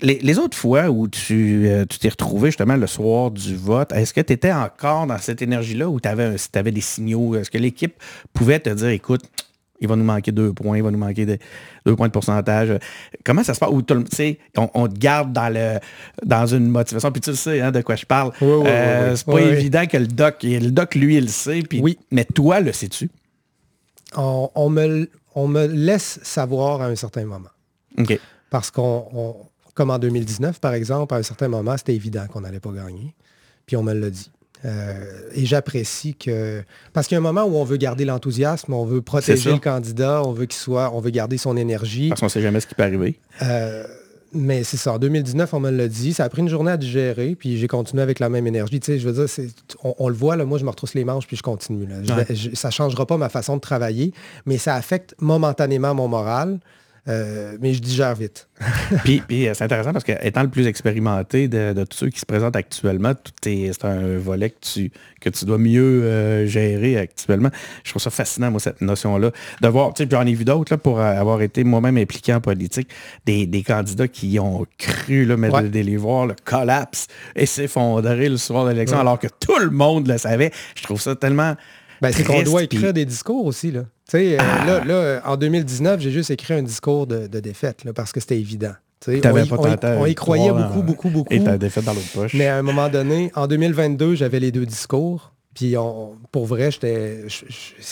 Les, 0.00 0.38
autres 0.38 0.56
fois 0.56 0.90
où 0.90 1.06
tu 1.06 1.70
t'es 2.00 2.08
retrouvé 2.08 2.48
justement 2.48 2.76
le 2.76 2.88
soir 2.88 3.30
du 3.30 3.54
vote, 3.54 3.92
est-ce 3.92 4.12
que 4.12 4.20
tu 4.20 4.32
étais 4.32 4.52
encore 4.52 5.06
dans 5.06 5.18
cette 5.18 5.42
énergie-là 5.42 5.88
ou 5.88 6.00
tu 6.00 6.08
avais 6.08 6.72
des 6.72 6.80
signaux? 6.80 7.36
Est-ce 7.36 7.50
que 7.50 7.58
l'équipe 7.58 7.94
pouvait 8.32 8.58
te 8.58 8.68
dire, 8.70 8.88
écoute, 8.88 9.22
il 9.80 9.88
va 9.88 9.96
nous 9.96 10.04
manquer 10.04 10.30
deux 10.32 10.52
points, 10.52 10.76
il 10.76 10.82
va 10.82 10.90
nous 10.90 10.98
manquer 10.98 11.26
deux 11.86 11.96
points 11.96 12.08
de 12.08 12.12
pourcentage. 12.12 12.78
Comment 13.24 13.42
ça 13.42 13.54
se 13.54 13.60
passe? 13.60 13.70
on, 13.70 14.70
on, 14.74 14.88
te 14.88 14.98
garde 14.98 15.32
dans, 15.32 15.52
le, 15.52 15.78
dans 16.24 16.46
une 16.46 16.68
motivation, 16.68 17.10
puis 17.10 17.20
tu 17.20 17.30
le 17.30 17.36
sais 17.36 17.60
hein, 17.60 17.70
de 17.72 17.80
quoi 17.80 17.96
je 17.96 18.06
parle. 18.06 18.32
Euh, 18.42 19.16
c'est 19.16 19.26
pas 19.26 19.40
évident 19.40 19.86
que 19.86 19.96
le 19.96 20.06
doc, 20.06 20.36
le 20.42 20.70
doc, 20.70 20.94
lui, 20.94 21.16
il 21.16 21.24
le 21.24 21.28
sait, 21.28 21.62
puis, 21.62 21.80
oui. 21.80 21.98
mais 22.10 22.24
toi, 22.24 22.60
le 22.60 22.72
sais-tu? 22.72 23.10
On, 24.16 24.68
me, 24.68 25.08
on 25.34 25.48
me 25.48 25.66
laisse 25.66 26.20
savoir 26.22 26.82
à 26.82 26.86
un 26.86 26.96
certain 26.96 27.24
moment. 27.24 27.50
OK. 27.98 28.18
Parce 28.50 28.70
qu'on, 28.70 29.36
comme 29.74 29.90
en 29.90 29.98
2019, 29.98 30.60
par 30.60 30.74
exemple, 30.74 31.14
à 31.14 31.18
un 31.18 31.22
certain 31.22 31.48
moment, 31.48 31.76
c'était 31.76 31.94
évident 31.94 32.26
qu'on 32.26 32.40
n'allait 32.40 32.60
pas 32.60 32.72
gagner. 32.72 33.14
Puis 33.66 33.76
on 33.76 33.82
me 33.82 33.94
l'a 33.94 34.10
dit. 34.10 34.30
Euh, 34.64 35.04
et 35.34 35.46
j'apprécie 35.46 36.14
que. 36.14 36.62
Parce 36.92 37.06
qu'il 37.06 37.14
y 37.14 37.16
a 37.16 37.20
un 37.20 37.22
moment 37.22 37.44
où 37.44 37.56
on 37.56 37.64
veut 37.64 37.76
garder 37.76 38.04
l'enthousiasme, 38.04 38.72
on 38.74 38.84
veut 38.84 39.00
protéger 39.00 39.52
le 39.52 39.58
candidat, 39.58 40.22
on 40.24 40.32
veut 40.32 40.46
qu'il 40.46 40.58
soit, 40.58 40.90
on 40.94 41.00
veut 41.00 41.10
garder 41.10 41.38
son 41.38 41.56
énergie. 41.56 42.08
Parce 42.10 42.20
qu'on 42.20 42.26
ne 42.26 42.30
sait 42.30 42.42
jamais 42.42 42.60
ce 42.60 42.66
qui 42.66 42.74
peut 42.74 42.82
arriver. 42.82 43.18
Euh, 43.42 43.84
mais 44.32 44.62
c'est 44.62 44.76
ça. 44.76 44.92
En 44.92 44.98
2019, 44.98 45.54
on 45.54 45.60
me 45.60 45.70
l'a 45.70 45.88
dit. 45.88 46.12
Ça 46.12 46.24
a 46.24 46.28
pris 46.28 46.42
une 46.42 46.48
journée 46.48 46.70
à 46.70 46.76
digérer, 46.76 47.34
puis 47.38 47.58
j'ai 47.58 47.68
continué 47.68 48.02
avec 48.02 48.18
la 48.20 48.28
même 48.28 48.46
énergie. 48.46 48.80
Tu 48.80 48.92
sais, 48.92 48.98
je 48.98 49.08
veux 49.08 49.26
dire, 49.26 49.46
on, 49.82 50.08
le 50.08 50.14
voit, 50.14 50.36
là, 50.36 50.44
moi, 50.44 50.58
je 50.58 50.64
me 50.64 50.70
retrousse 50.70 50.94
les 50.94 51.04
manches, 51.04 51.26
puis 51.26 51.36
je 51.36 51.42
continue. 51.42 51.88
ça 52.54 52.68
ne 52.68 52.72
changera 52.72 53.06
pas 53.06 53.16
ma 53.16 53.28
façon 53.28 53.56
de 53.56 53.60
travailler, 53.60 54.12
mais 54.46 54.58
ça 54.58 54.74
affecte 54.74 55.14
momentanément 55.20 55.94
mon 55.94 56.08
moral. 56.08 56.60
Euh, 57.08 57.56
mais 57.60 57.72
je 57.72 57.80
digère 57.80 58.14
vite. 58.14 58.48
puis, 59.04 59.22
puis 59.26 59.48
euh, 59.48 59.54
c'est 59.54 59.64
intéressant 59.64 59.92
parce 59.92 60.04
que 60.04 60.12
étant 60.22 60.42
le 60.42 60.48
plus 60.48 60.66
expérimenté 60.66 61.48
de, 61.48 61.72
tous 61.84 61.96
ceux 61.96 62.08
qui 62.10 62.20
se 62.20 62.26
présentent 62.26 62.56
actuellement, 62.56 63.14
c'est 63.42 63.84
un 63.84 64.18
volet 64.18 64.50
que 64.50 64.60
tu, 64.60 64.92
que 65.20 65.30
tu 65.30 65.46
dois 65.46 65.56
mieux 65.56 66.02
euh, 66.02 66.46
gérer 66.46 66.98
actuellement. 66.98 67.48
Je 67.84 67.90
trouve 67.90 68.02
ça 68.02 68.10
fascinant, 68.10 68.50
moi, 68.50 68.60
cette 68.60 68.82
notion-là. 68.82 69.30
De 69.62 69.68
voir, 69.68 69.94
tu 69.94 70.02
sais, 70.02 70.06
puis 70.06 70.16
j'en 70.16 70.26
ai 70.26 70.34
vu 70.34 70.44
d'autres, 70.44 70.76
pour 70.76 71.00
avoir 71.00 71.40
été 71.40 71.64
moi-même 71.64 71.96
impliqué 71.96 72.34
en 72.34 72.40
politique, 72.40 72.90
des, 73.24 73.64
candidats 73.66 74.08
qui 74.08 74.38
ont 74.38 74.66
cru, 74.78 75.24
là, 75.24 75.36
mais 75.36 75.48
de, 75.50 75.80
les 75.80 75.96
voir, 75.96 76.26
le 76.26 76.34
collapse 76.44 77.06
et 77.36 77.46
s'effondrer 77.46 78.28
le 78.28 78.36
soir 78.36 78.64
de 78.64 78.70
l'élection, 78.70 78.98
alors 78.98 79.18
que 79.18 79.28
tout 79.28 79.58
le 79.58 79.70
monde 79.70 80.06
le 80.06 80.18
savait. 80.18 80.50
Je 80.74 80.82
trouve 80.82 81.00
ça 81.00 81.16
tellement... 81.16 81.54
Ben, 82.00 82.12
c'est 82.12 82.24
qu'on 82.24 82.42
doit 82.42 82.62
écrire 82.62 82.92
des 82.92 83.04
discours 83.04 83.44
aussi, 83.46 83.70
là. 83.70 83.84
Euh, 84.14 84.36
ah. 84.40 84.84
là, 84.84 85.22
en 85.24 85.36
2019, 85.36 86.00
j'ai 86.00 86.10
juste 86.10 86.30
écrit 86.30 86.54
un 86.54 86.62
discours 86.62 87.06
de, 87.06 87.26
défaite 87.40 87.84
parce 87.94 88.12
que 88.12 88.20
c'était 88.20 88.38
évident. 88.38 88.72
On 89.06 89.12
on, 89.12 90.06
y, 90.06 90.14
croyait 90.14 90.52
beaucoup, 90.52 90.82
beaucoup, 90.82 91.08
beaucoup. 91.08 91.32
Et 91.32 91.42
ta 91.42 91.56
défaite 91.56 91.84
dans 91.84 91.94
l'autre 91.94 92.12
poche. 92.12 92.34
Mais 92.34 92.48
à 92.48 92.58
un 92.58 92.62
moment 92.62 92.90
donné, 92.90 93.32
en 93.34 93.46
2022, 93.46 94.14
j'avais 94.14 94.40
les 94.40 94.52
deux 94.52 94.66
discours. 94.66 95.32
Puis 95.54 95.76
on, 95.76 96.16
pour 96.30 96.46
vrai, 96.46 96.70
j'étais, 96.70 97.24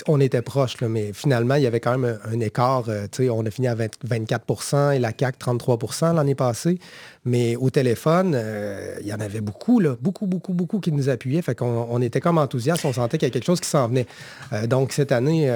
on 0.07 0.21
était 0.21 0.42
proches, 0.42 0.77
mais 0.83 1.12
finalement, 1.12 1.55
il 1.57 1.62
y 1.62 1.66
avait 1.66 1.81
quand 1.81 1.97
même 1.97 2.18
un, 2.25 2.40
écart. 2.40 2.85
Euh, 2.88 3.07
on 3.31 3.44
a 3.47 3.51
fini 3.51 3.68
à 3.68 3.75
24% 3.75 4.94
et 4.94 4.99
la 4.99 5.12
CAC 5.12 5.38
33% 5.40 6.14
l'année 6.14 6.35
passée. 6.35 6.79
Mais 7.24 7.57
au 7.57 7.70
téléphone, 7.70 8.33
euh, 8.35 8.96
il 9.00 9.07
y 9.07 9.12
en 9.12 9.20
avait 9.20 9.40
beaucoup, 9.40 9.81
là, 9.81 9.96
beaucoup, 10.00 10.26
beaucoup, 10.26 10.52
beaucoup 10.52 10.81
qui 10.81 10.92
nous 10.92 11.09
appuyaient. 11.09 11.42
Fait 11.42 11.54
qu'on 11.54 11.87
on 11.90 12.00
était 12.00 12.20
comme 12.20 12.38
enthousiastes, 12.38 12.85
on 12.85 12.92
sentait 12.92 13.18
qu'il 13.18 13.28
y 13.28 13.31
a 13.31 13.33
quelque 13.33 13.44
chose 13.44 13.61
qui 13.61 13.68
s'en 13.68 13.88
venait. 13.88 14.07
Euh, 14.52 14.66
donc 14.66 14.92
cette 14.92 15.12
année, 15.12 15.46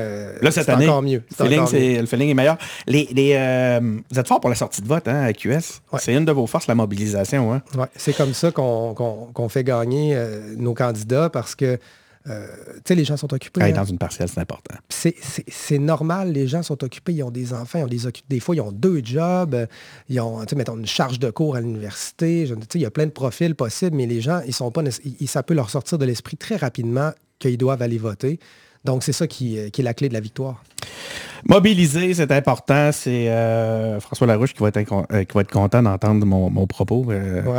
là, 0.40 0.50
cette 0.50 0.68
année, 0.68 0.88
encore 0.88 1.02
mieux. 1.02 1.22
Le 1.40 2.06
feeling, 2.06 2.30
est 2.30 2.34
meilleur. 2.34 2.58
Les, 2.86 3.06
vous 4.10 4.18
êtes 4.18 4.28
fort 4.28 4.40
pour 4.40 4.50
la 4.50 4.56
sortie 4.56 4.82
de 4.82 4.88
vote 4.88 5.08
hein, 5.08 5.22
à 5.22 5.32
QS. 5.32 5.80
C'est 5.98 6.14
une 6.14 6.24
de 6.24 6.32
vos 6.32 6.46
forces, 6.46 6.66
la 6.66 6.74
mobilisation. 6.74 7.52
Hein? 7.52 7.62
Ouais. 7.76 7.86
C'est 7.96 8.16
comme 8.16 8.34
ça 8.34 8.50
qu'on 8.50 9.48
fait 9.48 9.64
gagner 9.64 10.16
nos 10.56 10.74
candidats 10.74 11.30
parce 11.30 11.54
que 11.54 11.78
euh, 12.28 12.46
tu 12.76 12.80
sais, 12.88 12.94
les 12.94 13.04
gens 13.04 13.16
sont 13.16 13.32
occupés. 13.32 13.62
Hein. 13.62 13.72
dans 13.72 13.84
une 13.84 13.98
partielle, 13.98 14.28
c'est 14.28 14.40
important. 14.40 14.74
C'est 14.88 15.78
normal, 15.78 16.32
les 16.32 16.46
gens 16.46 16.62
sont 16.62 16.82
occupés, 16.84 17.14
ils 17.14 17.22
ont 17.22 17.30
des 17.30 17.52
enfants, 17.52 17.78
ils 17.78 17.84
ont 18.06 18.10
des, 18.10 18.22
des 18.28 18.40
fois, 18.40 18.54
ils 18.54 18.60
ont 18.60 18.72
deux 18.72 19.00
jobs, 19.04 19.66
ils 20.08 20.20
ont, 20.20 20.44
mettons, 20.56 20.76
une 20.76 20.86
charge 20.86 21.18
de 21.18 21.30
cours 21.30 21.56
à 21.56 21.60
l'université. 21.60 22.48
Il 22.74 22.80
y 22.80 22.86
a 22.86 22.90
plein 22.90 23.06
de 23.06 23.10
profils 23.10 23.54
possibles, 23.54 23.96
mais 23.96 24.06
les 24.06 24.20
gens, 24.20 24.40
ils 24.46 24.54
sont 24.54 24.70
pas, 24.70 24.82
ça 25.26 25.42
peut 25.42 25.54
leur 25.54 25.70
sortir 25.70 25.98
de 25.98 26.04
l'esprit 26.04 26.36
très 26.36 26.56
rapidement 26.56 27.12
qu'ils 27.38 27.58
doivent 27.58 27.82
aller 27.82 27.98
voter. 27.98 28.38
Donc, 28.84 29.04
c'est 29.04 29.12
ça 29.12 29.26
qui, 29.26 29.58
euh, 29.58 29.68
qui, 29.68 29.80
est 29.80 29.84
la 29.84 29.94
clé 29.94 30.08
de 30.08 30.14
la 30.14 30.20
victoire. 30.20 30.62
Mobiliser, 31.44 32.14
c'est 32.14 32.30
important. 32.32 32.90
C'est 32.92 33.28
euh, 33.28 34.00
François 34.00 34.26
Larouche 34.26 34.54
qui 34.54 34.62
va 34.62 34.68
être, 34.68 35.06
euh, 35.12 35.24
qui 35.24 35.34
va 35.34 35.40
être 35.40 35.50
content 35.50 35.82
d'entendre 35.82 36.24
mon, 36.24 36.66
propos. 36.66 37.06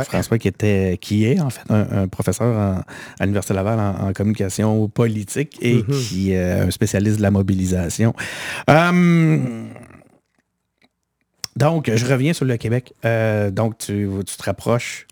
François 0.04 0.38
qui, 0.38 0.48
était, 0.48 0.98
qui 1.00 1.26
est 1.26 1.40
en 1.40 1.50
fait 1.50 1.62
un, 1.70 2.08
professeur 2.08 2.56
à 2.56 2.84
l'Université 3.20 3.54
Laval 3.54 3.78
en, 3.78 4.12
communication 4.12 4.88
politique 4.88 5.58
et 5.60 5.76
mm-hmm. 5.76 6.08
qui 6.08 6.32
est 6.32 6.52
un 6.52 6.70
spécialiste 6.70 7.18
de 7.18 7.22
la 7.22 7.30
mobilisation. 7.30 8.14
Hum, 8.68 9.68
donc, 11.56 11.90
je 11.94 12.06
reviens 12.06 12.32
sur 12.32 12.46
le 12.46 12.56
Québec. 12.56 12.94
donc, 13.52 13.78
tu, 13.78 14.08
tu 14.26 14.36
te 14.36 14.42
rapproches 14.42 15.06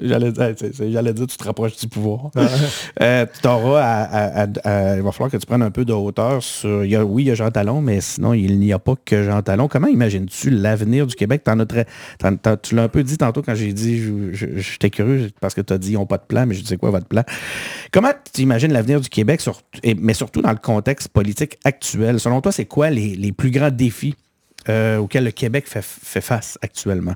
J'allais 0.00 0.32
dire, 0.32 0.54
j'allais 0.80 1.14
dire, 1.14 1.26
tu 1.28 1.36
te 1.36 1.44
rapproches 1.44 1.76
du 1.76 1.88
pouvoir. 1.88 2.30
Euh, 3.00 3.26
tu 3.32 3.40
t'auras 3.40 3.82
à, 3.82 4.46
Il 4.96 5.02
va 5.02 5.12
falloir 5.12 5.30
que 5.30 5.36
tu 5.36 5.46
prennes 5.46 5.62
un 5.62 5.70
peu 5.70 5.84
de 5.84 5.92
hauteur 5.92 6.42
sur. 6.42 6.84
Il 6.84 6.90
y 6.90 6.96
a, 6.96 7.04
oui, 7.04 7.24
il 7.24 7.26
y 7.26 7.30
a 7.30 7.34
Jean 7.34 7.50
Talon, 7.50 7.80
mais 7.80 8.00
sinon, 8.00 8.34
il 8.34 8.58
n'y 8.58 8.72
a 8.72 8.78
pas 8.78 8.94
que 9.04 9.24
Jean 9.24 9.42
Talon. 9.42 9.68
Comment 9.68 9.88
imagines-tu 9.88 10.50
l'avenir 10.50 11.06
du 11.06 11.14
Québec? 11.14 11.42
En 11.48 11.56
tu 12.56 12.74
l'as 12.74 12.82
un 12.82 12.88
peu 12.88 13.02
dit 13.02 13.18
tantôt 13.18 13.42
quand 13.42 13.54
j'ai 13.54 13.72
dit, 13.72 14.32
j'étais 14.32 14.90
curieux 14.90 15.30
parce 15.40 15.54
que 15.54 15.60
tu 15.60 15.72
as 15.72 15.78
dit, 15.78 15.92
ils 15.92 15.94
n'ont 15.94 16.06
pas 16.06 16.18
de 16.18 16.24
plan, 16.24 16.46
mais 16.46 16.54
je 16.54 16.64
sais 16.64 16.76
quoi 16.76 16.90
votre 16.90 17.06
plan? 17.06 17.22
Comment 17.92 18.12
tu 18.32 18.42
imagines 18.42 18.72
l'avenir 18.72 19.00
du 19.00 19.08
Québec, 19.08 19.42
mais 19.98 20.14
surtout 20.14 20.40
dans 20.40 20.52
le 20.52 20.58
contexte 20.58 21.08
politique 21.08 21.58
actuel? 21.64 22.20
Selon 22.20 22.40
toi, 22.40 22.52
c'est 22.52 22.66
quoi 22.66 22.90
les, 22.90 23.32
plus 23.32 23.50
grands 23.50 23.70
défis 23.70 24.14
euh, 24.68 24.98
auxquels 24.98 25.24
le 25.24 25.32
Québec 25.32 25.66
fait, 25.66 25.84
fait 25.84 26.20
face 26.20 26.58
actuellement? 26.62 27.14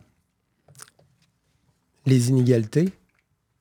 Les 2.09 2.31
inégalités 2.31 2.91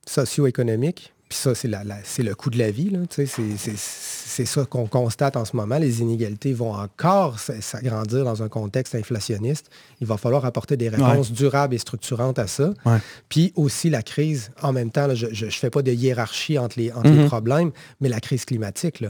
socio-économiques. 0.06 1.12
Puis 1.28 1.38
ça, 1.38 1.54
c'est, 1.54 1.68
le 1.68 2.34
coût 2.34 2.48
de 2.48 2.58
la 2.58 2.70
vie. 2.70 2.90
C'est, 3.10 4.46
ça 4.46 4.64
qu'on 4.64 4.86
constate 4.86 5.36
en 5.36 5.44
ce 5.44 5.54
moment. 5.54 5.76
Les 5.76 6.00
inégalités 6.00 6.54
vont 6.54 6.72
encore 6.72 7.38
s'agrandir 7.38 8.24
dans 8.24 8.42
un 8.42 8.48
contexte 8.48 8.94
inflationniste. 8.94 9.68
Il 10.00 10.06
va 10.06 10.16
falloir 10.16 10.46
apporter 10.46 10.78
des 10.78 10.88
réponses 10.88 11.30
durables 11.30 11.74
et 11.74 11.78
structurantes 11.78 12.38
à 12.38 12.46
ça. 12.46 12.72
Puis 13.28 13.52
aussi 13.56 13.90
la 13.90 14.02
crise, 14.02 14.52
en 14.62 14.72
même 14.72 14.90
temps, 14.90 15.14
je 15.14 15.44
ne 15.44 15.50
fais 15.50 15.68
pas 15.68 15.82
de 15.82 15.92
hiérarchie 15.92 16.58
entre 16.58 16.78
les, 16.78 16.90
mm-hmm. 16.90 17.26
problèmes, 17.26 17.72
mais 18.00 18.08
la 18.08 18.20
crise 18.20 18.46
climatique. 18.46 19.04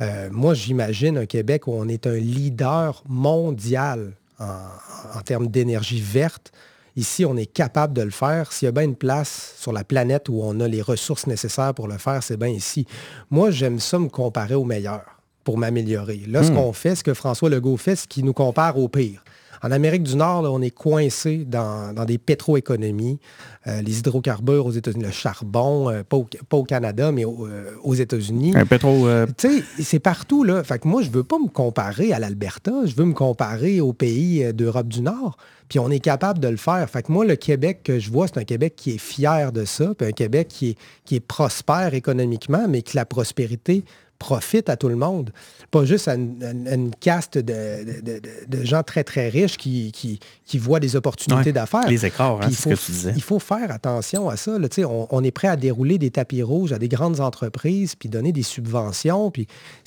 Euh, 0.00 0.28
moi, 0.30 0.54
j'imagine 0.54 1.18
un 1.18 1.26
Québec 1.26 1.66
où 1.66 1.72
on 1.72 1.88
est 1.88 2.06
un 2.06 2.16
leader 2.16 3.02
mondial 3.08 4.12
en 4.38 5.20
termes 5.24 5.48
d'énergie 5.48 6.00
verte. 6.00 6.52
Ici, 6.96 7.24
on 7.24 7.36
est 7.36 7.46
capable 7.46 7.92
de 7.92 8.02
le 8.02 8.10
faire. 8.10 8.52
S'il 8.52 8.66
y 8.66 8.68
a 8.68 8.72
bien 8.72 8.84
une 8.84 8.94
place 8.94 9.54
sur 9.58 9.72
la 9.72 9.82
planète 9.82 10.28
où 10.28 10.40
on 10.42 10.60
a 10.60 10.68
les 10.68 10.82
ressources 10.82 11.26
nécessaires 11.26 11.74
pour 11.74 11.88
le 11.88 11.98
faire, 11.98 12.22
c'est 12.22 12.36
bien 12.36 12.48
ici. 12.48 12.86
Moi, 13.30 13.50
j'aime 13.50 13.80
ça 13.80 13.98
me 13.98 14.08
comparer 14.08 14.54
au 14.54 14.64
meilleur 14.64 15.02
pour 15.42 15.58
m'améliorer. 15.58 16.22
Là, 16.28 16.42
ce 16.42 16.50
hmm. 16.50 16.54
qu'on 16.54 16.72
fait, 16.72 16.94
ce 16.94 17.04
que 17.04 17.14
François 17.14 17.50
Legault 17.50 17.76
fait, 17.76 17.96
c'est 17.96 18.08
qu'il 18.08 18.24
nous 18.24 18.32
compare 18.32 18.78
au 18.78 18.88
pire. 18.88 19.24
En 19.64 19.70
Amérique 19.70 20.02
du 20.02 20.14
Nord, 20.14 20.42
on 20.52 20.60
est 20.60 20.68
coincé 20.70 21.46
dans, 21.46 21.94
des 22.04 22.18
pétroéconomies. 22.18 23.18
Euh, 23.66 23.80
les 23.80 24.00
hydrocarbures 24.00 24.66
aux 24.66 24.72
États-Unis, 24.72 25.04
le 25.04 25.10
charbon, 25.10 25.88
euh, 25.88 26.02
pas, 26.02 26.18
au, 26.18 26.64
Canada, 26.64 27.12
mais 27.12 27.24
euh, 27.24 27.70
aux 27.82 27.94
États-Unis. 27.94 28.52
Un 28.54 28.66
pétro. 28.66 29.08
Tu 29.38 29.48
sais, 29.48 29.64
c'est 29.82 30.00
partout, 30.00 30.44
là. 30.44 30.62
Fait 30.62 30.78
que 30.78 30.86
moi, 30.86 31.00
je 31.00 31.08
veux 31.08 31.24
pas 31.24 31.38
me 31.38 31.48
comparer 31.48 32.12
à 32.12 32.18
l'Alberta, 32.18 32.72
je 32.84 32.94
veux 32.94 33.06
me 33.06 33.14
comparer 33.14 33.80
aux 33.80 33.94
pays 33.94 34.52
d'Europe 34.52 34.88
du 34.88 35.00
Nord. 35.00 35.38
Puis 35.70 35.78
on 35.78 35.90
est 35.90 36.00
capable 36.00 36.40
de 36.40 36.48
le 36.48 36.58
faire. 36.58 36.86
Fait 36.90 37.02
que 37.02 37.10
moi, 37.10 37.24
le 37.24 37.36
Québec 37.36 37.80
que 37.84 37.98
je 37.98 38.10
vois, 38.10 38.26
c'est 38.26 38.36
un 38.36 38.44
Québec 38.44 38.74
qui 38.76 38.90
est 38.90 38.98
fier 38.98 39.50
de 39.50 39.64
ça, 39.64 39.94
puis 39.96 40.06
un 40.06 40.12
Québec 40.12 40.48
qui 40.48 40.70
est, 40.70 40.78
qui 41.06 41.16
est 41.16 41.20
prospère 41.20 41.94
économiquement, 41.94 42.66
mais 42.68 42.82
que 42.82 42.94
la 42.94 43.06
prospérité 43.06 43.82
profite 44.18 44.68
à 44.68 44.76
tout 44.76 44.88
le 44.88 44.96
monde. 44.96 45.30
Pas 45.70 45.84
juste 45.84 46.08
à 46.08 46.14
une, 46.14 46.90
caste 47.00 47.38
de, 47.38 48.64
gens 48.64 48.82
très, 48.82 49.04
très 49.04 49.28
riches 49.28 49.56
qui, 49.56 49.92
qui, 49.92 50.58
voient 50.58 50.80
des 50.80 50.96
opportunités 50.96 51.52
d'affaires. 51.52 51.88
Les 51.88 52.06
écarts, 52.06 52.40
hein, 52.42 52.48
c'est 52.50 52.54
ce 52.54 52.68
que 52.68 52.86
tu 52.86 52.92
disais. 52.92 53.12
Il 53.16 53.22
faut 53.22 53.38
faire 53.38 53.70
attention 53.70 54.28
à 54.28 54.36
ça. 54.36 54.58
Là. 54.58 54.68
On, 54.78 55.06
on, 55.10 55.24
est 55.24 55.30
prêt 55.30 55.48
à 55.48 55.56
dérouler 55.56 55.98
des 55.98 56.10
tapis 56.10 56.42
rouges 56.42 56.72
à 56.72 56.78
des 56.78 56.88
grandes 56.88 57.20
entreprises, 57.20 57.94
puis 57.96 58.08
donner 58.08 58.32
des 58.32 58.42
subventions. 58.42 59.30
Puis 59.30 59.46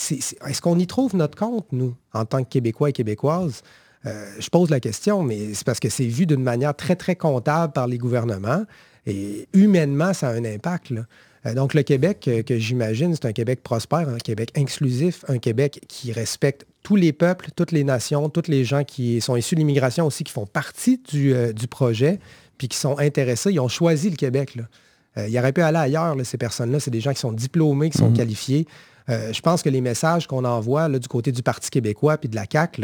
est-ce 0.10 0.62
qu'on 0.62 0.78
y 0.78 0.88
trouve 0.88 1.16
notre 1.16 1.38
compte, 1.38 1.68
nous, 1.72 1.96
en 2.14 2.26
tant 2.26 2.44
que 2.44 2.50
Québécois 2.50 2.90
et 2.90 2.94
Québécoises? 2.94 3.64
Euh, 4.06 4.26
je 4.40 4.50
pose 4.50 4.70
la 4.70 4.80
question, 4.80 5.24
mais 5.24 5.54
c'est 5.54 5.66
parce 5.66 5.80
que 5.80 5.90
c'est 5.90 6.06
vu 6.06 6.26
d'une 6.26 6.44
manière 6.44 6.76
très, 6.76 6.96
très 6.96 7.16
comptable 7.16 7.74
par 7.74 7.88
les 7.88 7.98
gouvernements. 7.98 8.64
Et 9.06 9.48
humainement, 9.54 10.14
ça 10.14 10.30
a 10.30 10.34
un 10.34 10.46
impact. 10.46 10.90
Là. 10.92 11.02
Euh, 11.48 11.54
donc, 11.54 11.74
le 11.74 11.84
Québec 11.84 12.28
euh, 12.28 12.44
que 12.44 12.58
j'imagine, 12.58 13.14
c'est 13.16 13.26
un 13.26 13.34
Québec 13.34 13.62
prospère, 13.64 14.10
un 14.10 14.18
Québec 14.18 14.52
inclusif, 14.56 15.26
un 15.28 15.38
Québec 15.38 15.82
qui 15.88 16.12
respecte 16.12 16.66
tous 16.84 16.96
les 16.96 17.14
peuples, 17.14 17.50
toutes 17.56 17.72
les 17.72 17.84
nations, 17.84 18.30
tous 18.30 18.48
les 18.48 18.64
gens 18.64 18.84
qui 18.84 19.22
sont 19.22 19.36
issus 19.36 19.56
de 19.56 19.60
l'immigration 19.60 20.06
aussi, 20.06 20.24
qui 20.24 20.32
font 20.32 20.46
partie 20.46 21.02
du, 21.10 21.34
euh, 21.34 21.54
projet, 21.70 22.20
puis 22.58 22.68
qui 22.68 22.78
sont 22.78 22.98
intéressés. 22.98 23.52
Ils 23.52 23.60
ont 23.60 23.68
choisi 23.68 24.10
le 24.10 24.16
Québec. 24.16 24.56
Là. 24.56 25.28
ils 25.28 25.38
auraient 25.38 25.52
pu 25.52 25.62
aller 25.62 25.78
ailleurs, 25.78 26.16
ces 26.24 26.38
personnes-là. 26.38 26.80
C'est 26.80 26.92
des 26.92 27.02
gens 27.02 27.14
qui 27.14 27.20
sont 27.20 27.34
diplômés, 27.34 27.90
qui 27.90 27.98
sont 27.98 28.10
mhm. 28.10 28.18
qualifiés. 28.18 28.68
je 29.08 29.42
pense 29.42 29.62
que 29.62 29.70
les 29.70 29.82
messages 29.82 30.28
qu'on 30.28 30.46
envoie 30.46 30.90
du 30.90 31.08
côté 31.08 31.32
du 31.32 31.44
Parti 31.44 31.70
québécois 31.70 32.18
puis 32.18 32.30
de 32.30 32.36
la 32.36 32.46
CAQ, 32.52 32.82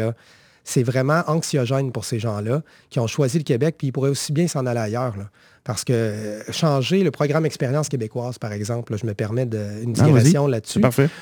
c'est 0.64 0.82
vraiment 0.82 1.22
anxiogène 1.26 1.92
pour 1.92 2.04
ces 2.04 2.18
gens-là 2.18 2.62
qui 2.90 2.98
ont 2.98 3.06
choisi 3.06 3.38
le 3.38 3.44
Québec, 3.44 3.76
puis 3.78 3.88
ils 3.88 3.92
pourraient 3.92 4.10
aussi 4.10 4.32
bien 4.32 4.48
s'en 4.48 4.66
aller 4.66 4.80
ailleurs. 4.80 5.14
Parce 5.62 5.84
que 5.84 5.92
euh, 5.92 6.52
changer 6.52 7.02
le 7.04 7.10
programme 7.10 7.46
Expérience 7.46 7.88
québécoise, 7.88 8.38
par 8.38 8.52
exemple, 8.52 8.96
je 8.98 9.06
me 9.06 9.14
permets 9.14 9.46
de, 9.46 9.82
une 9.82 9.94
ah, 9.98 10.04
digression 10.04 10.46
là-dessus. 10.46 10.80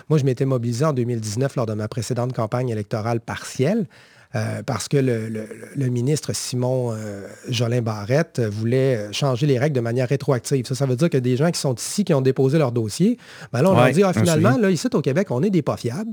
Moi, 0.08 0.18
je 0.18 0.24
m'étais 0.24 0.44
mobilisé 0.44 0.84
en 0.84 0.92
2019 0.92 1.56
lors 1.56 1.66
de 1.66 1.74
ma 1.74 1.88
précédente 1.88 2.32
campagne 2.32 2.68
électorale 2.68 3.20
partielle. 3.20 3.86
Euh, 4.34 4.62
parce 4.62 4.88
que 4.88 4.96
le, 4.96 5.88
ministre 5.90 6.32
Simon 6.32 6.94
euh, 6.94 7.28
Jolin 7.50 7.82
Barrette 7.82 8.40
voulait 8.40 9.12
changer 9.12 9.46
les 9.46 9.58
règles 9.58 9.76
de 9.76 9.82
manière 9.82 10.08
rétroactive. 10.08 10.64
Ça, 10.66 10.74
ça 10.74 10.86
veut 10.86 10.96
dire 10.96 11.10
que 11.10 11.18
des 11.18 11.36
gens 11.36 11.50
qui 11.50 11.60
sont 11.60 11.74
ici, 11.74 12.02
qui 12.02 12.14
ont 12.14 12.22
déposé 12.22 12.56
leur 12.56 12.72
dossier, 12.72 13.18
ben 13.52 13.60
là, 13.60 13.70
on 13.70 13.74
leur 13.74 13.90
dit, 13.90 14.02
ah, 14.02 14.14
finalement, 14.14 14.56
là, 14.56 14.70
ici 14.70 14.88
au 14.90 15.02
Québec, 15.02 15.30
on 15.30 15.42
est 15.42 15.50
des 15.50 15.60
pas 15.60 15.76
fiables. 15.76 16.12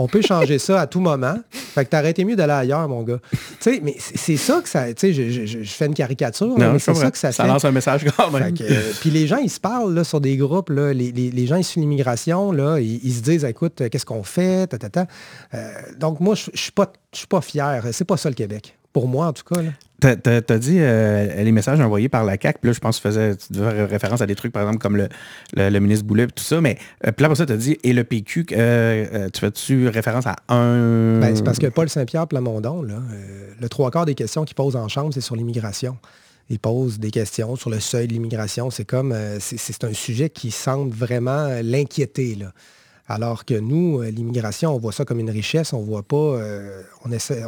On 0.00 0.06
peut 0.06 0.22
changer 0.22 0.60
ça 0.60 0.80
à 0.80 0.86
tout 0.86 1.00
moment. 1.00 1.36
Fait 1.50 1.84
que 1.84 1.90
t'arrêtais 1.90 2.24
mieux 2.24 2.36
d'aller 2.36 2.52
ailleurs, 2.52 2.88
mon 2.88 3.02
gars. 3.02 3.18
Tu 3.32 3.38
sais, 3.58 3.80
mais 3.82 3.96
c'est 3.98 4.36
ça 4.36 4.60
que 4.62 4.68
ça. 4.68 4.92
Tu 4.94 5.12
sais, 5.12 5.46
je, 5.46 5.58
fais 5.64 5.86
une 5.86 5.94
caricature, 5.94 6.56
mais 6.56 6.78
c'est 6.78 6.94
ça 6.94 7.10
que 7.10 7.18
ça, 7.18 7.28
fait. 7.28 7.34
Ça 7.34 7.46
lance 7.46 7.64
un 7.64 7.72
message 7.72 8.06
quand 8.16 8.30
même. 8.30 8.54
Euh, 8.60 8.92
puis 9.00 9.10
les 9.10 9.26
gens, 9.26 9.38
ils 9.38 9.50
se 9.50 9.58
parlent 9.58 9.92
là, 9.92 10.04
sur 10.04 10.20
des 10.20 10.36
groupes. 10.36 10.70
Là, 10.70 10.92
les, 10.92 11.10
les, 11.10 11.46
gens 11.46 11.56
issus 11.56 11.80
de 11.80 11.82
l'immigration, 11.82 12.52
là, 12.52 12.78
ils, 12.78 13.12
se 13.12 13.22
disent 13.22 13.44
écoute, 13.44 13.82
qu'est-ce 13.90 14.06
qu'on 14.06 14.22
fait? 14.22 14.72
Euh, 15.54 15.72
donc, 15.98 16.20
moi, 16.20 16.36
je 16.36 16.50
ne 16.52 16.56
suis 16.56 16.72
pas, 16.72 16.92
pas 17.28 17.40
fier. 17.40 17.82
C'est 17.90 18.04
pas 18.04 18.16
ça 18.16 18.28
le 18.28 18.36
Québec. 18.36 18.77
Pour 18.98 19.06
moi, 19.06 19.28
en 19.28 19.32
tout 19.32 19.44
cas. 19.44 19.62
Là. 19.62 19.70
Tu 20.00 20.08
as, 20.08 20.58
dit 20.58 20.78
euh, 20.80 21.44
les 21.44 21.52
messages 21.52 21.78
envoyés 21.78 22.08
par 22.08 22.24
la 22.24 22.36
CAC, 22.36 22.58
puis 22.60 22.68
là, 22.68 22.72
je 22.72 22.80
pense 22.80 22.98
que 22.98 23.02
tu 23.02 23.08
faisais, 23.08 23.36
tu 23.36 23.52
devais 23.52 23.84
référence 23.84 24.20
à 24.20 24.26
des 24.26 24.34
trucs, 24.34 24.52
par 24.52 24.64
exemple, 24.64 24.80
comme 24.80 24.96
le, 24.96 25.08
le, 25.54 25.78
ministre 25.78 26.04
Boulet, 26.04 26.26
tout 26.26 26.42
ça, 26.42 26.60
mais 26.60 26.78
euh, 27.06 27.12
puis 27.12 27.22
là, 27.22 27.28
pour 27.28 27.36
ça, 27.36 27.46
tu 27.46 27.52
as 27.52 27.56
dit, 27.56 27.78
et 27.84 27.92
le 27.92 28.02
PQ, 28.02 28.46
euh, 28.50 29.28
tu 29.32 29.38
fais-tu 29.38 29.86
référence 29.86 30.26
à 30.26 30.34
un... 30.48 31.20
Ben, 31.20 31.36
c'est 31.36 31.44
parce 31.44 31.60
que 31.60 31.68
Paul 31.68 31.88
Saint-Pierre 31.88 32.26
Plamondon, 32.26 32.82
là, 32.82 32.96
le 33.60 33.68
trois 33.68 33.92
quarts 33.92 34.06
des 34.06 34.16
questions 34.16 34.44
qu'il 34.44 34.56
pose 34.56 34.74
en 34.74 34.88
chambre, 34.88 35.14
c'est 35.14 35.20
sur 35.20 35.36
l'immigration. 35.36 35.96
Il 36.50 36.58
pose 36.58 36.98
des 36.98 37.12
questions 37.12 37.54
sur 37.54 37.70
le 37.70 37.78
seuil 37.78 38.08
de 38.08 38.14
l'immigration. 38.14 38.70
C'est 38.70 38.84
comme, 38.84 39.14
c'est 39.38 39.84
un 39.84 39.92
sujet 39.92 40.28
qui 40.28 40.50
semble 40.50 40.92
vraiment 40.92 41.50
l'inquiéter, 41.62 42.34
là. 42.34 42.52
Alors 43.10 43.46
que 43.46 43.54
nous, 43.54 44.02
euh, 44.02 44.10
l'immigration, 44.10 44.74
on 44.74 44.78
voit 44.78 44.92
ça 44.92 45.06
comme 45.06 45.18
une 45.18 45.30
richesse, 45.30 45.72
on 45.72 45.80
voit 45.80 46.02
pas, 46.02 46.16
euh, 46.16 46.82
on 47.06 47.10
essaie, 47.10 47.42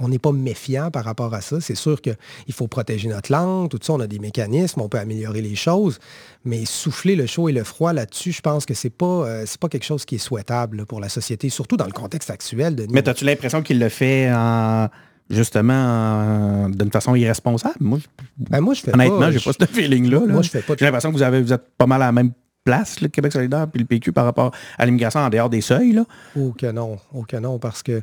on 0.00 0.08
n'est 0.08 0.18
pas 0.18 0.32
méfiant 0.32 0.90
par 0.90 1.04
rapport 1.04 1.32
à 1.32 1.40
ça. 1.40 1.60
C'est 1.60 1.76
sûr 1.76 2.02
qu'il 2.02 2.16
faut 2.52 2.66
protéger 2.66 3.08
notre 3.08 3.30
langue, 3.30 3.70
tout 3.70 3.78
ça, 3.80 3.92
on 3.92 4.00
a 4.00 4.08
des 4.08 4.18
mécanismes, 4.18 4.80
on 4.80 4.88
peut 4.88 4.98
améliorer 4.98 5.42
les 5.42 5.54
choses, 5.54 6.00
mais 6.44 6.64
souffler 6.64 7.14
le 7.14 7.26
chaud 7.26 7.48
et 7.48 7.52
le 7.52 7.62
froid 7.62 7.92
là-dessus, 7.92 8.32
je 8.32 8.40
pense 8.40 8.66
que 8.66 8.74
c'est 8.74 8.90
pas, 8.90 9.06
euh, 9.06 9.44
c'est 9.46 9.60
pas 9.60 9.68
quelque 9.68 9.84
chose 9.84 10.04
qui 10.04 10.16
est 10.16 10.18
souhaitable 10.18 10.86
pour 10.86 10.98
la 10.98 11.08
société, 11.08 11.50
surtout 11.50 11.76
dans 11.76 11.86
le 11.86 11.92
contexte 11.92 12.30
actuel. 12.30 12.74
De 12.74 12.88
Mais 12.90 13.08
as-tu 13.08 13.24
l'impression 13.24 13.62
qu'il 13.62 13.78
le 13.78 13.88
fait 13.88 14.28
en 14.32 14.88
justement 15.30 16.68
d'une 16.68 16.90
façon 16.90 17.14
irresponsable? 17.14 17.76
Moi, 17.78 17.98
ben 18.38 18.60
moi 18.60 18.74
je 18.74 18.80
fais 18.80 18.92
honnêtement, 18.92 19.30
j'ai 19.30 19.38
pas 19.38 19.52
ce 19.52 19.66
feeling-là. 19.66 20.20
Moi, 20.26 20.42
je 20.42 20.50
fais 20.50 20.62
pas. 20.62 20.74
J'ai 20.76 20.84
l'impression 20.84 21.10
que 21.12 21.16
vous 21.16 21.22
avez, 21.22 21.42
vous 21.42 21.52
êtes 21.52 21.68
pas 21.78 21.86
mal 21.86 22.02
à 22.02 22.06
la 22.06 22.12
même 22.12 22.32
place, 22.66 23.00
le 23.00 23.08
Québec 23.08 23.32
solidaire 23.32 23.66
puis 23.68 23.80
le 23.80 23.86
PQ 23.86 24.12
par 24.12 24.24
rapport 24.24 24.50
à 24.76 24.84
l'immigration 24.84 25.20
en 25.20 25.30
dehors 25.30 25.48
des 25.48 25.62
seuils? 25.62 25.92
Là? 25.92 26.04
Oh 26.36 26.52
que 26.52 26.70
non, 26.70 26.98
oh 27.14 27.22
que 27.22 27.36
non, 27.36 27.58
parce 27.58 27.82
que 27.82 28.02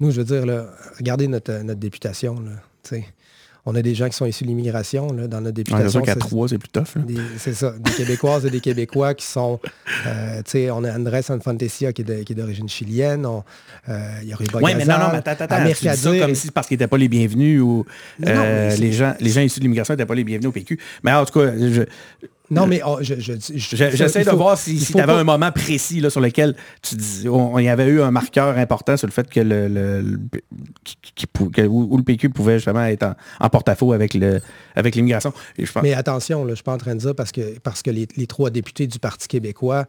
nous, 0.00 0.10
je 0.10 0.20
veux 0.20 0.26
dire, 0.26 0.44
là, 0.44 0.66
regardez 0.98 1.28
notre, 1.28 1.62
notre 1.62 1.80
députation. 1.80 2.34
Là, 2.40 2.98
on 3.66 3.74
a 3.74 3.82
des 3.82 3.94
gens 3.94 4.08
qui 4.08 4.16
sont 4.16 4.24
issus 4.24 4.44
de 4.44 4.48
l'immigration 4.48 5.08
dans 5.08 5.40
notre 5.40 5.54
députation. 5.54 6.00
qu'à 6.00 6.14
trois, 6.14 6.48
c'est 6.48 6.58
plus 6.58 6.70
tough. 6.70 6.96
C'est 7.36 7.52
ça. 7.52 7.74
Des 7.78 7.92
Québécoises 7.92 8.46
et 8.46 8.50
des 8.50 8.60
Québécois 8.60 9.14
qui 9.14 9.26
sont. 9.26 9.60
Euh, 10.06 10.42
on 10.72 10.84
a 10.84 10.96
Andrés 10.96 11.22
Sanfantesia 11.22 11.92
qui 11.92 12.02
est 12.02 12.34
d'origine 12.34 12.68
chilienne. 12.68 13.26
Euh, 13.88 14.10
il 14.22 14.28
y 14.28 14.32
a 14.32 14.36
Oui, 14.62 14.72
mais 14.76 14.84
non, 14.86 14.98
non, 14.98 15.08
mais 15.12 15.18
attends, 15.18 15.44
attends. 15.44 15.56
Tu 15.66 15.88
dis 15.88 15.96
ça 15.96 16.18
comme 16.18 16.34
si 16.34 16.50
parce 16.50 16.66
qu'ils 16.66 16.76
n'étaient 16.76 16.88
pas 16.88 16.96
les 16.96 17.08
bienvenus 17.08 17.60
ou 17.60 17.84
euh, 18.26 18.76
les, 18.76 18.92
gens, 18.92 19.14
les 19.20 19.30
gens 19.30 19.42
issus 19.42 19.60
de 19.60 19.64
l'immigration 19.64 19.92
n'étaient 19.94 20.06
pas 20.06 20.14
les 20.14 20.24
bienvenus 20.24 20.48
au 20.48 20.52
PQ. 20.52 20.78
Mais 21.04 21.12
en 21.12 21.24
tout 21.26 21.38
cas, 21.38 21.52
je, 21.56 21.82
non, 22.50 22.66
mais 22.66 22.80
oh, 22.84 22.98
je, 23.00 23.14
j'essaie 23.16 24.24
de 24.24 24.30
voir 24.30 24.58
si, 24.58 24.78
tu 24.78 24.98
avais 24.98 25.12
un 25.12 25.24
moment 25.24 25.52
précis 25.52 26.00
là, 26.00 26.10
sur 26.10 26.20
lequel 26.20 26.56
tu 26.82 26.96
dis, 26.96 27.24
il 27.24 27.64
y 27.64 27.68
avait 27.68 27.86
eu 27.86 28.02
un 28.02 28.10
marqueur 28.10 28.58
important 28.58 28.96
sur 28.96 29.06
le 29.06 29.12
fait 29.12 29.28
que 29.30 29.40
le, 29.40 30.18
qui, 31.14 31.26
où, 31.68 31.96
le 31.96 32.02
PQ 32.02 32.30
pouvait 32.30 32.56
justement 32.56 32.84
être 32.84 33.14
en, 33.38 33.48
porte-à-faux 33.48 33.92
avec 33.92 34.14
le 34.14 34.40
avec 34.74 34.96
l'immigration. 34.96 35.32
Mais 35.82 35.94
attention, 35.94 36.40
là, 36.40 36.48
je 36.48 36.50
ne 36.50 36.54
suis 36.56 36.64
pas 36.64 36.74
en 36.74 36.78
train 36.78 36.94
de 36.94 37.00
dire 37.00 37.14
parce 37.14 37.30
que 37.30 37.58
parce 37.60 37.82
que 37.82 37.90
les, 37.90 38.06
trois 38.26 38.50
députés 38.50 38.86
du 38.86 38.98
Parti 38.98 39.28
québécois 39.28 39.86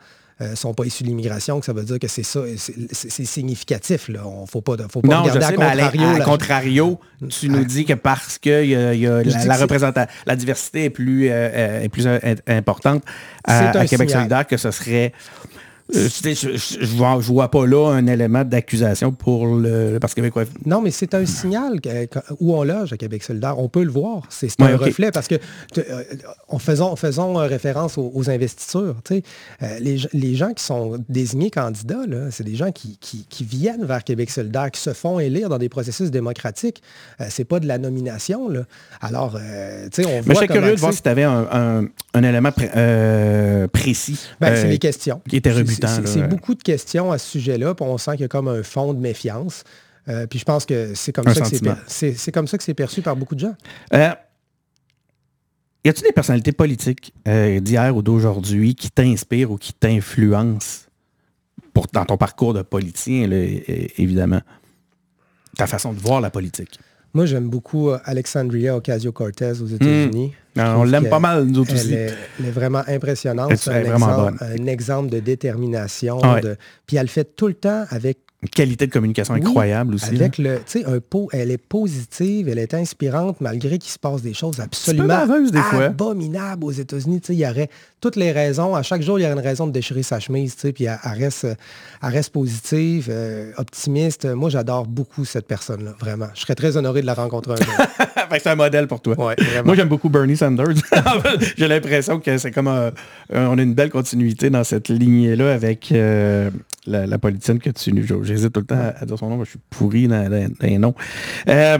ne 0.49 0.56
sont 0.56 0.73
pas 0.73 0.86
issus 0.86 1.04
de 1.04 1.08
l'immigration, 1.10 1.60
que 1.60 1.65
ça 1.65 1.73
veut 1.73 1.84
dire 1.84 1.99
que 1.99 2.08
c'est 2.08 2.23
ça, 2.23 2.41
c'est 2.58 3.25
significatif. 3.25 4.10
Là. 4.10 4.25
On 4.25 4.45
faut 4.45 4.62
pas, 4.62 4.75
faut 4.89 5.01
pas 5.01 5.08
non, 5.08 5.23
regarder 5.23 5.41
je 5.41 5.45
sais, 5.45 5.62
à 5.62 5.71
contrario. 5.71 6.10
à, 6.10 6.19
contrario, 6.19 6.99
tu 7.30 7.49
nous 7.49 7.63
dis 7.63 7.86
que 7.86 7.93
parce 7.93 8.38
que 8.38 8.65
y 8.65 8.75
a, 8.75 8.93
y 8.93 9.08
a 9.08 9.21
la, 9.23 9.58
représentation, 9.58 10.12
la 10.25 10.36
diversité 10.36 10.86
est 10.86 10.89
plus, 10.89 11.30
euh, 11.30 11.82
est 11.82 11.89
plus 11.89 12.08
importante 12.47 13.04
à, 13.43 13.69
à 13.77 13.86
Québec 13.86 14.10
solidaire 14.10 14.47
que 14.47 14.58
ce 14.58 14.71
serait 14.71 15.13
euh, 15.95 16.08
je 16.10 16.80
ne 16.80 16.86
vois, 16.86 17.17
vois, 17.17 17.51
pas 17.51 17.65
là 17.65 17.89
un 17.91 18.08
élément 18.08 18.43
d'accusation 18.43 19.12
pour 19.12 19.45
le, 19.47 19.97
Parti 19.99 20.15
québécois. 20.15 20.43
Non, 20.65 20.82
mais 20.82 20.91
c'est 20.91 21.13
un 21.13 21.25
signal 21.25 21.80
où 22.39 22.56
on 22.56 22.63
loge 22.63 22.93
à 22.93 22.97
Québec 22.97 23.23
solidaire. 23.23 23.60
On 23.60 23.67
peut 23.67 23.84
le 23.84 23.91
voir. 23.91 24.23
C'est 24.30 24.60
un 24.62 24.77
reflet 24.77 25.12
parce 25.12 25.27
que 25.27 25.36
euh, 25.77 26.04
en 26.48 26.60
faisons 26.60 27.35
référence 27.35 27.98
aux, 27.98 28.29
investitures. 28.29 28.96
Euh, 29.12 29.79
les, 29.79 30.35
gens 30.35 30.54
qui 30.54 30.63
sont 30.63 31.04
désignés 31.10 31.50
candidats, 31.50 32.04
c'est 32.29 32.44
des 32.44 32.56
gens 32.56 32.71
qui, 32.71 33.25
viennent 33.42 33.85
vers 33.85 34.04
Québec 34.04 34.29
solidaire, 34.29 34.71
qui 34.71 34.79
se 34.79 34.94
font 34.94 35.19
élire 35.19 35.50
dans 35.50 35.58
des 35.58 35.69
processus 35.69 36.12
démocratiques. 36.12 36.81
c'est 37.29 37.46
pas 37.46 37.60
de 37.60 37.67
la 37.67 37.77
nomination. 37.77 38.48
Là. 38.48 38.62
Alors, 39.02 39.33
tu 39.92 40.04
sais, 40.04 40.06
on 40.06 40.21
voit... 40.21 40.23
Mais 40.25 40.33
je 40.35 40.39
suis 40.39 40.48
curieux 40.48 40.75
de 40.75 40.79
voir 40.79 40.94
si 40.94 41.02
tu 41.02 41.10
avais 41.10 41.23
un, 41.23 41.87
élément 42.15 42.52
précis. 43.71 44.19
Ben, 44.39 44.56
c'est 44.56 44.67
les 44.67 44.79
questions. 44.79 45.21
Qui 45.27 45.37
était 45.37 45.52
C'est 45.88 46.27
beaucoup 46.27 46.56
de 46.56 46.63
questions 46.63 47.12
à 47.12 47.17
ce 47.17 47.29
sujet-là, 47.32 47.75
puis 47.75 47.86
on 47.86 47.98
sent 47.98 48.12
qu'il 48.12 48.21
y 48.21 48.25
a 48.25 48.27
comme 48.27 48.48
un 48.48 48.63
fond 48.63 48.94
de 48.94 49.00
méfiance. 49.00 49.63
Euh, 50.08 50.27
puis 50.27 50.40
je 50.40 50.46
pense 50.46 50.65
que 50.65 50.94
c'est 50.96 51.12
comme, 51.12 51.32
ça 51.34 51.42
que 51.42 51.48
c'est 51.88 52.32
comme 52.32 52.48
ça 52.48 52.58
que 52.58 52.63
c'est 52.63 52.73
perçu 52.73 53.02
par 53.02 53.15
beaucoup 53.15 53.36
de 53.36 53.42
gens. 53.42 53.56
Euh, 53.94 54.10
y 55.86 55.90
a-t-il 55.90 56.04
des 56.04 56.12
personnalités 56.12 56.52
politiques 56.52 57.13
euh, 57.27 57.60
d'hier 57.60 57.96
ou 57.96 58.02
d'aujourd'hui 58.02 58.75
qui 58.75 58.90
t'inspirent 58.90 59.52
ou 59.52 59.58
qui 59.58 59.73
t'influencent 59.73 60.88
dans 61.94 62.06
ton 62.06 62.17
parcours 62.17 62.54
de 62.54 62.62
politicien, 62.62 63.29
évidemment? 63.98 64.42
Ta 65.56 65.67
façon 65.67 65.94
de 65.94 66.00
voir 66.00 66.19
la 66.19 66.29
politique? 66.29 66.79
Moi, 67.13 67.25
j'aime 67.25 67.49
beaucoup 67.49 67.91
Alexandria 68.05 68.75
Ocasio-Cortez 68.77 69.62
aux 69.62 69.67
États-Unis. 69.67 70.33
on 70.55 70.83
l'aime 70.83 71.09
pas 71.09 71.19
mal, 71.19 71.43
nous 71.43 71.59
autres 71.59 71.73
aussi. 71.73 71.93
elle 71.93 72.45
est 72.45 72.51
vraiment 72.51 72.83
impressionnante. 72.87 73.55
C'est 73.57 73.71
un, 73.71 73.93
exemple, 73.93 74.35
un 74.41 74.65
exemple 74.67 75.09
de 75.09 75.19
détermination. 75.19 76.19
De, 76.41 76.57
puis 76.85 76.97
elle 76.97 77.03
le 77.03 77.07
fait 77.09 77.35
tout 77.35 77.47
le 77.47 77.53
temps 77.53 77.85
avec 77.89 78.19
une 78.43 78.49
qualité 78.49 78.87
de 78.87 78.91
communication 78.91 79.35
incroyable 79.35 79.93
aussi. 79.95 80.15
Avec 80.15 80.39
le, 80.39 80.57
tu 80.57 80.79
sais, 80.79 80.85
un 80.85 80.99
pot, 80.99 81.29
elle 81.31 81.51
est 81.51 81.59
positive, 81.59 82.49
elle 82.49 82.57
est 82.57 82.73
inspirante, 82.73 83.39
malgré 83.39 83.77
qu'il 83.77 83.91
se 83.91 83.99
passe 83.99 84.23
des 84.23 84.33
choses 84.33 84.59
absolument 84.59 85.27
des 85.27 85.59
abominables 85.59 86.63
aux 86.63 86.71
États-Unis. 86.71 87.21
Tu 87.21 87.27
sais, 87.27 87.33
il 87.33 87.39
y 87.39 87.47
aurait 87.47 87.69
toutes 88.02 88.15
les 88.15 88.31
raisons. 88.31 88.75
À 88.75 88.81
chaque 88.81 89.02
jour, 89.02 89.19
il 89.19 89.21
y 89.21 89.25
a 89.25 89.31
une 89.31 89.39
raison 89.39 89.67
de 89.67 89.71
déchirer 89.71 90.04
sa 90.04 90.19
chemise, 90.19 90.56
tu 90.56 90.62
sais, 90.62 90.73
puis 90.73 90.85
elle, 90.85 90.97
reste, 91.04 91.47
reste 92.02 92.33
positive, 92.33 93.08
euh, 93.10 93.52
optimiste. 93.58 94.25
Moi, 94.25 94.49
j'adore 94.49 94.87
beaucoup 94.87 95.23
cette 95.23 95.47
personne-là, 95.47 95.93
vraiment. 95.99 96.27
Je 96.33 96.41
serais 96.41 96.56
très 96.56 96.75
honoré 96.77 97.02
de 97.02 97.06
la 97.06 97.13
rencontrer 97.13 97.54
un 97.54 97.56
jour. 97.58 97.73
c'est 98.31 98.47
un 98.47 98.56
modèle 98.56 98.87
pour 98.87 99.02
toi. 99.02 99.15
Moi, 99.15 99.75
j'aime 99.75 99.89
beaucoup 99.89 100.10
Bernie 100.10 100.35
Sanders. 100.35 100.75
J'ai 101.58 101.67
l'impression 101.67 102.19
que 102.19 102.37
c'est 102.37 102.52
comme 102.52 102.67
on 103.29 103.58
a 103.58 103.62
une 103.62 103.73
belle 103.73 103.91
continuité 103.91 104.49
dans 104.49 104.63
cette 104.63 104.89
lignée-là 104.89 105.54
avec 105.54 105.91
euh, 105.91 106.49
la, 106.85 107.06
la, 107.06 107.17
politicienne 107.17 107.60
que 107.60 107.69
tu 107.69 107.91
J'hésite 108.23 108.54
tout 108.54 108.62
le 108.62 108.65
temps 108.65 108.91
à, 108.99 109.06
dire 109.06 109.17
son 109.17 109.29
nom, 109.29 109.37
mais 109.37 109.45
je 109.45 109.52
suis 109.52 109.60
pourri 109.69 110.08
dans, 110.08 110.49
les 110.62 110.77
noms. 110.77 110.95
Euh, 111.47 111.77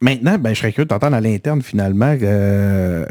maintenant, 0.00 0.38
ben, 0.38 0.54
je 0.54 0.60
serais 0.60 0.72
curieux 0.72 0.84
de 0.84 0.90
t'entendre 0.90 1.16
à 1.16 1.20
l'interne 1.20 1.62
finalement. 1.62 2.16
Euh, 2.22 3.04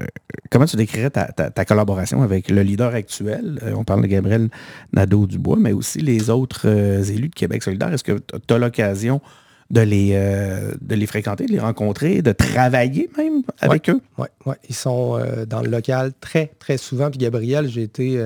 comment 0.49 0.65
tu 0.65 0.75
décrirais 0.75 1.09
ta, 1.09 1.65
collaboration 1.65 2.21
avec 2.21 2.49
le 2.49 2.61
leader 2.61 2.93
actuel? 2.93 3.59
Euh, 3.63 3.73
on 3.75 3.83
parle 3.83 4.01
de 4.01 4.07
Gabriel 4.07 4.49
Nadeau-Dubois, 4.93 5.57
mais 5.59 5.71
aussi 5.71 5.99
les 5.99 6.29
autres 6.29 6.67
élus 6.67 7.29
de 7.29 7.35
Québec 7.35 7.63
solidaire. 7.63 7.93
Est-ce 7.93 8.03
que 8.03 8.19
tu 8.19 8.53
as 8.53 8.57
l'occasion 8.57 9.21
de 9.69 9.81
les, 9.81 10.11
de 10.81 10.95
les 10.95 11.07
fréquenter, 11.07 11.45
de 11.45 11.51
les 11.51 11.59
rencontrer, 11.59 12.21
de 12.21 12.31
travailler 12.31 13.09
même 13.17 13.43
avec 13.59 13.89
eux? 13.89 14.01
Oui, 14.17 14.27
ouais. 14.45 14.55
ils 14.69 14.75
sont 14.75 15.19
dans 15.47 15.61
le 15.61 15.69
local 15.69 16.11
très, 16.19 16.51
très 16.59 16.77
souvent. 16.77 17.09
Puis 17.09 17.17
Gabriel, 17.17 17.67
j'ai 17.67 17.83
été 17.83 18.21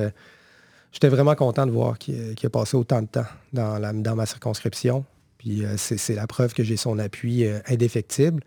j'étais 0.92 1.10
vraiment 1.10 1.36
content 1.36 1.66
de 1.66 1.72
voir 1.72 1.98
qu'il 1.98 2.36
a 2.44 2.50
passé 2.50 2.76
autant 2.76 3.02
de 3.02 3.08
temps 3.08 3.26
dans, 3.54 4.02
dans 4.02 4.16
ma 4.16 4.26
circonscription. 4.26 5.06
Puis 5.48 5.64
euh, 5.64 5.76
c'est 5.78 6.16
la 6.16 6.28
preuve 6.28 6.54
que 6.54 6.62
j'ai 6.64 6.76
son 6.76 7.00
appui 7.00 7.46
euh, 7.46 7.60
indéfectible. 7.70 8.44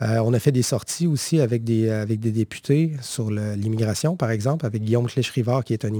Euh, 0.00 0.22
on 0.24 0.32
a 0.32 0.38
fait 0.38 0.52
des 0.52 0.62
sorties 0.62 1.06
aussi 1.06 1.40
avec 1.40 1.62
des, 1.64 1.90
avec 1.90 2.20
des 2.20 2.30
députés 2.30 2.92
sur 3.02 3.30
l'immigration, 3.32 4.16
par 4.16 4.30
exemple, 4.30 4.64
avec 4.64 4.82
Guillaume 4.82 5.08
Clèche-Rivard, 5.08 5.64
qui 5.64 5.72
est 5.72 5.84
un, 5.84 5.90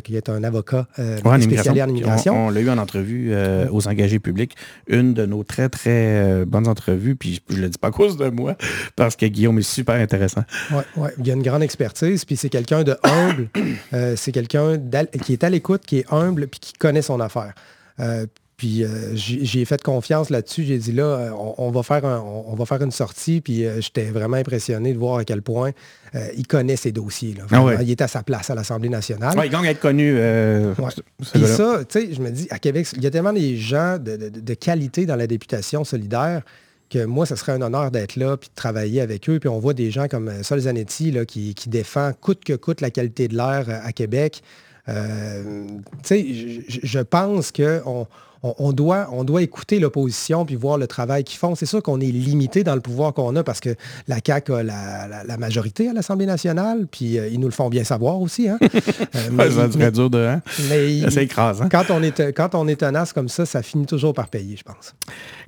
qui 0.00 0.16
est 0.16 0.30
un 0.30 0.42
avocat 0.42 0.88
spécialisé 1.38 1.82
en 1.82 1.88
immigration. 1.88 2.46
On, 2.46 2.50
l'a 2.50 2.60
eu 2.62 2.70
en 2.70 2.78
entrevue 2.78 3.34
aux 3.70 3.88
engagés 3.88 4.20
publics, 4.20 4.56
une 4.86 5.12
de 5.12 5.26
nos 5.26 5.44
très, 5.44 5.68
très 5.68 6.46
bonnes 6.46 6.66
entrevues, 6.66 7.14
puis 7.14 7.42
je 7.50 7.56
ne 7.56 7.60
le 7.60 7.68
dis 7.68 7.76
pas 7.76 7.88
à 7.88 7.90
cause 7.90 8.16
de 8.16 8.30
moi, 8.30 8.56
parce 8.96 9.16
que 9.16 9.26
Guillaume 9.26 9.58
est 9.58 9.70
super 9.70 9.96
intéressant. 9.96 10.44
Oui, 10.70 10.78
ouais. 10.96 11.10
il 11.22 11.30
a 11.30 11.34
une 11.34 11.42
grande 11.42 11.62
expertise, 11.62 12.24
puis 12.24 12.38
c'est 12.38 12.48
quelqu'un 12.48 12.84
de 12.84 12.96
humble, 13.02 13.50
c'est 14.16 14.32
quelqu'un 14.32 14.78
qui 15.22 15.34
est 15.34 15.44
à 15.44 15.50
l'écoute, 15.50 15.82
qui 15.84 15.98
est 15.98 16.10
humble, 16.10 16.48
puis 16.48 16.58
qui 16.58 16.72
connaît 16.72 17.02
son 17.02 17.20
affaire. 17.20 17.52
Puis 18.62 18.84
euh, 18.84 18.88
j'ai 19.16 19.64
fait 19.64 19.82
confiance 19.82 20.30
là-dessus. 20.30 20.62
J'ai 20.62 20.78
dit 20.78 20.92
là, 20.92 21.02
euh, 21.02 21.30
on, 21.58 21.72
va 21.72 21.82
faire 21.82 22.04
on, 22.04 22.54
va 22.54 22.64
faire 22.64 22.80
une 22.80 22.92
sortie. 22.92 23.40
Puis 23.40 23.66
euh, 23.66 23.80
j'étais 23.80 24.04
vraiment 24.04 24.36
impressionné 24.36 24.92
de 24.92 24.98
voir 24.98 25.18
à 25.18 25.24
quel 25.24 25.42
point 25.42 25.72
il 26.36 26.46
connaît 26.46 26.76
ses 26.76 26.92
dossiers. 26.92 27.34
Ah 27.50 27.64
il 27.80 27.90
est 27.90 28.00
à 28.00 28.06
sa 28.06 28.22
place 28.22 28.50
à 28.50 28.54
l'Assemblée 28.54 28.88
nationale. 28.88 29.34
il 29.44 29.50
gagne 29.50 29.66
à 29.66 29.70
être 29.72 29.80
connu. 29.80 30.16
Puis 31.32 31.44
ça, 31.44 31.80
tu 31.88 32.06
sais, 32.06 32.14
je 32.14 32.20
me 32.20 32.30
dis, 32.30 32.46
à 32.50 32.60
Québec, 32.60 32.86
il 32.94 33.02
y 33.02 33.06
a 33.08 33.10
tellement 33.10 33.32
des 33.32 33.56
gens 33.56 33.98
de, 33.98 34.54
qualité 34.54 35.06
dans 35.06 35.16
la 35.16 35.26
députation 35.26 35.82
solidaire 35.82 36.42
que 36.88 37.04
moi, 37.04 37.26
ce 37.26 37.34
serait 37.34 37.50
un 37.50 37.62
honneur 37.62 37.90
d'être 37.90 38.14
là 38.14 38.36
puis 38.36 38.48
de 38.48 38.54
travailler 38.54 39.00
avec 39.00 39.28
eux. 39.28 39.40
Puis 39.40 39.48
on 39.48 39.58
voit 39.58 39.74
des 39.74 39.90
gens 39.90 40.06
comme 40.06 40.30
Sol 40.44 40.60
Zanetti 40.60 41.10
là, 41.10 41.24
qui, 41.24 41.56
qui 41.56 41.68
défend 41.68 42.12
coûte 42.12 42.44
que 42.44 42.52
coûte 42.52 42.80
la 42.80 42.90
qualité 42.92 43.26
de 43.26 43.36
l'air 43.36 43.66
à 43.68 43.90
Québec. 43.90 44.40
tu 44.86 44.92
sais, 46.04 46.26
je, 46.68 46.98
pense 47.00 47.50
qu'on 47.50 48.06
on, 48.42 48.72
doit, 48.72 49.08
on 49.12 49.22
doit 49.24 49.42
écouter 49.42 49.78
l'opposition 49.78 50.44
puis 50.44 50.56
voir 50.56 50.76
le 50.76 50.86
travail 50.86 51.22
qu'ils 51.22 51.38
font. 51.38 51.54
C'est 51.54 51.66
sûr 51.66 51.82
qu'on 51.82 52.00
est 52.00 52.10
limité 52.10 52.64
dans 52.64 52.74
le 52.74 52.80
pouvoir 52.80 53.14
qu'on 53.14 53.36
a 53.36 53.44
parce 53.44 53.60
que 53.60 53.74
la 54.08 54.16
CAQ 54.24 54.52
a 54.54 54.62
la, 54.62 55.36
majorité 55.38 55.88
à 55.88 55.92
l'Assemblée 55.92 56.26
nationale, 56.26 56.86
puis 56.90 57.18
euh, 57.18 57.28
ils 57.28 57.40
nous 57.40 57.46
le 57.46 57.52
font 57.52 57.68
bien 57.68 57.84
savoir 57.84 58.20
aussi. 58.20 58.48
Hein? 58.48 58.58
Euh, 59.14 59.50
ça 59.50 59.70
serait 59.70 59.92
dur 59.92 60.10
de... 60.10 60.18
Hein? 60.18 60.42
C'est 60.46 61.24
écrasant. 61.24 61.68
Quand 61.68 61.84
on, 61.90 62.02
est, 62.02 62.32
quand 62.32 62.54
on 62.54 62.66
est 62.68 62.76
tenace 62.76 63.12
comme 63.12 63.28
ça, 63.28 63.46
ça 63.46 63.62
finit 63.62 63.86
toujours 63.86 64.14
par 64.14 64.28
payer, 64.28 64.56
je 64.56 64.62
pense. 64.62 64.94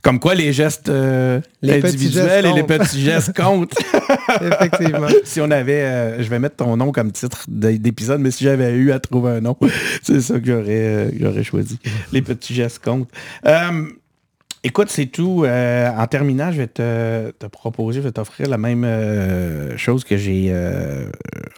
Comme 0.03 0.21
quoi 0.21 0.35
les 0.35 0.53
gestes 0.53 0.89
euh, 0.89 1.41
individuels 1.63 2.47
et 2.47 2.53
les 2.53 2.63
petits 2.63 3.01
gestes 3.01 3.35
comptent. 3.35 3.75
Effectivement. 4.41 5.09
si 5.25 5.41
on 5.41 5.51
avait... 5.51 6.23
je 6.23 6.29
vais 6.29 6.39
mettre 6.39 6.57
ton 6.57 6.77
nom 6.77 6.93
comme 6.93 7.13
titre 7.13 7.45
d'épisode, 7.49 8.21
mais 8.21 8.31
si 8.31 8.45
j'avais 8.45 8.73
eu 8.73 8.93
à 8.93 9.01
trouver 9.01 9.33
un 9.33 9.41
nom, 9.41 9.57
c'est 10.03 10.21
ça 10.21 10.39
que 10.39 11.11
j'aurais 11.19 11.45
choisi. 11.45 11.79
Les 12.13 12.23
petits 12.23 12.55
gestes 12.55 12.84
Euh, 13.47 13.87
écoute, 14.63 14.89
c'est 14.89 15.07
tout. 15.07 15.45
Euh, 15.45 15.91
en 15.91 16.07
terminant, 16.07 16.51
je 16.53 16.59
vais 16.59 16.67
te, 16.67 17.47
proposer, 17.47 18.01
je 18.01 18.05
vais 18.05 18.13
t'offrir 18.13 18.49
la 18.49 18.59
même 18.59 18.85
euh, 18.85 19.77
chose 19.77 20.05
que 20.05 20.17
j'ai 20.17 20.55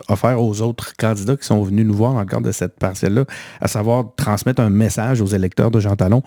offert 0.09 0.41
aux 0.41 0.61
autres 0.63 0.95
candidats 0.97 1.37
qui 1.37 1.47
sont 1.47 1.63
venus 1.63 1.87
nous 1.87 1.95
voir 1.95 2.25
cadre 2.27 2.47
de 2.47 2.53
cette 2.53 2.79
parcelle-là, 2.79 3.25
à 3.61 3.69
savoir 3.69 4.15
transmettre 4.17 4.61
un 4.61 4.71
message 4.71 5.21
aux 5.21 5.27
électeurs 5.27 5.71
de 5.71 5.81
Jean 5.81 5.97
Talon. 5.97 6.23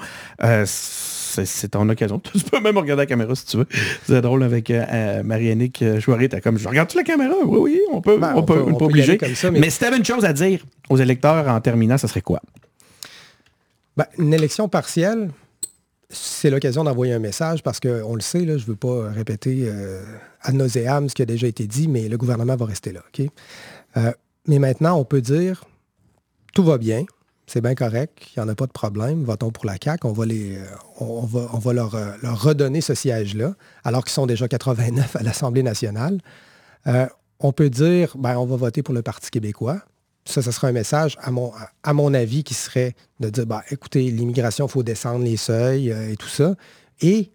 c'est 0.66 1.70
ton 1.70 1.88
occasion. 1.90 2.20
Tu 2.34 2.40
peux 2.40 2.60
même 2.60 2.78
regarder 2.78 3.04
la 3.04 3.06
caméra 3.06 3.36
si 3.36 3.46
tu 3.46 3.58
veux. 3.58 3.68
C'est 4.06 4.22
drôle 4.22 4.44
avec 4.44 4.72
Marie-Annick 5.24 5.84
Chouaré. 6.00 6.30
T'as 6.30 6.42
comme, 6.42 6.58
je 6.58 6.68
regarde-tu 6.68 6.98
la 6.98 7.04
caméra? 7.04 7.34
Oui, 7.46 7.60
oui, 7.62 7.80
on 7.92 8.02
peut, 8.02 8.18
ben, 8.18 8.34
on, 8.36 8.44
peut, 8.44 8.66
pas 8.66 8.86
obliger. 8.86 9.18
mais... 9.22 9.60
mais 9.60 9.70
si 9.70 9.80
tu 9.80 9.86
avais 9.86 9.98
une 9.98 10.06
chose 10.06 10.26
à 10.26 10.34
dire 10.34 10.66
aux 10.90 10.98
électeurs 10.98 11.48
en 11.48 11.62
terminant, 11.62 11.98
ça 11.98 12.08
serait 12.08 12.22
quoi? 12.22 12.42
Ben, 14.00 14.06
une 14.18 14.34
élection 14.34 14.70
partielle, 14.70 15.30
c'est 16.10 16.50
l'occasion 16.50 16.86
d'envoyer 16.86 17.12
un 17.12 17.20
message 17.20 17.64
parce 17.64 17.82
qu'on 17.82 18.16
le 18.16 18.22
sait, 18.22 18.46
là, 18.46 18.58
je 18.58 18.64
ne 18.64 18.68
veux 18.68 18.78
pas 18.78 19.10
répéter 19.10 19.64
euh, 19.66 20.02
ad 20.42 20.56
nauseam 20.56 21.10
ce 21.10 21.16
qui 21.16 21.22
a 21.22 21.26
déjà 21.26 21.48
été 21.48 21.68
dit, 21.68 21.90
mais 21.90 22.08
le 22.08 22.16
gouvernement 22.16 22.56
va 22.56 22.66
rester 22.66 22.94
là. 22.94 23.02
Euh, 23.98 24.14
mais 24.48 24.58
maintenant, 24.58 24.98
on 24.98 25.04
peut 25.04 25.20
dire 25.20 25.66
tout 26.54 26.64
va 26.64 26.78
bien, 26.78 27.04
c'est 27.46 27.60
bien 27.60 27.76
correct, 27.76 28.26
il 28.34 28.40
n'y 28.40 28.46
en 28.46 28.48
a 28.48 28.56
pas 28.56 28.68
de 28.68 28.72
problème, 28.72 29.26
votons 29.26 29.52
pour 29.52 29.66
la 29.66 29.76
CAQ, 29.84 30.08
on 30.08 30.14
va, 30.14 30.24
euh, 30.24 31.60
va 31.60 31.74
leur, 31.74 31.92
redonner 32.24 32.80
ce 32.80 32.94
siège-là, 32.94 33.54
alors 33.84 34.06
qu'ils 34.06 34.14
sont 34.14 34.28
déjà 34.28 34.48
89 34.48 35.18
à 35.18 35.24
l'Assemblée 35.24 35.62
nationale. 35.62 36.20
on 37.42 37.52
peut 37.52 37.70
dire, 37.70 38.16
ben, 38.18 38.38
on 38.38 38.46
va 38.46 38.56
voter 38.56 38.82
pour 38.82 38.94
le 38.94 39.02
Parti 39.02 39.30
québécois, 39.30 39.82
ça, 40.26 40.42
ce 40.42 40.52
sera 40.52 40.68
un 40.68 40.72
message, 40.72 41.18
à 41.22 41.32
mon, 41.94 42.14
avis, 42.14 42.44
qui 42.44 42.54
serait 42.54 42.96
de 43.20 43.30
dire, 43.30 43.46
bah, 43.46 43.64
écoutez, 43.72 44.12
l'immigration, 44.12 44.68
il 44.68 44.72
faut 44.72 44.84
descendre 44.84 45.26
les 45.26 45.38
seuils 45.38 45.92
euh, 45.92 46.12
et 46.12 46.16
tout 46.16 46.28
ça. 46.28 46.56
Et 47.02 47.32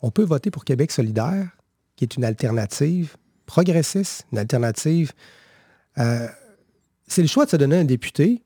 on 0.00 0.10
peut 0.10 0.24
voter 0.24 0.50
pour 0.50 0.64
Québec 0.64 0.92
solidaire, 0.92 1.48
qui 1.96 2.04
est 2.04 2.16
une 2.16 2.24
alternative 2.24 3.16
progressiste, 3.46 4.26
une 4.32 4.38
alternative 4.38 5.12
euh, 5.98 6.26
c'est 7.06 7.22
le 7.22 7.28
choix 7.28 7.44
de 7.44 7.50
se 7.50 7.56
donner 7.56 7.76
un 7.76 7.84
député 7.84 8.42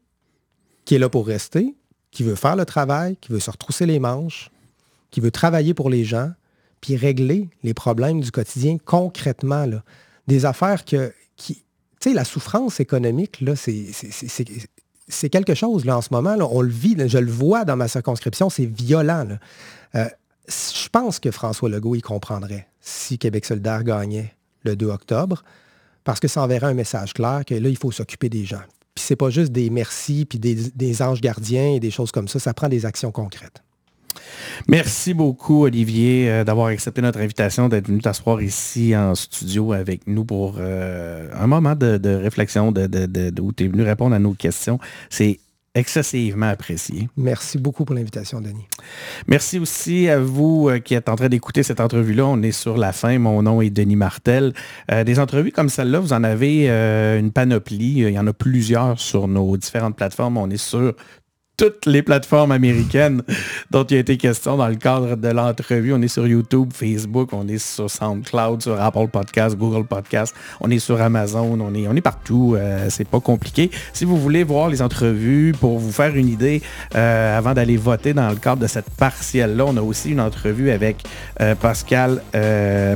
qui 0.85 0.95
est 0.95 0.99
là 0.99 1.09
pour 1.09 1.27
rester, 1.27 1.75
qui 2.11 2.23
veut 2.23 2.35
faire 2.35 2.57
le 2.57 2.65
travail, 2.65 3.17
qui 3.17 3.33
veut 3.33 3.41
se 3.41 3.51
retrousser 3.51 3.87
les 3.87 3.99
manches, 3.99 4.51
qui 5.11 5.21
veut 5.21 5.31
travailler 5.31 5.75
pour 5.75 5.91
les 5.91 6.05
gens, 6.05 6.31
puis 6.81 6.97
régler 6.97 7.49
les 7.63 7.75
problèmes 7.75 8.21
du 8.21 8.31
quotidien 8.31 8.79
concrètement. 8.85 9.67
Des 10.27 10.45
affaires 10.47 10.85
qui... 10.85 11.65
Tu 12.01 12.15
la 12.15 12.25
souffrance 12.25 12.81
économique, 12.81 13.45
c'est, 15.09 15.29
quelque 15.29 15.55
chose, 15.55 15.85
là, 15.85 15.99
en 15.99 16.01
ce 16.01 16.09
moment. 16.13 16.35
Là, 16.35 16.49
on 16.51 16.63
le 16.63 16.71
vit, 16.71 16.97
je 17.07 17.19
le 17.19 17.31
vois 17.31 17.67
dans 17.67 17.77
ma 17.77 17.89
circonscription, 17.89 18.49
c'est 18.49 18.65
violent. 18.65 19.27
Euh, 19.95 20.07
je 20.49 20.89
pense 20.89 21.19
que 21.19 21.31
François 21.31 21.69
Legault 21.69 21.95
y 21.95 22.01
comprendrait 22.01 22.69
si 22.81 23.19
Québec 23.19 23.45
solidaire 23.45 23.85
gagnait 23.85 24.35
le 24.63 24.77
2 24.77 24.87
octobre, 24.87 25.45
parce 26.03 26.21
que 26.21 26.29
ça 26.29 26.43
enverrait 26.43 26.69
un 26.69 26.75
message 26.75 27.13
clair 27.13 27.43
que 27.47 27.55
là, 27.55 27.69
il 27.69 27.77
faut 27.77 27.93
s'occuper 27.93 28.31
des 28.31 28.45
gens. 28.45 28.63
Puis 28.95 29.05
c'est 29.05 29.17
pas 29.17 29.29
juste 29.29 29.53
des 29.53 29.69
merci, 29.69 30.25
puis 30.25 30.39
des, 30.39 30.55
des 30.55 31.03
anges 31.03 31.21
gardiens 31.21 31.75
et 31.75 31.81
des 31.81 31.91
choses 31.91 32.13
comme 32.13 32.29
ça, 32.29 32.39
ça 32.39 32.55
prend 32.55 32.69
des 32.69 32.87
actions 32.87 33.13
concrètes. 33.13 33.63
Merci 34.69 35.15
beaucoup, 35.15 35.65
Olivier, 35.65 36.31
euh, 36.31 36.45
d'avoir 36.45 36.69
accepté 36.69 37.03
notre 37.03 37.21
invitation, 37.21 37.69
d'être 37.69 37.89
venu 37.89 38.01
t'asseoir 38.01 38.43
ici 38.43 38.97
en 38.97 39.15
studio 39.15 39.73
avec 39.73 40.07
nous 40.07 40.25
pour 40.25 40.57
euh, 40.59 41.29
un 41.35 41.47
moment 41.47 41.75
de, 41.75 42.15
réflexion 42.15 42.73
de, 42.73 43.41
où 43.41 43.53
tu 43.53 43.65
es 43.65 43.69
venu 43.69 43.83
répondre 43.83 44.15
à 44.15 44.19
nos 44.19 44.33
questions. 44.33 44.79
C'est 45.09 45.41
excessivement 45.75 46.49
apprécié. 46.49 47.09
Merci 47.17 47.57
beaucoup 47.57 47.85
pour 47.85 47.95
l'invitation, 47.95 48.41
Denis. 48.41 48.67
Merci 49.29 49.61
aussi 49.61 50.09
à 50.09 50.19
vous 50.19 50.69
euh, 50.69 50.81
qui 50.81 50.95
êtes 50.95 51.09
en 51.09 51.15
train 51.15 51.29
d'écouter 51.29 51.63
cette 51.63 51.81
entrevue-là. 51.81 52.27
On 52.27 52.43
est 52.43 52.51
sur 52.51 52.77
la 52.77 52.93
fin. 52.93 53.19
Mon 53.19 53.43
nom 53.43 53.63
est 53.63 53.71
Denis 53.71 53.97
Martel. 53.97 54.53
des 55.07 55.21
entrevues 55.21 55.53
comme 55.53 55.69
celle-là, 55.69 56.01
vous 56.01 56.13
en 56.13 56.25
avez 56.25 56.69
une 56.69 57.31
panoplie. 57.31 58.01
Il 58.01 58.11
y 58.11 58.19
en 58.19 58.27
a 58.27 58.33
plusieurs 58.33 58.99
sur 58.99 59.29
nos 59.29 59.57
différentes 59.57 59.97
plateformes. 59.97 60.39
On 60.39 60.51
est 60.51 60.57
sur 60.57 60.95
toutes 61.61 61.85
les 61.85 62.01
plateformes 62.01 62.53
américaines 62.53 63.21
dont 63.71 63.85
il 63.85 63.99
a 63.99 64.01
été 64.01 64.17
question 64.17 64.57
dans 64.57 64.69
le 64.69 64.77
cadre 64.77 65.15
de 65.15 65.29
l'entrevue. 65.29 65.93
On 65.93 66.01
est 66.01 66.09
sur 66.09 66.27
YouTube, 66.27 66.71
Facebook, 66.73 67.35
on 67.35 67.47
est 67.49 67.59
sur 67.59 67.91
SoundCloud, 67.91 68.63
sur 68.63 68.81
Apple 68.81 69.09
Podcast, 69.09 69.59
Google 69.59 69.85
Podcast, 69.85 70.35
on 70.63 70.71
est 70.71 70.79
sur 70.79 71.03
Amazon, 71.03 71.59
on 71.61 71.75
est, 71.75 71.87
on 71.87 71.95
est 71.95 72.01
partout. 72.01 72.55
Euh, 72.57 72.87
c'est 72.89 73.07
pas 73.07 73.21
compliqué. 73.21 73.71
Si 73.93 74.07
vous 74.07 74.17
voulez 74.17 74.43
voir 74.43 74.71
les 74.71 74.81
entrevues 74.81 75.53
pour 75.61 75.79
vous 75.79 75.93
faire 75.93 76.17
une 76.17 76.29
idée 76.29 76.63
euh, 76.95 77.37
avant 77.37 77.53
d'aller 77.53 77.77
voter 77.77 78.15
dans 78.15 78.31
le 78.31 78.37
cadre 78.37 78.63
de 78.63 78.67
cette 78.67 78.89
partielle-là, 78.97 79.67
on 79.67 79.77
a 79.77 79.83
aussi 79.83 80.13
une 80.13 80.21
entrevue 80.21 80.71
avec 80.71 81.05
euh, 81.43 81.55
Pascal 81.55 82.23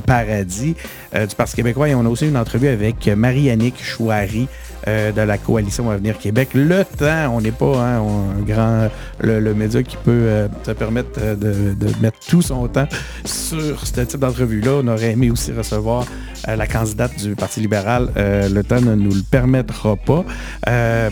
Paradis 0.06 0.74
du 1.12 1.34
Parti 1.36 1.56
québécois 1.56 1.90
et 1.90 1.94
on 1.94 2.06
a 2.06 2.08
aussi 2.08 2.26
une 2.26 2.38
entrevue 2.38 2.68
avec 2.68 3.08
Marie-Annick 3.08 3.84
Chouari 3.84 4.48
euh, 4.86 5.12
de 5.12 5.20
la 5.22 5.38
coalition 5.38 5.90
Avenir 5.90 6.18
Québec. 6.18 6.50
Le 6.54 6.84
temps, 6.84 7.34
on 7.34 7.40
n'est 7.40 7.52
pas 7.52 7.78
hein, 7.78 8.02
un 8.38 8.42
grand 8.42 8.88
le, 9.20 9.54
média 9.54 9.82
qui 9.82 9.96
peut 9.96 10.10
euh, 10.10 10.48
se 10.64 10.72
permettre 10.72 11.18
euh, 11.18 11.34
de, 11.34 11.88
mettre 12.02 12.18
tout 12.28 12.42
son 12.42 12.68
temps 12.68 12.86
sur 13.24 13.86
ce 13.86 14.00
type 14.02 14.20
d'entrevue-là. 14.20 14.80
On 14.82 14.88
aurait 14.88 15.12
aimé 15.12 15.30
aussi 15.30 15.52
recevoir 15.52 16.04
la 16.46 16.66
candidate 16.66 17.16
du 17.18 17.34
Parti 17.34 17.60
libéral. 17.60 18.10
le 18.16 18.62
temps 18.62 18.80
ne 18.80 18.94
nous 18.94 19.14
le 19.14 19.22
permettra 19.22 19.96
pas. 19.96 20.24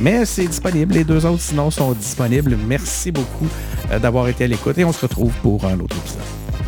mais 0.01 0.27
c'est 0.27 0.47
disponible. 0.47 0.93
Les 0.93 1.05
deux 1.05 1.25
autres, 1.25 1.41
sinon, 1.41 1.71
sont 1.71 1.93
disponibles. 1.93 2.59
Merci 2.69 3.11
beaucoup 3.11 3.49
d'avoir 4.03 4.29
été 4.29 4.45
à 4.45 4.47
l'écoute 4.49 4.77
et 4.77 4.85
on 4.85 4.93
se 4.93 5.01
retrouve 5.01 5.33
pour 5.43 5.65
un 5.65 5.81
autre 5.81 5.97
épisode. 5.97 6.62